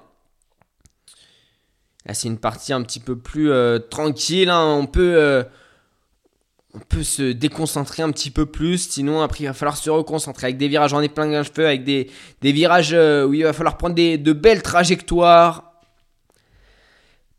[2.06, 4.50] Là, c'est une partie un petit peu plus euh, tranquille.
[4.50, 4.78] Hein.
[4.80, 5.44] On peut.
[7.02, 8.90] se déconcentrer un petit peu plus.
[8.90, 12.12] Sinon, après, il va falloir se reconcentrer avec des virages en épingle feu, avec des,
[12.44, 15.67] virages où il va falloir prendre de belles trajectoires.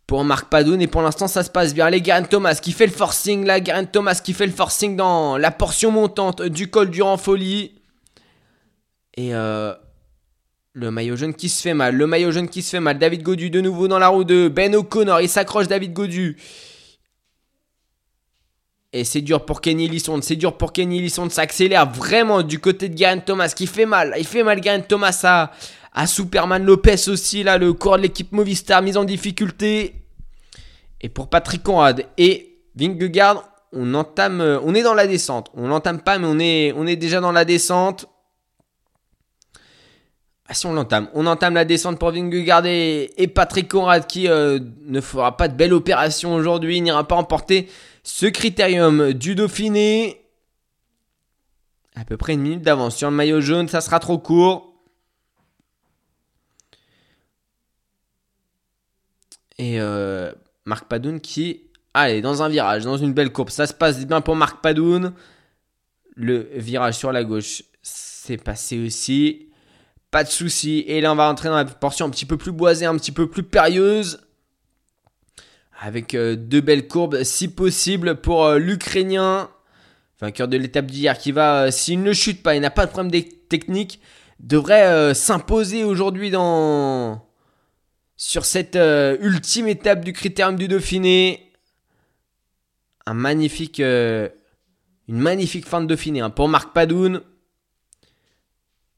[0.08, 1.90] Pour Marc Padoun, et pour l'instant, ça se passe bien.
[1.90, 5.36] Les Garen Thomas qui fait le forcing, la Garen Thomas qui fait le forcing dans
[5.36, 7.74] la portion montante du col du Folie.
[9.18, 9.74] Et euh,
[10.72, 11.94] le maillot jaune qui se fait mal.
[11.94, 12.98] Le maillot jaune qui se fait mal.
[12.98, 15.20] David Godu de nouveau dans la roue de Ben O'Connor.
[15.20, 16.38] Il s'accroche David Godu.
[18.94, 20.20] Et c'est dur pour Kenny Lisson.
[20.22, 21.28] C'est dur pour Kenny Lisson.
[21.28, 24.14] Ça accélère vraiment du côté de Garen Thomas qui fait mal.
[24.18, 25.52] Il fait mal Garen Thomas à,
[25.98, 27.42] à Superman Lopez aussi.
[27.42, 29.96] Là, le corps de l'équipe Movistar mise en difficulté.
[31.00, 34.60] Et pour Patrick Conrad et Vingegaard, on entame.
[34.62, 35.50] On est dans la descente.
[35.54, 38.06] On l'entame pas, mais on est, on est déjà dans la descente.
[40.46, 44.60] Ah, si on l'entame, on entame la descente pour Vingegaard et, Patrick Conrad qui euh,
[44.86, 47.68] ne fera pas de belle opération aujourd'hui, n'ira pas emporter
[48.04, 50.22] ce critérium du Dauphiné.
[51.96, 54.67] À peu près une minute d'avance sur le maillot jaune, ça sera trop court.
[59.58, 60.32] Et euh,
[60.64, 61.62] Marc Padoun qui,
[61.94, 65.12] allez, dans un virage, dans une belle courbe, ça se passe bien pour Marc Padoun.
[66.14, 69.48] Le virage sur la gauche, c'est passé aussi.
[70.10, 70.84] Pas de souci.
[70.86, 73.12] Et là, on va rentrer dans la portion un petit peu plus boisée, un petit
[73.12, 74.20] peu plus périlleuse.
[75.80, 79.48] Avec euh, deux belles courbes, si possible, pour euh, l'Ukrainien,
[80.20, 82.90] vainqueur de l'étape d'hier, qui va, euh, s'il ne chute pas, il n'a pas de
[82.90, 84.00] problème technique,
[84.40, 87.27] devrait s'imposer aujourd'hui dans
[88.18, 88.76] sur cette
[89.20, 91.50] ultime étape du critérium du Dauphiné.
[93.06, 94.30] Un magnifique, une
[95.08, 97.22] magnifique fin de Dauphiné hein, pour Marc Padoun.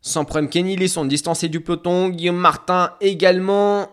[0.03, 2.09] Sans problème, Kenny Lisson distancé du peloton.
[2.09, 3.89] Guillaume Martin également.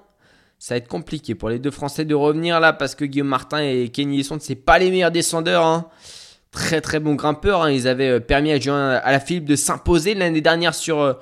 [0.60, 3.62] Ça va être compliqué pour les deux Français de revenir là parce que Guillaume Martin
[3.62, 5.66] et Kenny Lisson, c'est pas les meilleurs descendeurs.
[5.66, 5.90] Hein.
[6.52, 7.64] Très très bons grimpeurs.
[7.64, 7.72] Hein.
[7.72, 11.14] Ils avaient euh, permis à la Philippe de s'imposer l'année dernière sur, euh,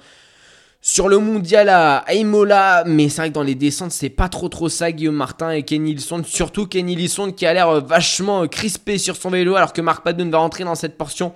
[0.88, 2.84] sur le mondial à Imola.
[2.86, 5.64] Mais c'est vrai que dans les descentes, c'est pas trop trop ça, Guillaume Martin et
[5.64, 6.24] Kenny Lisson.
[6.24, 10.30] Surtout Kenny Lisson qui a l'air vachement crispé sur son vélo alors que Marc Padon
[10.30, 11.34] va rentrer dans cette portion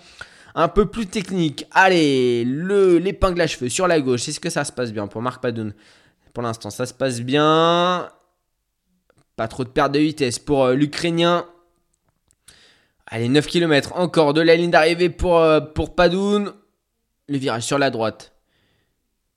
[0.54, 1.66] un peu plus technique.
[1.72, 4.30] Allez, l'épingle à cheveux sur la gauche.
[4.30, 5.74] Est-ce que ça se passe bien pour Marc Padoun
[6.32, 8.08] Pour l'instant, ça se passe bien.
[9.36, 11.48] Pas trop de perte de vitesse pour euh, l'Ukrainien.
[13.08, 16.54] Allez, 9 km encore de la ligne d'arrivée pour, euh, pour Padoun.
[17.28, 18.39] Le virage sur la droite.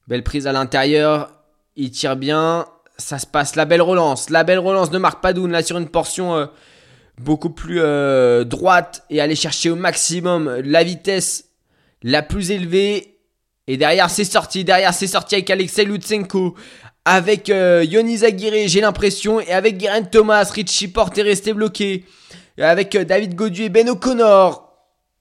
[0.09, 1.31] Belle prise à l'intérieur.
[1.77, 2.67] Il tire bien.
[2.99, 3.57] Ça se passe.
[3.57, 4.31] La belle relance.
[4.31, 6.37] La belle relance de Marc Padoun là sur une portion.
[6.37, 6.47] Euh,
[7.21, 11.47] beaucoup plus euh, droite et aller chercher au maximum la vitesse
[12.03, 13.19] la plus élevée.
[13.69, 16.57] Et derrière c'est sorti, derrière c'est sorti avec Alexei Lutsenko,
[17.05, 18.19] avec euh, Yoni
[18.67, 22.05] j'ai l'impression, et avec Geraint Thomas, Richie Porte est resté bloqué,
[22.59, 24.69] avec euh, David Godu et Ben O'Connor.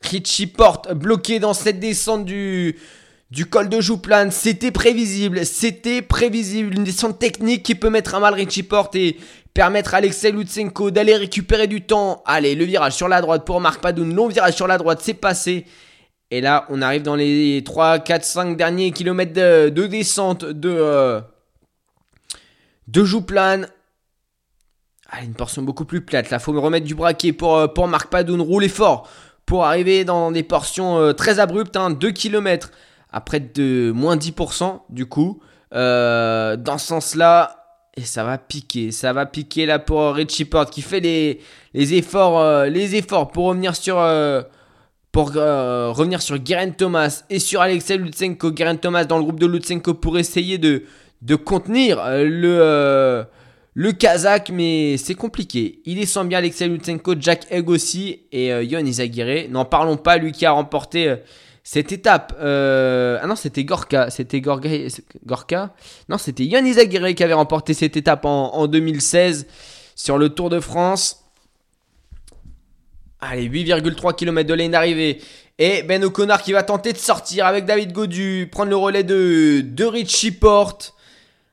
[0.04, 2.80] Richie Porte bloqué dans cette descente du,
[3.32, 4.30] du col de Jouplane.
[4.30, 6.76] C'était prévisible, c'était prévisible.
[6.76, 9.18] Une descente technique qui peut mettre à mal Richie Porte et
[9.54, 12.22] permettre à Alexei Lutsenko d'aller récupérer du temps.
[12.26, 14.14] Allez, le virage sur la droite pour Marc Padoun.
[14.14, 15.66] Long virage sur la droite, c'est passé.
[16.30, 21.20] Et là, on arrive dans les 3, 4, 5 derniers kilomètres de, descente de, euh,
[22.88, 23.68] de Jouplane.
[25.10, 26.30] Allez, une portion beaucoup plus plate.
[26.30, 28.40] Là, faut me remettre du braquet pour, euh, pour Marc Padoun.
[28.40, 29.10] Rouler fort
[29.46, 31.74] pour arriver dans des portions euh, très abruptes.
[31.74, 32.58] 2 hein.
[33.12, 35.40] À près de moins 10% du coup.
[35.72, 37.62] dans ce sens-là,
[37.98, 41.40] et ça va piquer, ça va piquer là pour Richie Porte qui fait les,
[41.74, 44.42] les efforts, euh, les efforts pour revenir sur, euh,
[45.12, 48.56] pour euh, revenir sur Geraint Thomas et sur Alexei Lutsenko.
[48.56, 50.84] Geraint Thomas dans le groupe de Lutsenko pour essayer de,
[51.22, 53.26] de contenir le,
[53.74, 55.82] le Kazakh, mais c'est compliqué.
[55.86, 59.50] Il descend bien Alexei Lutsenko, Jack Egg aussi et Yon Izagirre.
[59.50, 61.18] N'en parlons pas, lui qui a remporté
[61.64, 65.74] cette étape, euh, ah non, c'était Gorka, c'était Gorka,
[66.10, 69.46] non, c'était Yann Izaguirre qui avait remporté cette étape en, 2016
[69.96, 71.24] sur le Tour de France.
[73.20, 75.22] Allez, 8,3 km de ligne d'arrivée.
[75.60, 79.62] Et Ben O'Connor qui va tenter de sortir avec David Godu, prendre le relais de,
[79.64, 80.96] de Richie Porte.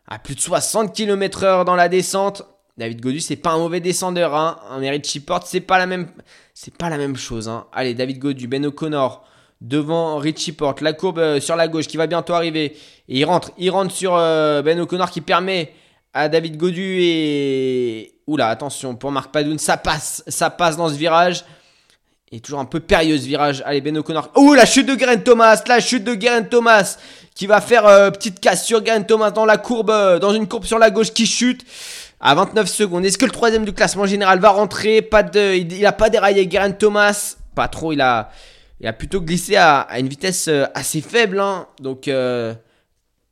[0.07, 2.43] À plus de 60 km/h dans la descente.
[2.79, 4.59] David Godu, c'est pas un mauvais descendeur, hein.
[4.81, 6.09] Mais Richie Porte, c'est pas la même,
[6.55, 7.67] c'est pas la même chose, hein.
[7.73, 9.29] Allez, David Godu, Ben O'Connor
[9.61, 10.81] devant Richie Porte.
[10.81, 12.77] La courbe euh, sur la gauche qui va bientôt arriver.
[13.09, 15.73] Et il rentre, il rentre sur euh, Ben O'Connor qui permet
[16.15, 18.15] à David Godu et...
[18.27, 21.45] Oula, attention, pour Marc Padoun, ça passe, ça passe dans ce virage.
[22.31, 23.63] Et toujours un peu périlleux ce virage.
[23.65, 24.31] Allez, Ben O'Connor.
[24.35, 26.99] Oh, la chute de Geraint Thomas, la chute de Geraint Thomas
[27.35, 30.65] qui va faire euh, petite casse sur Geraint Thomas dans la courbe, dans une courbe
[30.65, 31.65] sur la gauche qui chute
[32.21, 33.07] à 29 secondes.
[33.07, 35.01] Est-ce que le troisième du classement général va rentrer?
[35.01, 37.93] Pas de, il, n'a pas déraillé Geraint Thomas pas trop.
[37.93, 38.31] Il a,
[38.81, 41.41] il a plutôt glissé à, une vitesse euh, assez faible.
[41.41, 41.67] hein.
[41.81, 42.55] Donc, euh,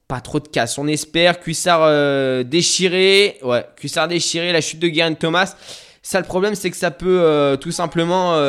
[0.09, 0.79] pas trop de casse.
[0.79, 1.41] On espère.
[1.41, 3.39] Cuissard euh, déchiré.
[3.43, 4.53] Ouais, Cuissard déchiré.
[4.53, 5.55] La chute de Guerin Thomas.
[6.03, 8.41] Ça, le problème, c'est que ça peut tout simplement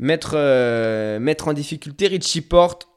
[0.00, 2.88] mettre, en difficulté Richie Porte.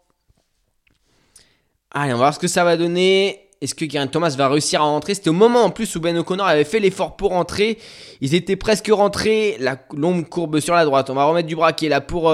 [1.92, 3.48] Allez, on va voir ce que ça va donner.
[3.62, 5.14] Est-ce que Geraint Thomas va réussir à rentrer?
[5.14, 7.78] C'était au moment en plus où Ben O'Connor avait fait l'effort pour rentrer.
[8.22, 9.56] Ils étaient presque rentrés.
[9.60, 11.12] La longue courbe sur la droite.
[11.12, 12.34] On va remettre du braquet là pour,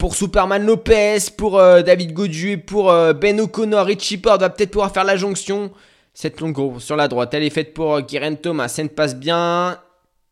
[0.00, 3.84] pour Superman Lopez, pour euh, David Godu, pour euh, Ben O'Connor.
[3.84, 5.70] Richie Porte va peut-être pouvoir faire la jonction.
[6.14, 8.74] Cette longue courbe sur la droite, elle est faite pour euh, Geraint Thomas.
[8.82, 9.78] Ne passe bien.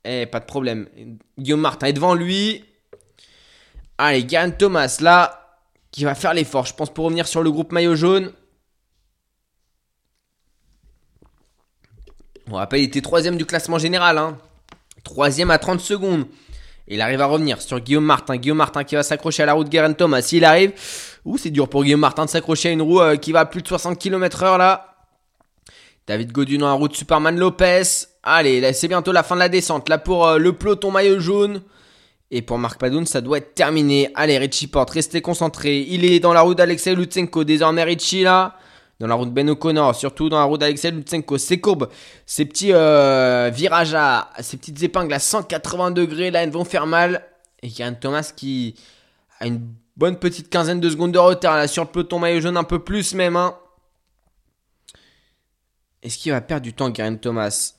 [0.07, 0.89] Eh, pas de problème.
[1.39, 2.65] Guillaume Martin est devant lui.
[3.99, 7.71] Allez, Geraint Thomas là, qui va faire l'effort, je pense, pour revenir sur le groupe
[7.71, 8.33] maillot jaune.
[12.51, 14.17] On rappelle, il était troisième du classement général.
[14.17, 14.39] Hein.
[15.05, 16.25] Troisième à 30 secondes.
[16.91, 18.37] Il arrive à revenir sur Guillaume Martin.
[18.37, 20.23] Guillaume Martin qui va s'accrocher à la roue de Guerin Thomas.
[20.23, 20.73] S'il arrive,
[21.25, 23.47] ouh, c'est dur pour Guillaume Martin de s'accrocher à une roue euh, qui va à
[23.47, 24.95] plus de 60 km/h là.
[26.07, 27.83] David Godu dans la roue Superman Lopez.
[28.23, 29.89] Allez, c'est bientôt la fin de la descente.
[29.91, 31.61] Là pour euh, le peloton maillot jaune.
[32.31, 34.11] Et pour Marc Padoun, ça doit être terminé.
[34.15, 35.81] Allez, Richie Porte, restez concentré.
[35.81, 37.45] Il est dans la roue d'Alexei Lutsenko.
[37.45, 38.57] Désormais, Richie là.
[39.01, 41.39] Dans la roue de Ben O'Connor, surtout dans la roue d'Alexei Lutsenko.
[41.39, 41.89] Ces courbes,
[42.27, 44.31] ces petits euh, virages à.
[44.41, 47.25] ces petites épingles à 180 degrés là, elles vont faire mal.
[47.63, 48.75] Et Karen Thomas qui
[49.39, 49.61] a une
[49.97, 52.81] bonne petite quinzaine de secondes de retard là sur le peloton maillot jaune, un peu
[52.81, 53.37] plus même.
[53.37, 53.55] Hein.
[56.03, 57.75] Est-ce qu'il va perdre du temps, Karen Thomas?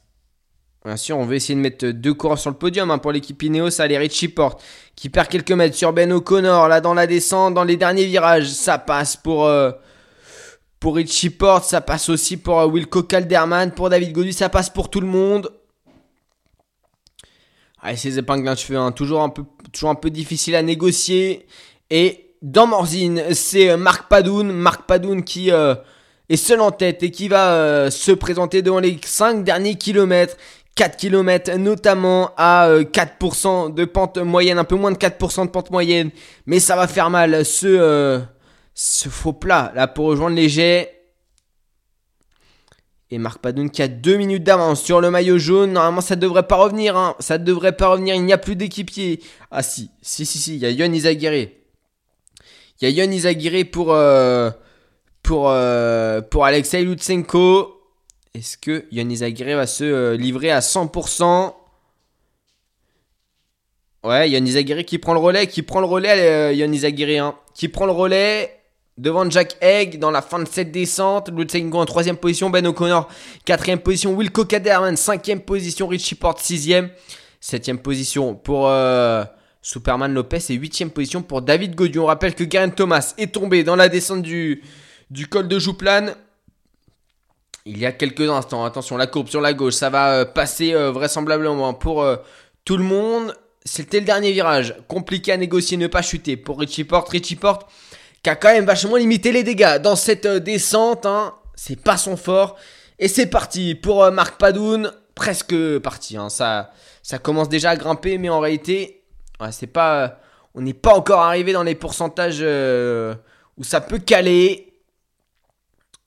[0.86, 3.42] Bien sûr, on veut essayer de mettre deux coureurs sur le podium hein, pour l'équipe
[3.44, 3.82] Ineos.
[3.82, 4.64] Allez, Richie Porte
[4.96, 6.70] qui perd quelques mètres sur Ben O'Connor.
[6.70, 9.72] Là, dans la descente, dans les derniers virages, ça passe pour, euh,
[10.80, 11.66] pour Richie Porte.
[11.66, 13.72] Ça passe aussi pour euh, Wilco Calderman.
[13.72, 15.52] Pour David Godu, ça passe pour tout le monde.
[17.82, 21.48] Allez, ces épingles d'un cheveu, hein, toujours, un peu, toujours un peu difficile à négocier.
[21.90, 24.52] Et dans Morzine, c'est euh, Marc Padoun.
[24.52, 25.76] Marc Padoun qui euh,
[26.28, 30.36] est seul en tête et qui va se présenter devant les 5 derniers kilomètres.
[30.80, 35.52] 4 km notamment à euh, 4% de pente moyenne, un peu moins de 4% de
[35.52, 36.10] pente moyenne,
[36.46, 38.22] mais ça va faire mal ce,
[38.82, 40.96] ce faux plat là pour rejoindre les jets.
[43.12, 46.48] Et Marc Padoun qui a 2 minutes d'avance sur le maillot jaune, normalement ça devrait
[46.48, 47.16] pas revenir, hein.
[47.20, 49.20] ça devrait pas revenir, il n'y a plus d'équipier.
[49.52, 51.50] Ah si, si, si, si, il y a Yon Izaguirre.
[52.80, 54.50] Il y a Yon Izaguirre pour, euh,
[55.30, 57.82] euh, Alexei Lutsenko.
[58.34, 61.54] Est-ce que Yannis Aguirre va se euh, livrer à 100%
[64.04, 67.36] Ouais, Yannis Aguirre qui prend le relais, qui prend le relais, euh, Yannis Aguirre, hein,
[67.54, 68.59] qui prend le relais
[69.00, 71.30] devant Jack Egg dans la fin de cette descente.
[71.30, 73.08] Lutsenko en troisième position, Ben O'Connor
[73.46, 76.90] quatrième position, Wilco Kaderman cinquième position, Richie Porte sixième,
[77.40, 79.24] septième position pour euh,
[79.62, 82.04] Superman Lopez et huitième position pour David Godion.
[82.04, 84.62] On rappelle que Garen Thomas est tombé dans la descente du,
[85.30, 86.14] col de Jouplane
[87.66, 88.66] il y a quelques instants.
[88.66, 92.06] Attention, la courbe sur la gauche, ça va euh, passer euh, vraisemblablement pour
[92.66, 93.34] tout le monde.
[93.64, 94.76] C'était le dernier virage.
[94.88, 97.10] Compliqué à négocier, ne pas chuter pour Richie Porte.
[97.10, 97.70] Richie Porte
[98.24, 101.06] qui a quand même vachement limité les dégâts dans cette euh, descente.
[101.06, 101.36] Hein.
[101.56, 102.58] C'est pas son fort.
[102.98, 104.92] Et c'est parti pour euh, Marc Padoun.
[105.16, 106.18] Presque parti.
[106.18, 106.30] hein.
[106.30, 106.72] Ça,
[107.04, 109.04] ça commence déjà à grimper, mais en réalité,
[109.42, 110.08] euh,
[110.56, 114.66] on n'est pas encore arrivé dans les pourcentages où ça peut caler.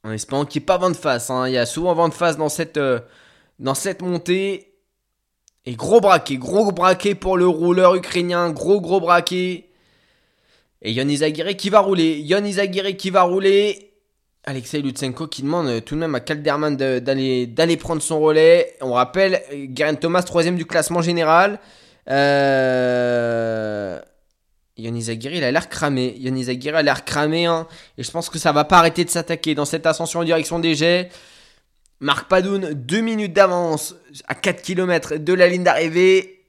[0.05, 1.30] En espérant qu'il n'y ait pas vent de face.
[1.30, 1.47] hein.
[1.47, 4.74] Il y a souvent vent de face dans cette, montée.
[5.64, 8.51] Et gros braquet, gros braquet pour le rouleur ukrainien.
[8.51, 9.68] Gros, gros braquet.
[10.82, 12.18] Et Yon Izaguirre qui va rouler.
[12.20, 13.90] Yon Izaguirre qui va rouler.
[14.44, 18.74] Alexei Lutsenko qui demande euh, tout de même à Calderman de- d'aller prendre son relais.
[18.80, 21.60] On rappelle, euh, Garen Thomas, troisième du classement général.
[22.09, 24.00] Euh...
[24.78, 26.16] Il a l'air cramé.
[26.18, 27.46] Yonis Aguirre a l'air cramé.
[27.46, 27.68] hein.
[27.98, 30.59] Et je pense que ça va pas arrêter de s'attaquer dans cette ascension en direction
[30.59, 31.10] des jets.
[32.00, 33.94] Marc Padoun, 2 minutes d'avance
[34.26, 36.40] à 4 km de la ligne d'arrivée.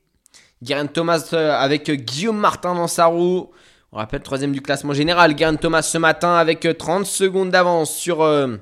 [0.64, 3.51] Guerin Thomas euh, avec Guillaume Martin dans sa roue.
[3.94, 5.36] On rappelle, troisième du classement général.
[5.36, 8.22] Guerin Thomas ce matin avec euh, 30 secondes d'avance sur.
[8.24, 8.57] euh,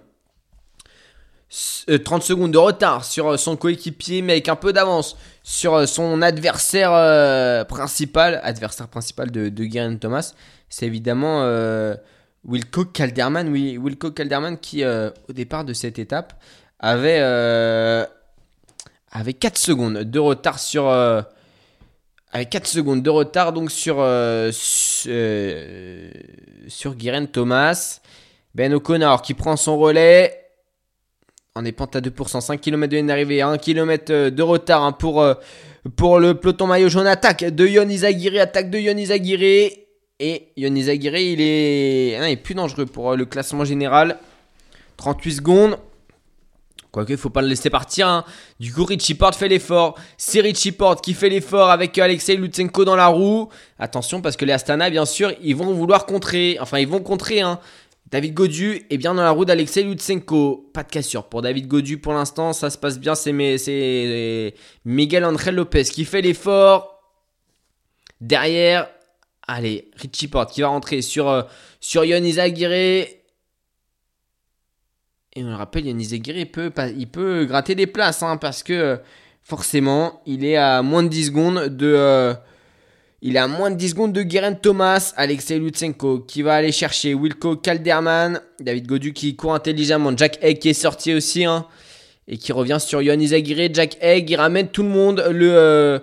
[1.50, 5.16] s- euh, 30 secondes de retard sur euh, son coéquipier, mais avec un peu d'avance
[5.42, 8.42] sur euh, son adversaire euh, principal.
[8.44, 10.34] Adversaire principal de, de Thomas,
[10.68, 11.96] c'est évidemment euh,
[12.44, 13.48] Wilco Calderman.
[13.48, 16.34] Oui, Wilco Calderman qui, euh, au départ de cette étape,
[16.78, 18.06] avait, euh,
[19.14, 20.90] avait 4 secondes de retard sur.
[22.34, 24.52] Euh, avec 4 secondes de retard donc sur, euh,
[25.08, 26.12] euh,
[26.68, 28.02] sur Guerin Thomas.
[28.54, 30.42] Ben O'Connor qui prend son relais.
[31.56, 34.94] On est pente à 2%, 5 km de ligne d'arrivée, 1 km de retard hein,
[34.94, 35.34] pour, euh,
[35.98, 37.08] pour le peloton maillot jaune.
[37.08, 39.74] Attaque de Yon Izagiri, attaque de Yon Izagiri.
[40.20, 44.18] Et Yon Izagiri, il est, hein, il est plus dangereux pour euh, le classement général.
[44.96, 45.78] 38 secondes.
[46.92, 48.08] Quoique, il faut pas le laisser partir.
[48.08, 48.26] hein.
[48.60, 49.96] Du coup, Richie Porte fait l'effort.
[50.18, 53.48] C'est Richie Porte qui fait l'effort avec Alexei Lutsenko dans la roue.
[53.80, 56.58] Attention, parce que les Astana, bien sûr, ils vont vouloir contrer.
[56.60, 57.40] Enfin, ils vont contrer.
[57.40, 57.60] Hein.
[58.10, 60.70] David Godu est bien dans la roue d'Alexei Lutsenko.
[60.74, 62.52] Pas de cassure pour David Godu pour l'instant.
[62.52, 63.16] Ça se passe bien.
[63.16, 64.54] C'est
[64.84, 67.00] Miguel André Lopez qui fait l'effort.
[68.20, 68.90] Derrière,
[69.48, 71.44] allez, Richie Porte qui va rentrer sur, euh,
[71.80, 73.08] sur Yon Izagirre.
[75.34, 78.64] Et on le rappelle, Yannis Aguirre, il peut, il peut gratter des places, hein, parce
[78.64, 78.98] que euh,
[79.44, 81.88] forcément, il est à moins de 10 secondes de.
[81.88, 82.34] euh,
[83.22, 86.72] il est à moins de 10 secondes de Guerin Thomas, Alexei Lutsenko qui va aller
[86.72, 91.68] chercher Wilco Kalderman, David Godu qui court intelligemment, Jack Egg qui est sorti aussi, hein,
[92.28, 93.70] et qui revient sur Yannis Aguirre.
[93.72, 96.00] Jack Egg, il ramène tout le monde, le euh,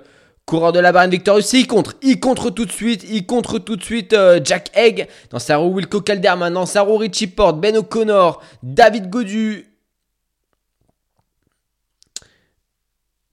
[0.48, 3.76] coureur de la barre Victorious, il contre, il contre tout de suite, il contre tout
[3.76, 7.60] de suite euh, Jack Egg, dans sa roue Wilco Kalderman, dans sa roue Richie Porte,
[7.60, 9.66] Ben O'Connor, David Godu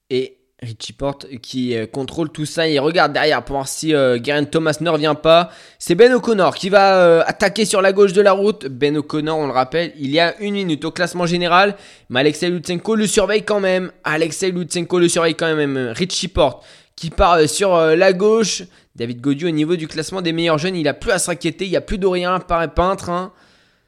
[0.10, 2.68] et Richie Porte qui euh, contrôle tout ça.
[2.68, 5.52] Il regarde derrière pour voir si euh, Geraint Thomas ne revient pas.
[5.80, 8.66] C'est Ben O'Connor qui va euh, attaquer sur la gauche de la route.
[8.68, 11.76] Ben O'Connor, on le rappelle, il y a une minute au classement général.
[12.10, 13.92] Mais Alexei Lutsenko le surveille quand même.
[14.04, 15.94] Alexei Lutsenko le surveille quand même.
[15.96, 16.66] Richie Porte
[16.96, 18.64] qui part euh, sur euh, la gauche.
[18.96, 21.66] David Godieu au niveau du classement des meilleurs jeunes, il a plus à s'inquiéter.
[21.66, 22.00] Il n'y a plus
[22.48, 23.10] par peintre.
[23.10, 23.34] hein.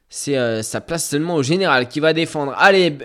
[0.10, 2.54] C'est euh, sa place seulement au général qui va défendre.
[2.58, 2.98] Allez,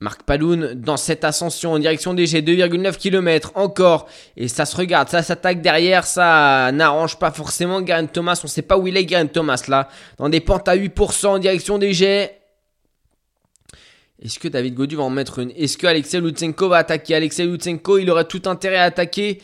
[0.00, 4.08] Marc Paloun dans cette ascension en direction des G, 2,9 km encore.
[4.36, 8.40] Et ça se regarde, ça s'attaque derrière, ça n'arrange pas forcément Garen Thomas.
[8.42, 9.88] On sait pas où il est Garen Thomas là.
[10.18, 12.30] Dans des pentes à 8% en direction des G.
[14.24, 15.50] Est-ce que David Godu va en mettre une?
[15.56, 17.16] Est-ce que Alexei Lutsenko va attaquer?
[17.16, 19.42] Alexei Lutsenko, il aurait tout intérêt à attaquer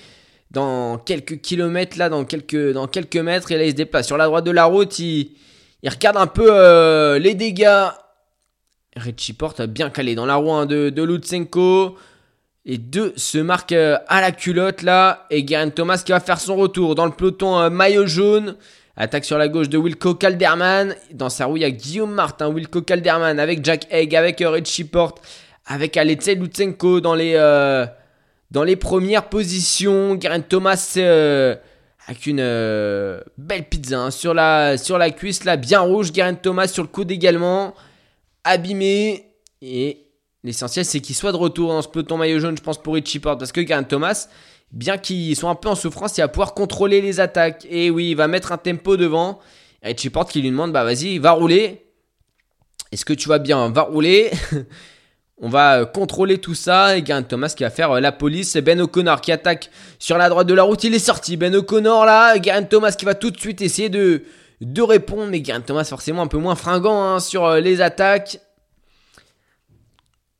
[0.52, 2.54] dans quelques kilomètres là, dans quelques,
[3.16, 3.50] mètres.
[3.50, 4.98] Et là, il se déplace sur la droite de la route.
[5.00, 5.32] Il,
[5.82, 7.88] il regarde un peu euh, les dégâts.
[8.96, 11.96] Richie Porte a bien calé dans la roue hein, de, de Lutsenko.
[12.64, 15.26] Les deux se marquent euh, à la culotte là.
[15.30, 18.56] Et Garen Thomas qui va faire son retour dans le peloton euh, maillot jaune.
[19.00, 20.92] Attaque sur la gauche de Wilco Calderman.
[21.12, 24.50] Dans sa roue, il y a Guillaume Martin, Wilco Calderman avec Jack Egg, avec euh,
[24.50, 25.22] Richie Porte,
[25.66, 27.86] avec Alexei Lutsenko dans les, euh,
[28.50, 30.16] dans les premières positions.
[30.16, 31.54] Garen Thomas euh,
[32.08, 32.42] avec une
[33.38, 36.10] belle pizza hein, sur, la, sur la cuisse là, bien rouge.
[36.10, 37.76] Garen Thomas sur le coude également
[38.42, 39.26] abîmé.
[39.62, 40.06] Et
[40.42, 43.20] l'essentiel, c'est qu'il soit de retour dans ce peloton maillot jaune, je pense, pour Richie
[43.20, 43.38] Porte.
[43.38, 44.26] Parce que Garen Thomas,
[44.72, 47.66] bien qu'il soit un peu en souffrance, il va pouvoir contrôler les attaques.
[47.70, 49.38] Et oui, il va mettre un tempo devant.
[49.82, 51.86] Et Richie Porte qui lui demande, bah vas-y, va rouler.
[52.92, 53.70] Est-ce que tu vas bien?
[53.70, 54.30] Va rouler.
[55.40, 56.96] On va euh, contrôler tout ça.
[56.96, 58.56] Et Garen Thomas qui va faire euh, la police.
[58.56, 60.82] Ben O'Connor qui attaque sur la droite de la route.
[60.84, 61.36] Il est sorti.
[61.36, 62.38] Ben O'Connor là.
[62.38, 64.24] Garen Thomas qui va tout de suite essayer de,
[64.60, 65.28] de répondre.
[65.30, 68.40] Mais Garen Thomas forcément un peu moins fringant hein, sur euh, les attaques.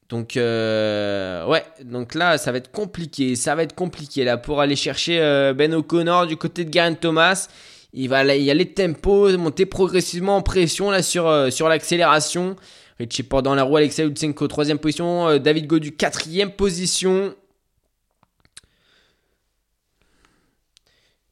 [0.08, 4.60] Donc euh, ouais, donc là ça va être compliqué, ça va être compliqué là pour
[4.60, 7.48] aller chercher euh, Ben O'Connor du côté de Garen Thomas.
[7.92, 12.56] Il va y aller tempo, monter progressivement en pression là sur, euh, l'accélération.
[12.98, 17.34] Richie Porte dans la roue, Alexei Lutsenko troisième position, David Godu quatrième position.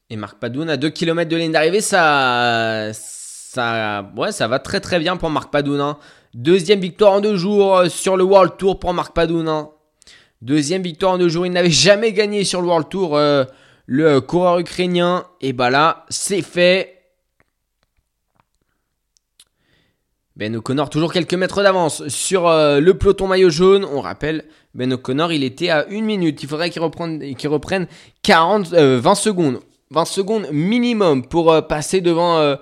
[0.09, 4.79] Et Marc Padoun à 2 km de ligne d'arrivée, ça, ça, ouais, ça va très
[4.79, 5.81] très bien pour Marc Padoun.
[5.81, 5.97] hein.
[6.37, 9.47] Deuxième victoire en deux jours euh, sur le World Tour pour Marc Padoun.
[9.47, 9.71] hein.
[10.43, 11.47] Deuxième victoire en deux jours.
[11.47, 13.43] Il n'avait jamais gagné sur le World Tour, euh,
[13.87, 15.25] le coureur ukrainien.
[15.41, 16.93] Et bah là, c'est fait.
[20.35, 23.83] Ben O'Connor, toujours quelques mètres d'avance sur euh, le peloton maillot jaune.
[23.83, 24.45] On rappelle,
[24.75, 26.43] Ben O'Connor, il était à une minute.
[26.43, 27.87] Il faudrait qu'il reprenne, qu'il reprenne
[28.21, 29.59] 40, euh, 20 secondes.
[29.89, 32.57] 20 secondes minimum pour passer devant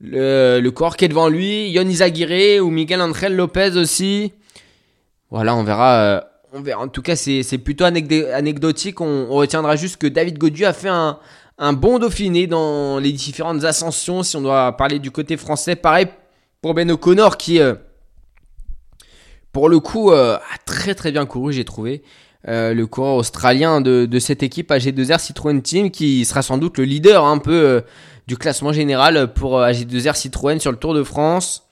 [0.00, 4.32] le, le coureur qui est devant lui, Yonis Aguirre ou Miguel Angel Lopez aussi.
[5.30, 5.94] Voilà, on verra.
[5.94, 6.20] euh,
[6.52, 6.82] on verra.
[6.82, 9.00] En tout cas, c'est plutôt anecdotique.
[9.00, 11.18] On, retiendra juste que David Godu a fait un,
[11.72, 14.22] bon Dauphiné dans les différentes ascensions.
[14.22, 16.06] Si on doit parler du côté français, pareil
[16.62, 17.74] pour Ben O'Connor qui, euh,
[19.52, 22.02] pour le coup, euh, a très très bien couru, j'ai trouvé.
[22.50, 26.84] Le coureur australien de, de cette équipe AG2R Citroën Team qui sera sans doute le
[26.84, 27.82] leader un peu
[28.28, 31.66] du classement général pour euh, AG2R Citroën sur le Tour de France.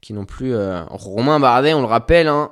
[0.00, 2.28] Qui non plus euh, Romain Bardet, on le rappelle.
[2.28, 2.50] hein.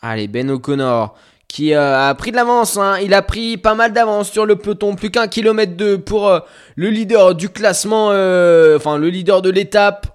[0.00, 1.14] Allez, Ben O'Connor
[1.48, 2.78] qui euh, a pris de l'avance.
[2.78, 2.96] hein.
[3.02, 4.94] Il a pris pas mal d'avance sur le peloton.
[4.94, 6.32] Plus qu'un kilomètre deux pour
[6.76, 10.06] le leader du classement, enfin le leader de l'étape.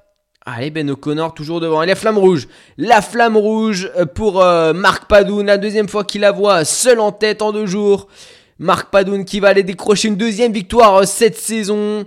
[0.46, 1.84] Allez, Ben O'Connor toujours devant.
[1.84, 2.48] Et la flamme rouge.
[2.78, 4.36] La flamme rouge pour
[4.74, 5.46] Marc Padoun.
[5.46, 8.08] La deuxième fois qu'il la voit seul en tête en deux jours.
[8.60, 12.06] Marc Padoun qui va aller décrocher une deuxième victoire euh, cette saison.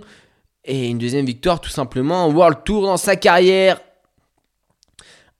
[0.63, 3.81] Et une deuxième victoire tout simplement en World Tour dans sa carrière.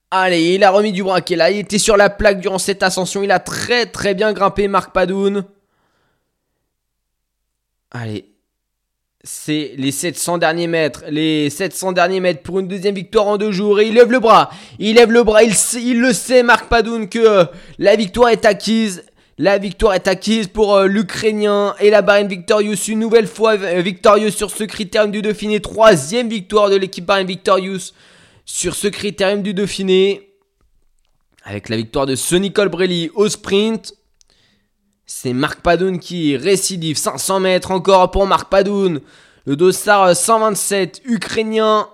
[0.10, 1.52] Allez, il a remis du braquet là.
[1.52, 3.24] Il était sur la plaque durant cette ascension.
[3.24, 5.46] Il a très très bien grimpé Marc Padoun.
[7.92, 8.32] Allez,
[9.24, 11.04] c'est les 700 derniers mètres.
[11.10, 13.80] Les 700 derniers mètres pour une deuxième victoire en deux jours.
[13.80, 14.50] Et il lève le bras.
[14.80, 15.44] Il lève le bras.
[15.44, 17.46] Il, il le sait, Marc Padoun, que euh,
[17.78, 19.04] la victoire est acquise.
[19.42, 22.76] La victoire est acquise pour euh, l'Ukrainien et la Bahrain Victorious.
[22.88, 25.60] Une nouvelle fois euh, victorieux sur ce critérium du Dauphiné.
[25.60, 27.94] Troisième victoire de l'équipe Bahrain Victorious
[28.46, 30.36] sur ce critérium du Dauphiné.
[31.44, 33.96] Avec la victoire de Sonny Colbrelli au sprint.
[35.08, 36.98] C'est Marc Padoun qui récidive.
[36.98, 39.02] 500 mètres encore pour Marc Padoun.
[39.46, 41.90] Le dossard 127 ukrainien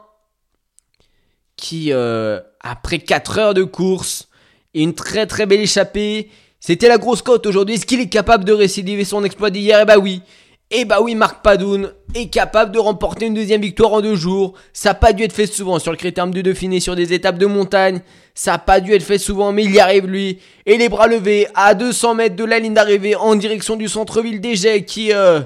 [1.56, 4.28] qui, euh, après 4 heures de course
[4.74, 6.30] une très très belle échappée,
[6.60, 7.76] c'était la grosse cote aujourd'hui.
[7.76, 9.80] Est-ce qu'il est capable de récidiver son exploit d'hier?
[9.82, 10.22] Eh bah oui.
[10.70, 14.54] Eh bah oui, Marc Padoun est capable de remporter une deuxième victoire en deux jours.
[14.74, 17.38] Ça n'a pas dû être fait souvent sur le critérium du Dauphiné, sur des étapes
[17.38, 18.02] de montagne.
[18.36, 20.40] Ça n'a pas dû être fait souvent, mais il y arrive lui.
[20.66, 24.42] Et les bras levés à 200 mètres de la ligne d'arrivée en direction du centre-ville
[24.42, 25.40] d'Egey qui euh,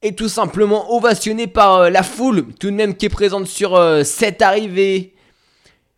[0.00, 3.76] est tout simplement ovationné par euh, la foule tout de même qui est présente sur
[3.76, 5.13] euh, cette arrivée.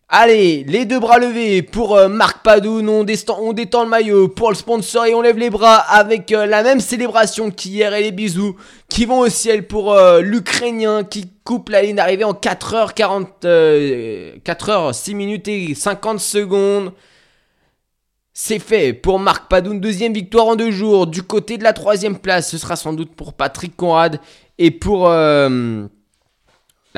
[0.08, 4.54] Allez, les deux bras levés pour euh, Marc Padoun, on, détend le maillot pour le
[4.54, 8.54] sponsor et on lève les bras avec euh, la même célébration qu'hier et les bisous
[8.88, 14.92] qui vont au ciel pour euh, l'Ukrainien qui coupe la ligne d'arrivée en 4h40, 4h
[14.92, 16.92] 6 minutes et 50 secondes.
[18.32, 21.08] C'est fait pour Marc Padoun, deuxième victoire en deux jours.
[21.08, 24.20] Du côté de la troisième place, ce sera sans doute pour Patrick Conrad
[24.56, 25.48] et pour la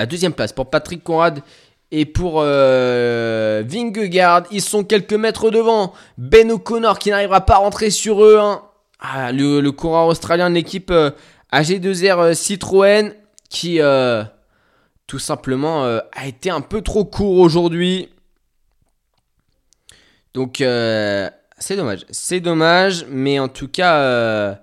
[0.06, 1.42] deuxième place pour Patrick Conrad
[1.90, 5.94] et pour euh, Vingegaard, ils sont quelques mètres devant.
[6.18, 8.38] Ben O'Connor qui n'arrivera pas à rentrer sur eux.
[8.38, 8.62] Hein.
[9.00, 11.10] Ah, le, coureur australien de l'équipe euh,
[11.52, 13.14] AG2R euh, Citroën
[13.48, 14.24] qui euh,
[15.06, 18.10] tout simplement a été un peu trop court aujourd'hui.
[20.34, 22.04] Donc c'est dommage.
[22.10, 24.58] C'est dommage, mais en tout cas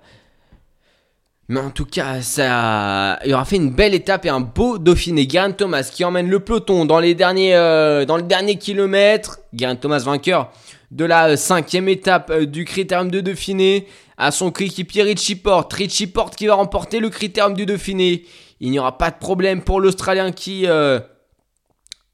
[1.48, 5.28] mais en tout cas, ça, il aura fait une belle étape et un beau Dauphiné.
[5.30, 9.40] Geraint Thomas qui emmène le peloton dans les derniers, euh, dans le dernier kilomètre.
[9.54, 10.52] Geraint Thomas vainqueur
[10.90, 15.72] de la cinquième étape euh, du critérium de Dauphiné à son coéquipier Richie Porte.
[15.74, 18.26] Richie Porte qui va remporter le critérium du Dauphiné.
[18.60, 21.00] Il n'y aura pas de problème pour l'Australien qui euh,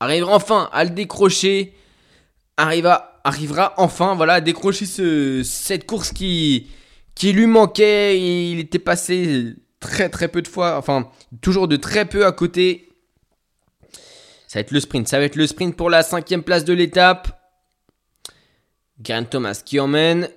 [0.02, 1.74] arrivera enfin à le décrocher.
[2.58, 6.68] Arrivera enfin voilà, à décrocher ce, cette course qui
[7.22, 8.20] qui lui manquait.
[8.20, 11.08] Il était passé très très peu de fois, enfin
[11.40, 12.90] toujours de très peu à côté.
[14.48, 15.08] Ça va être le sprint.
[15.08, 17.40] Ça va être le sprint pour la cinquième place de l'étape.
[19.00, 20.30] Grant Thomas qui emmène.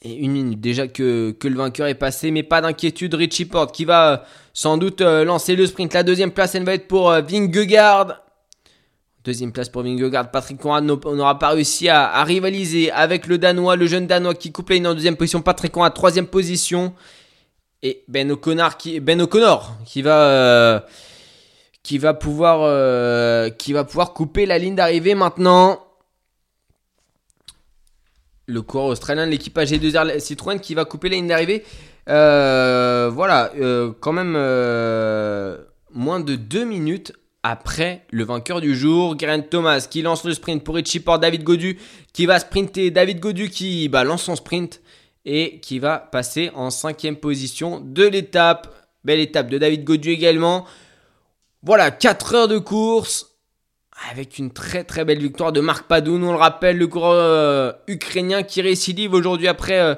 [0.00, 3.12] Et une minute déjà que, le vainqueur est passé, mais pas d'inquiétude.
[3.12, 4.16] Richie Porte qui va euh,
[4.54, 5.92] sans doute euh, lancer le sprint.
[5.92, 8.24] La deuxième place, elle va être pour euh, Vingegaard.
[9.22, 10.30] Deuxième place pour Vingegaard.
[10.30, 14.70] Patrick Conrad n'aura pas réussi à, rivaliser avec le Danois, le jeune Danois qui coupe
[14.70, 15.42] ligne en deuxième position.
[15.42, 16.94] Patrick Conrad, troisième position.
[17.82, 20.80] Et Ben O'Connor qui, ben O'Connor, qui va, euh,
[21.82, 25.84] qui va pouvoir, euh, qui va pouvoir couper la ligne d'arrivée maintenant.
[28.46, 31.64] Le coureur australien de l'équipe AG2R Citroën qui va couper la ligne d'arrivée.
[32.08, 33.52] Euh, voilà,
[34.00, 34.32] quand même
[35.92, 40.62] moins de deux minutes après le vainqueur du jour, Geraint Thomas qui lance le sprint
[40.62, 41.78] pour Richie Porte, David Godu
[42.12, 44.80] qui va sprinter, David Godu qui bah, lance son sprint
[45.24, 48.74] et qui va passer en cinquième position de l'étape.
[49.04, 50.66] Belle étape de David Godu également.
[51.62, 53.30] Voilà, 4 heures de course
[54.10, 56.24] avec une très très belle victoire de Marc Padoun.
[56.24, 59.94] On le rappelle, le coureur euh, ukrainien qui récidive aujourd'hui après euh,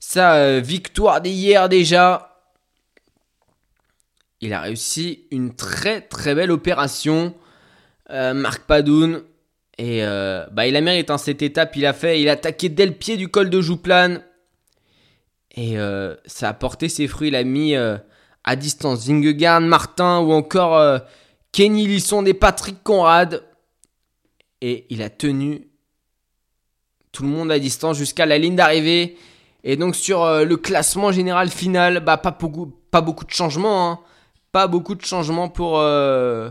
[0.00, 2.27] sa euh, victoire d'hier déjà.
[4.40, 7.34] Il a réussi une très très belle opération.
[8.10, 9.22] Euh, Marc Padoun.
[9.78, 11.76] Et euh, bah, il a mérité hein, cette étape.
[11.76, 14.22] Il a fait, il a attaqué dès le pied du col de Jouplane.
[15.56, 17.28] Et euh, ça a porté ses fruits.
[17.28, 21.00] Il a mis à distance Vingegaard, Martin ou encore
[21.52, 23.42] Kenny Lisson et Patrick Conrad.
[24.60, 25.68] Et il a tenu
[27.12, 29.16] tout le monde à distance jusqu'à la ligne d'arrivée.
[29.64, 33.90] Et donc sur le classement général final, bah, pas, beaucoup, pas beaucoup de changements.
[33.90, 34.00] Hein
[34.66, 36.50] beaucoup de changements pour, euh,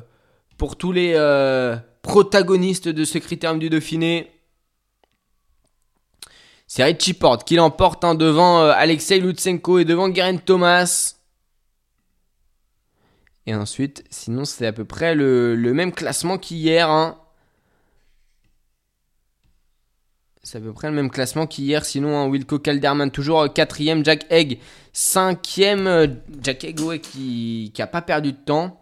[0.77, 4.31] tous les euh, protagonistes de ce critérium du Dauphiné.
[6.67, 11.15] C'est Richie Porte qui l'emporte hein, devant euh, Alexei Lutsenko et devant Geraint Thomas.
[13.45, 16.89] Et ensuite, sinon c'est à peu près le, même classement qu'hier.
[16.89, 17.17] Hein.
[20.47, 21.83] C'est à peu près le même classement qu'hier.
[21.83, 24.05] Sinon, hein, Wilco Calderman, toujours euh, quatrième.
[24.05, 24.61] Jack Egg,
[24.93, 25.87] cinquième.
[25.87, 26.07] Euh,
[26.41, 28.81] Jack Egg, ouais, qui n'a pas perdu de temps.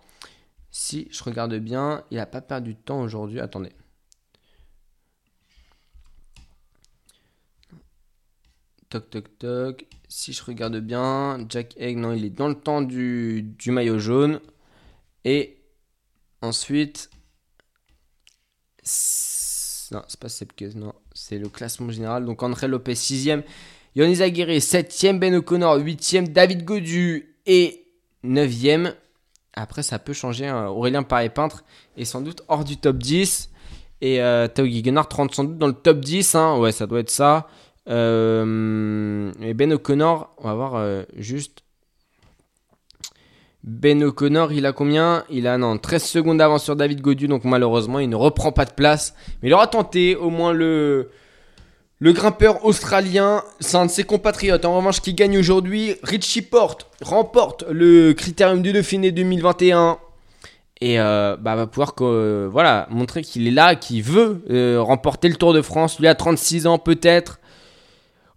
[0.69, 3.39] Si je regarde bien, il n'a pas perdu de temps aujourd'hui.
[3.39, 3.71] Attendez.
[8.89, 9.87] Toc, toc, toc.
[10.07, 13.97] Si je regarde bien, Jack Egg, non, il est dans le temps du, du maillot
[13.97, 14.39] jaune.
[15.23, 15.63] Et
[16.43, 17.09] ensuite,
[19.91, 22.25] non, c'est pas Sepkes, non, c'est le classement général.
[22.25, 23.43] Donc André Lopez 6ème,
[23.95, 27.85] Yonis Aguirre 7ème, Ben O'Connor 8ème, David Godu est
[28.23, 28.93] 9ème.
[29.53, 30.47] Après, ça peut changer.
[30.47, 30.67] Hein.
[30.67, 31.63] Aurélien Paré-Peintre
[31.97, 33.49] est sans doute hors du top 10.
[34.01, 36.35] Et euh, Tao Guigenard 30 sans doute dans le top 10.
[36.35, 36.57] Hein.
[36.59, 37.47] Ouais, ça doit être ça.
[37.87, 41.63] Euh, et Ben O'Connor, on va voir euh, juste.
[43.65, 45.23] Ben O'Connor, il a combien?
[45.27, 48.63] Il a non, 13 secondes d'avance sur David Godu, donc malheureusement, il ne reprend pas
[48.63, 49.15] de place.
[49.41, 51.09] Mais il aura tenté au moins le,
[51.97, 53.41] le grimpeur australien.
[53.59, 55.95] C'est un de ses compatriotes, en revanche, qui gagne aujourd'hui.
[56.03, 59.97] Richie Porte remporte le Critérium du Dauphiné 2021.
[60.81, 61.95] Et euh, bah, va pouvoir
[62.51, 64.43] voilà, montrer qu'il est là, qu'il veut
[64.79, 65.99] remporter le Tour de France.
[65.99, 67.39] Lui a 36 ans peut-être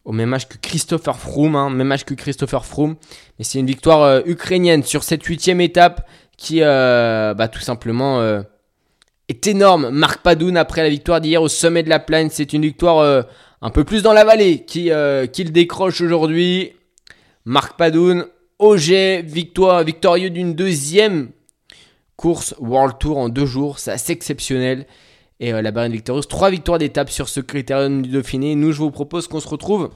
[0.09, 2.97] au même âge que Christopher Froome, hein, même âge que Christopher Froome.
[3.39, 6.09] Mais c'est une victoire euh, ukrainienne sur cette huitième étape
[6.39, 8.41] qui, euh, bah, tout simplement, euh,
[9.29, 9.91] est énorme.
[9.91, 13.27] Marc Padoun, après la victoire d'hier au sommet de la plaine, c'est une victoire
[13.61, 14.91] un peu plus dans la vallée qui,
[15.35, 16.73] qu'il décroche aujourd'hui.
[17.45, 18.25] Marc Padoun,
[18.59, 21.29] OG, victoire, victorieux d'une deuxième
[22.17, 24.87] course World Tour en deux jours, c'est assez exceptionnel
[25.41, 26.29] et euh, la Barine Victorieuse.
[26.29, 28.55] Trois victoires d'étape sur ce critérium du Dauphiné.
[28.55, 29.91] Nous, je vous propose qu'on se retrouve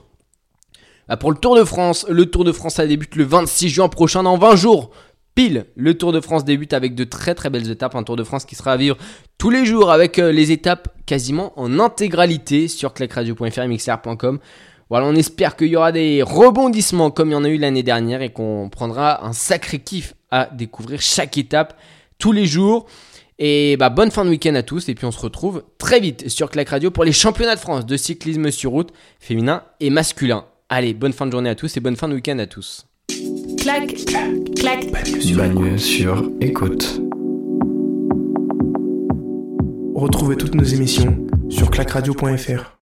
[1.09, 2.07] bah, pour le Tour de France.
[2.09, 4.91] Le Tour de France, ça débute le 26 juin prochain, dans 20 jours.
[5.35, 7.95] Pile, le Tour de France débute avec de très très belles étapes.
[7.95, 8.97] Un Tour de France qui sera à vivre
[9.39, 14.39] tous les jours avec euh, les étapes quasiment en intégralité sur clacradio.fr et.
[14.91, 17.83] Voilà, on espère qu'il y aura des rebondissements comme il y en a eu l'année
[17.83, 21.81] dernière et qu'on prendra un sacré kiff à découvrir chaque étape
[22.19, 22.87] tous les jours.
[23.45, 24.89] Et bah, bonne fin de week-end à tous.
[24.89, 27.85] Et puis on se retrouve très vite sur Clac Radio pour les championnats de France
[27.85, 30.45] de cyclisme sur route féminin et masculin.
[30.69, 32.87] Allez, bonne fin de journée à tous et bonne fin de week-end à tous.
[33.59, 33.97] Clac,
[34.57, 34.93] clac.
[35.35, 37.01] Bagneux sur écoute.
[39.97, 42.82] Retrouvez toutes nos émissions sur clacradio.fr.